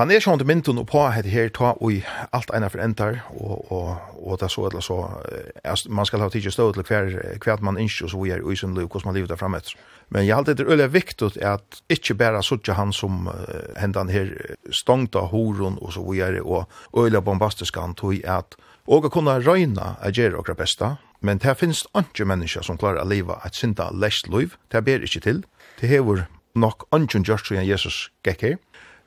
Han 0.00 0.08
er 0.08 0.22
sånn 0.24 0.38
til 0.40 0.48
mynden 0.48 0.78
og 0.80 0.86
på 0.88 1.00
at 1.04 1.26
her 1.28 1.50
ta 1.52 1.74
og 1.76 2.06
alt 2.32 2.52
ena 2.56 2.70
for 2.72 2.80
endar, 2.80 3.18
og, 3.36 3.66
og, 3.68 3.88
og 4.16 4.38
det 4.40 4.46
er 4.46 4.52
så 4.54 4.62
eller 4.70 4.84
så, 4.84 4.96
eh, 5.28 5.82
man 5.92 6.08
skal 6.08 6.22
ha 6.24 6.30
tidlig 6.32 6.54
stå 6.54 6.70
til 6.72 6.86
hver, 6.88 7.10
hver 7.44 7.60
man 7.60 7.76
ikke, 7.76 8.06
og 8.06 8.12
så 8.14 8.20
vi 8.22 8.32
er 8.32 8.40
i 8.40 8.56
sin 8.56 8.72
liv, 8.78 8.86
hvordan 8.86 9.10
man 9.10 9.18
livet 9.18 9.34
er 9.34 9.40
fremme 9.40 9.60
etter. 9.60 9.76
Men 10.08 10.24
jeg 10.24 10.38
halte 10.38 10.54
det 10.56 10.64
er 10.64 10.72
øyelig 10.72 10.86
viktig 10.94 11.28
at 11.44 11.82
ikke 11.92 12.16
bare 12.16 12.40
suttje 12.42 12.78
han 12.78 12.94
som 12.96 13.28
uh, 13.28 13.34
hendan 13.76 14.08
her 14.08 14.32
stångt 14.72 15.18
av 15.20 15.28
horon 15.34 15.76
og 15.82 15.92
så 15.92 16.06
vi 16.08 16.24
er, 16.24 16.40
og 16.40 16.64
øyelig 16.96 17.20
bombastisk 17.26 17.76
han 17.76 17.92
tog 17.92 18.16
at, 18.24 18.56
og 18.88 19.04
å 19.04 19.12
kunne 19.12 19.36
røyna 19.44 19.98
a 20.00 20.08
gjøre 20.08 20.40
okra 20.40 20.56
besta, 20.56 20.94
men 21.20 21.44
det 21.44 21.58
finnes 21.60 21.84
ikke 21.92 22.24
mennesker 22.24 22.64
som 22.64 22.80
klarer 22.80 23.04
å 23.04 23.10
leve 23.12 23.36
et 23.44 23.60
synda 23.60 23.90
lest 23.92 24.32
liv, 24.32 24.56
det 24.72 24.80
ber 24.88 25.04
ikke 25.04 25.26
til, 25.28 25.44
det 25.82 25.92
hever 25.92 26.24
nok 26.56 26.88
ikke 26.96 27.20
gjørst 27.28 27.52
så 27.52 27.60
Jesus 27.60 28.08
gikk 28.24 28.48
her, 28.48 28.58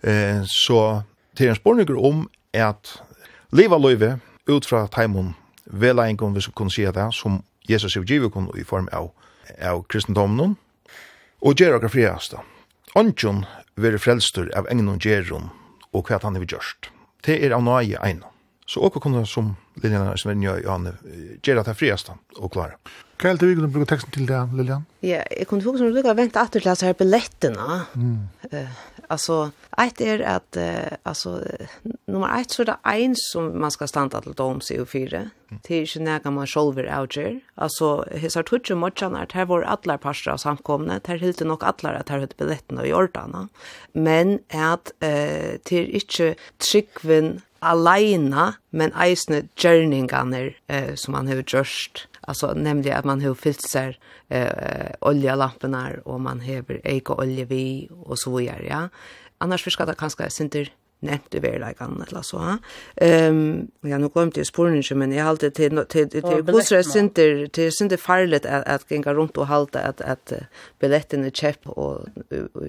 Eh, 0.03 0.43
så 0.45 1.03
til 1.37 1.49
en 1.49 1.55
spørninger 1.55 1.97
om 1.97 2.27
at 2.53 2.97
leva 3.51 3.79
løyve 3.79 4.17
ut 4.47 4.65
fra 4.65 4.87
teimen 4.91 5.33
en 5.73 6.33
hvis 6.33 6.47
vi 6.47 6.53
kunne 6.55 6.71
si 6.71 6.85
det, 6.85 7.13
som 7.13 7.43
Jesus 7.69 7.95
er 7.95 8.03
givet 8.03 8.31
kun 8.31 8.51
i 8.57 8.63
form 8.63 8.89
av, 8.91 9.11
av 9.61 9.85
kristendommen, 9.87 10.57
og 11.41 11.55
gjør 11.55 11.79
dere 11.79 11.89
friast. 11.89 12.35
Ongen 12.95 13.45
være 13.75 13.99
frelstur 13.99 14.51
av 14.55 14.67
egnon 14.69 14.99
gjeron 14.99 15.49
og 15.93 16.05
hva 16.07 16.19
han 16.21 16.35
har 16.35 16.45
gjørst. 16.45 16.91
Det 17.25 17.39
er 17.39 17.55
av 17.55 17.63
nøye 17.63 17.97
egnon. 18.03 18.29
Så 18.65 18.81
åker 18.81 19.01
kunne 19.03 19.25
som 19.27 19.55
Lilian 19.83 20.17
som 20.17 20.31
er 20.31 20.37
nøye 20.39 20.61
i 20.63 20.67
Anne, 20.69 20.93
at 20.93 21.43
det 21.43 21.57
er 21.57 21.77
friast 21.77 22.11
og 22.13 22.51
klare. 22.53 22.77
Hva 23.19 23.31
er 23.31 23.39
det 23.39 23.49
vi 23.49 23.57
kunne 23.57 23.71
bruke 23.71 23.89
teksten 23.89 24.13
til 24.13 24.27
det, 24.27 24.39
Lilian? 24.55 24.85
Ja, 25.03 25.21
jeg 25.31 25.47
kunne 25.47 25.63
fokusere 25.65 25.93
på 25.95 26.11
å 26.11 26.17
vente 26.17 26.41
at 26.41 26.53
du 26.53 26.59
leser 26.63 26.89
her 26.89 26.97
billettene. 26.99 27.79
Mm. 27.95 28.15
Uh, 28.51 28.81
Alltså 29.07 29.51
ett 29.77 30.01
är 30.01 30.19
att 30.19 30.57
uh, 30.57 30.97
alltså 31.03 31.41
nummer 32.05 32.41
ett 32.41 32.51
så 32.51 32.61
är 32.61 32.65
det 32.65 32.77
en 32.83 33.13
som 33.15 33.61
man 33.61 33.71
ska 33.71 33.87
stanna 33.87 34.21
till 34.21 34.33
dom 34.33 34.61
sig 34.61 34.81
och 34.81 34.89
fyra. 34.89 35.29
Det 35.63 35.75
är 35.75 35.97
inte 35.97 36.21
när 36.23 36.31
man 36.31 36.47
själver 36.47 36.99
out. 36.99 37.17
Alltså 37.55 38.05
his 38.11 38.35
har 38.35 38.43
tutsch 38.43 38.71
mycket 38.71 39.01
annat 39.03 39.31
här 39.31 39.45
var 39.45 39.61
alla 39.61 39.97
pastor 39.97 40.31
av 40.31 40.37
samkomna. 40.37 41.01
Här 41.05 41.17
helt 41.17 41.39
nog 41.39 41.63
alla 41.63 41.89
att 41.89 42.09
här 42.09 42.19
hade 42.19 42.33
biljetten 42.37 42.77
och 42.77 42.87
gjort. 42.87 43.17
Men 43.91 44.39
att 44.49 44.91
eh 44.99 45.57
till 45.63 45.89
inte 45.89 46.35
trickvin 46.71 47.41
alena 47.59 48.53
men 48.69 48.93
eisne 48.93 49.43
journeyingar 49.55 50.55
eh, 50.67 50.95
som 50.95 51.11
man 51.11 51.27
har 51.27 51.35
gjort 51.35 52.07
alltså 52.27 52.53
nämligen 52.53 52.97
att 52.97 53.05
man 53.05 53.21
har 53.21 53.33
fyllt 53.35 53.69
sig 53.69 53.99
eh 54.29 54.91
oljelamporna 54.99 55.89
och 56.05 56.21
man 56.21 56.41
har 56.41 56.87
eko 56.87 57.13
olja 57.13 57.45
vi 57.45 57.89
och 57.91 58.19
så 58.19 58.37
vidare 58.37 58.65
ja 58.69 58.89
annars 59.37 59.73
ska 59.73 59.85
det 59.85 59.95
kanske 59.95 60.29
synter 60.29 60.73
nevnt 61.03 61.33
lika 61.33 61.83
annat 61.83 62.11
eller 62.11 62.21
så. 62.21 62.57
Ehm 62.95 63.69
um, 63.81 63.89
ja, 63.89 63.97
nu 63.97 64.09
glömde 64.09 64.39
ju 64.39 64.45
spåren 64.45 64.83
men 64.99 65.11
jag 65.11 65.25
halte 65.25 65.51
till 65.51 65.85
till 65.89 66.09
till 66.09 66.21
til 66.21 66.83
synter 66.83 67.47
till 67.47 67.71
synder, 67.71 67.97
til 67.97 67.97
farligt 67.97 68.45
att 68.45 68.67
att 68.67 68.87
gænga 68.89 69.13
runt 69.13 69.37
och 69.37 69.47
halte 69.47 69.79
att 69.79 70.01
att 70.01 70.33
biljetten 70.79 71.23
är 71.23 71.29
kjepp 71.29 71.67
och 71.67 72.05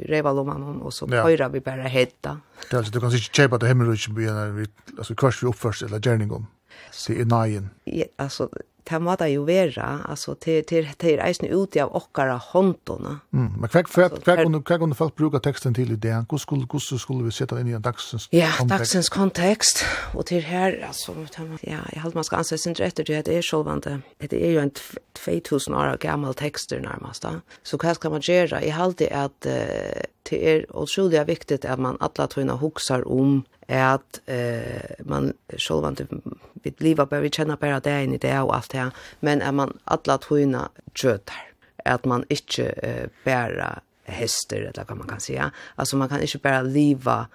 reva 0.09 0.33
lomman 0.33 0.83
och 0.83 0.95
så 0.95 1.07
höra 1.07 1.49
vi 1.49 1.61
bara 1.61 1.83
hetta. 1.83 2.41
Det 2.71 2.77
alltså 2.77 2.93
du 2.93 3.01
kan 3.01 3.11
inte 3.11 3.23
chepa 3.33 3.59
det 3.59 3.67
hemma 3.67 3.85
hemmelrutsen 3.85 4.15
vi 4.15 4.67
alltså 4.99 5.15
kvars 5.15 5.43
vi 5.43 5.47
uppförs 5.47 5.83
eller 5.83 5.99
gjerning 5.99 6.33
om, 6.33 6.47
se 6.93 7.13
i 7.13 7.25
nagen. 7.25 7.71
Ja, 7.85 8.05
alltså 8.17 8.49
det 8.91 9.01
må 9.03 9.15
det 9.17 9.31
jo 9.33 9.43
være, 9.49 9.87
altså, 10.11 10.35
til, 10.35 10.65
til, 10.69 10.89
til 11.01 11.19
er 11.19 11.25
eisen 11.25 11.49
av 11.49 11.95
okkara 11.97 12.37
håndtona. 12.51 13.17
Mm, 13.33 13.51
men 13.63 13.71
hva, 13.73 13.83
hva, 13.89 14.09
hva, 14.13 14.37
hva, 14.37 14.61
hva 14.61 14.79
kunne 14.83 14.99
folk 14.99 15.17
bruke 15.17 15.41
teksten 15.41 15.75
til 15.75 15.95
i 15.95 15.97
det? 15.97 16.13
Hvordan 16.29 16.43
skulle, 16.43 16.67
hvordan 16.69 17.01
skulle 17.01 17.25
vi 17.25 17.33
sette 17.33 17.59
inn 17.61 17.73
i 17.73 17.77
en 17.79 17.85
dagsens 17.85 18.29
kontekst? 18.29 18.37
Ja, 18.37 18.69
dagsens 18.69 19.11
kontekst, 19.13 19.85
og 20.15 20.27
til 20.29 20.45
her, 20.45 20.77
altså, 20.87 21.17
ja, 21.65 21.81
jeg 21.95 22.03
halte 22.03 22.21
man 22.21 22.29
skal 22.29 22.43
anse 22.43 22.59
sin 22.61 22.77
rett 22.81 22.97
til 23.01 23.09
det, 23.09 23.25
det 23.27 23.39
er 23.39 23.47
sjølvande, 23.47 24.01
det 24.21 24.41
er 24.41 24.59
jo 24.59 24.67
en 24.67 24.75
2000 25.15 25.77
år 25.77 25.97
gammel 26.03 26.37
tekster 26.37 26.83
nærmest, 26.85 27.25
da. 27.25 27.39
Så 27.65 27.81
hva 27.81 27.95
skal 27.97 28.13
man 28.13 28.25
gjøre? 28.25 28.61
Jeg 28.61 28.77
halte 28.77 29.09
at 29.13 29.49
uh, 29.49 30.05
det 30.31 30.41
er 30.41 30.65
utrolig 30.73 31.27
viktig 31.29 31.65
at 31.65 31.79
man 31.79 31.99
alle 32.01 32.29
tøyne 32.29 32.57
hokser 32.61 33.05
om 33.09 33.43
at 33.69 34.21
eh, 34.27 35.05
man 35.05 35.33
själv 35.59 35.85
inte 35.87 36.07
vill 36.53 36.75
leva 36.79 37.07
bara 37.07 37.21
vi 37.21 37.31
kjenner 37.31 37.57
bare 37.57 37.81
det 37.81 38.05
inn 38.05 38.15
i 38.15 38.19
det 38.19 38.41
og 38.41 38.55
allt 38.55 38.71
det 38.71 38.79
här. 38.79 38.91
Men 39.21 39.43
är 39.43 39.53
man 39.53 39.79
alla 39.85 40.19
tøyna 40.19 40.69
tjötar. 40.95 41.53
Att 41.85 42.05
man 42.05 42.25
inte 42.29 42.67
eh, 42.67 43.09
bara 43.25 43.81
häster 44.05 44.57
eller 44.57 44.85
vad 44.89 44.99
man 44.99 45.09
kan 45.09 45.21
säga. 45.21 45.51
Alltså 45.75 45.97
man 45.97 46.09
kan 46.09 46.21
inte 46.21 46.39
bara 46.39 46.63
leva 46.63 47.27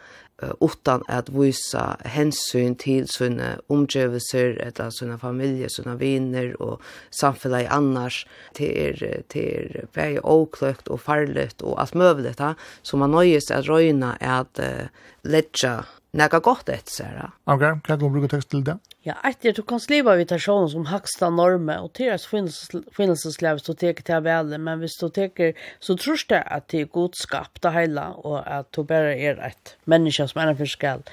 uh, 0.44 0.52
utan 0.60 1.04
att 1.08 1.30
visa 1.30 1.98
hänsyn 2.00 2.76
till 2.76 3.08
sina 3.08 3.60
omgivelser, 3.68 4.50
eller 4.50 4.90
sina 4.90 5.18
familjer, 5.18 5.68
sina 5.68 5.96
vänner 5.96 6.62
och 6.62 6.82
samhället 7.10 7.72
annars 7.72 8.28
till 8.54 9.24
till 9.28 9.82
väg 9.94 10.26
oklökt 10.26 10.88
och 10.88 11.02
farligt 11.02 11.62
och 11.62 11.82
allt 11.82 11.94
möjligt. 11.94 12.42
Så 12.82 12.98
man 12.98 13.12
nöjer 13.12 13.40
sig 13.40 13.58
att 13.58 13.66
röjna 13.66 14.18
att 14.20 14.60
uh, 14.60 14.86
lägga 15.22 15.86
Nega 16.12 16.40
gott 16.40 16.70
ett 16.70 16.90
så 16.90 17.04
här. 17.04 17.32
Okej, 17.44 17.80
kan 17.84 18.00
du 18.00 18.10
bruka 18.10 18.28
tekst 18.28 18.50
til 18.50 18.64
det? 18.66 18.80
Ja, 19.06 19.14
etter 19.24 19.54
du 19.54 19.62
kan 19.62 19.80
sliva 19.80 20.16
vid 20.18 20.28
personen 20.28 20.70
som 20.70 21.36
norme, 21.36 21.76
og 21.80 21.94
til 21.94 22.10
er 22.10 22.18
finnelseslev 22.98 23.60
så 23.62 23.74
teker 23.74 24.04
til 24.04 24.24
väl, 24.26 24.58
men 24.58 24.80
hvis 24.80 24.98
du 24.98 25.10
teker 25.10 25.54
så 25.80 25.96
tror 25.96 26.18
det 26.30 26.44
at 26.46 26.68
det 26.72 26.82
er 26.82 26.86
god 26.86 27.14
skapt 27.14 27.62
det 27.62 27.72
hela 27.72 28.10
och 28.14 28.42
att 28.46 28.72
du 28.72 28.84
bare 28.84 29.20
er 29.20 29.38
et 29.46 29.78
menneske 29.86 30.28
som 30.28 30.42
er 30.42 30.48
en 30.48 30.58
förskall. 30.58 31.04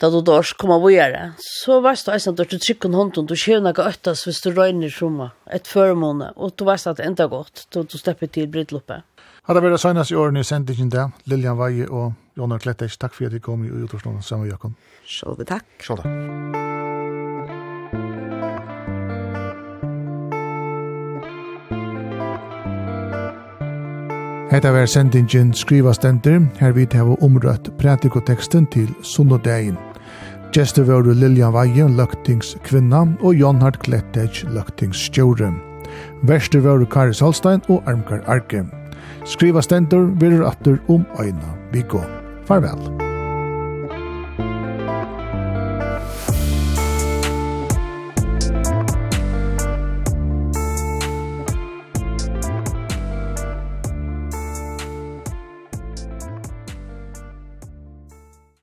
Da 0.00 0.10
du 0.10 0.20
dårs 0.20 0.52
kommer 0.52 0.78
vi 0.86 0.94
gjøre, 0.94 1.32
så 1.40 1.80
vet 1.80 2.06
du 2.06 2.12
eisen 2.12 2.34
at 2.38 2.50
du 2.50 2.58
trykker 2.58 2.88
hånden, 2.92 3.26
du 3.26 3.34
kjører 3.34 3.62
noe 3.64 3.88
øttes 3.88 4.24
hvis 4.24 4.42
du 4.44 4.50
røyner 4.52 4.86
i 4.86 4.94
rommet, 5.02 5.30
et 5.50 5.66
førmåne, 5.66 6.32
og 6.36 6.52
du 6.56 6.64
vet 6.64 6.86
at 6.86 6.96
det 6.96 7.06
enda 7.06 7.26
godt, 7.26 7.66
du, 7.72 7.82
du 7.82 7.98
slipper 7.98 8.26
til 8.26 8.46
brittloppet. 8.46 9.02
Hadde 9.46 9.60
vært 9.62 9.78
søgnast 9.78 10.10
i 10.10 10.16
årene 10.18 10.42
i 10.42 10.46
sendingen 10.46 10.88
der, 10.90 11.12
Lilian 11.30 11.54
Veie 11.54 11.86
og 11.86 12.16
Jonar 12.34 12.58
Kletters. 12.58 12.96
Takk 12.98 13.14
for 13.14 13.28
at 13.28 13.34
dere 13.36 13.44
kom 13.44 13.62
i 13.62 13.70
utårsnålen 13.70 14.22
sammen 14.22 14.48
med 14.48 14.56
Jakob. 14.56 14.72
Sjålve 15.06 15.46
takk. 15.46 15.68
Sjålve 15.78 16.02
takk. 16.02 16.64
Hetta 24.50 24.72
var 24.74 24.86
sendingin 24.90 25.52
skriva 25.54 25.92
stendur, 25.94 26.40
her 26.58 26.74
vi 26.74 26.86
hava 26.94 27.14
omrøtt 27.22 27.70
pratikoteksten 27.78 28.66
til 28.74 28.88
sunnodegin. 29.02 29.76
Gjester 30.54 30.86
var 30.88 31.06
Lilian 31.06 31.54
Veie, 31.54 31.86
løgtings 31.86 32.56
kvinna, 32.66 33.04
og 33.20 33.38
Jon 33.38 33.62
Hart 33.62 33.78
Klettec, 33.84 34.42
løgtings 34.50 35.06
stjore. 35.06 35.52
Verster 36.26 36.66
var 36.66 36.82
Kari 36.90 37.14
Salstein 37.14 37.62
og 37.68 37.82
Armkar 37.86 38.24
Arke. 38.26 38.64
Skriva 39.24 39.62
stendur, 39.62 40.10
verur 40.20 40.46
atter 40.50 40.78
om 40.88 41.06
øyna. 41.20 41.56
Vi 41.72 41.82
går. 41.88 42.06
Farvel. 42.46 43.05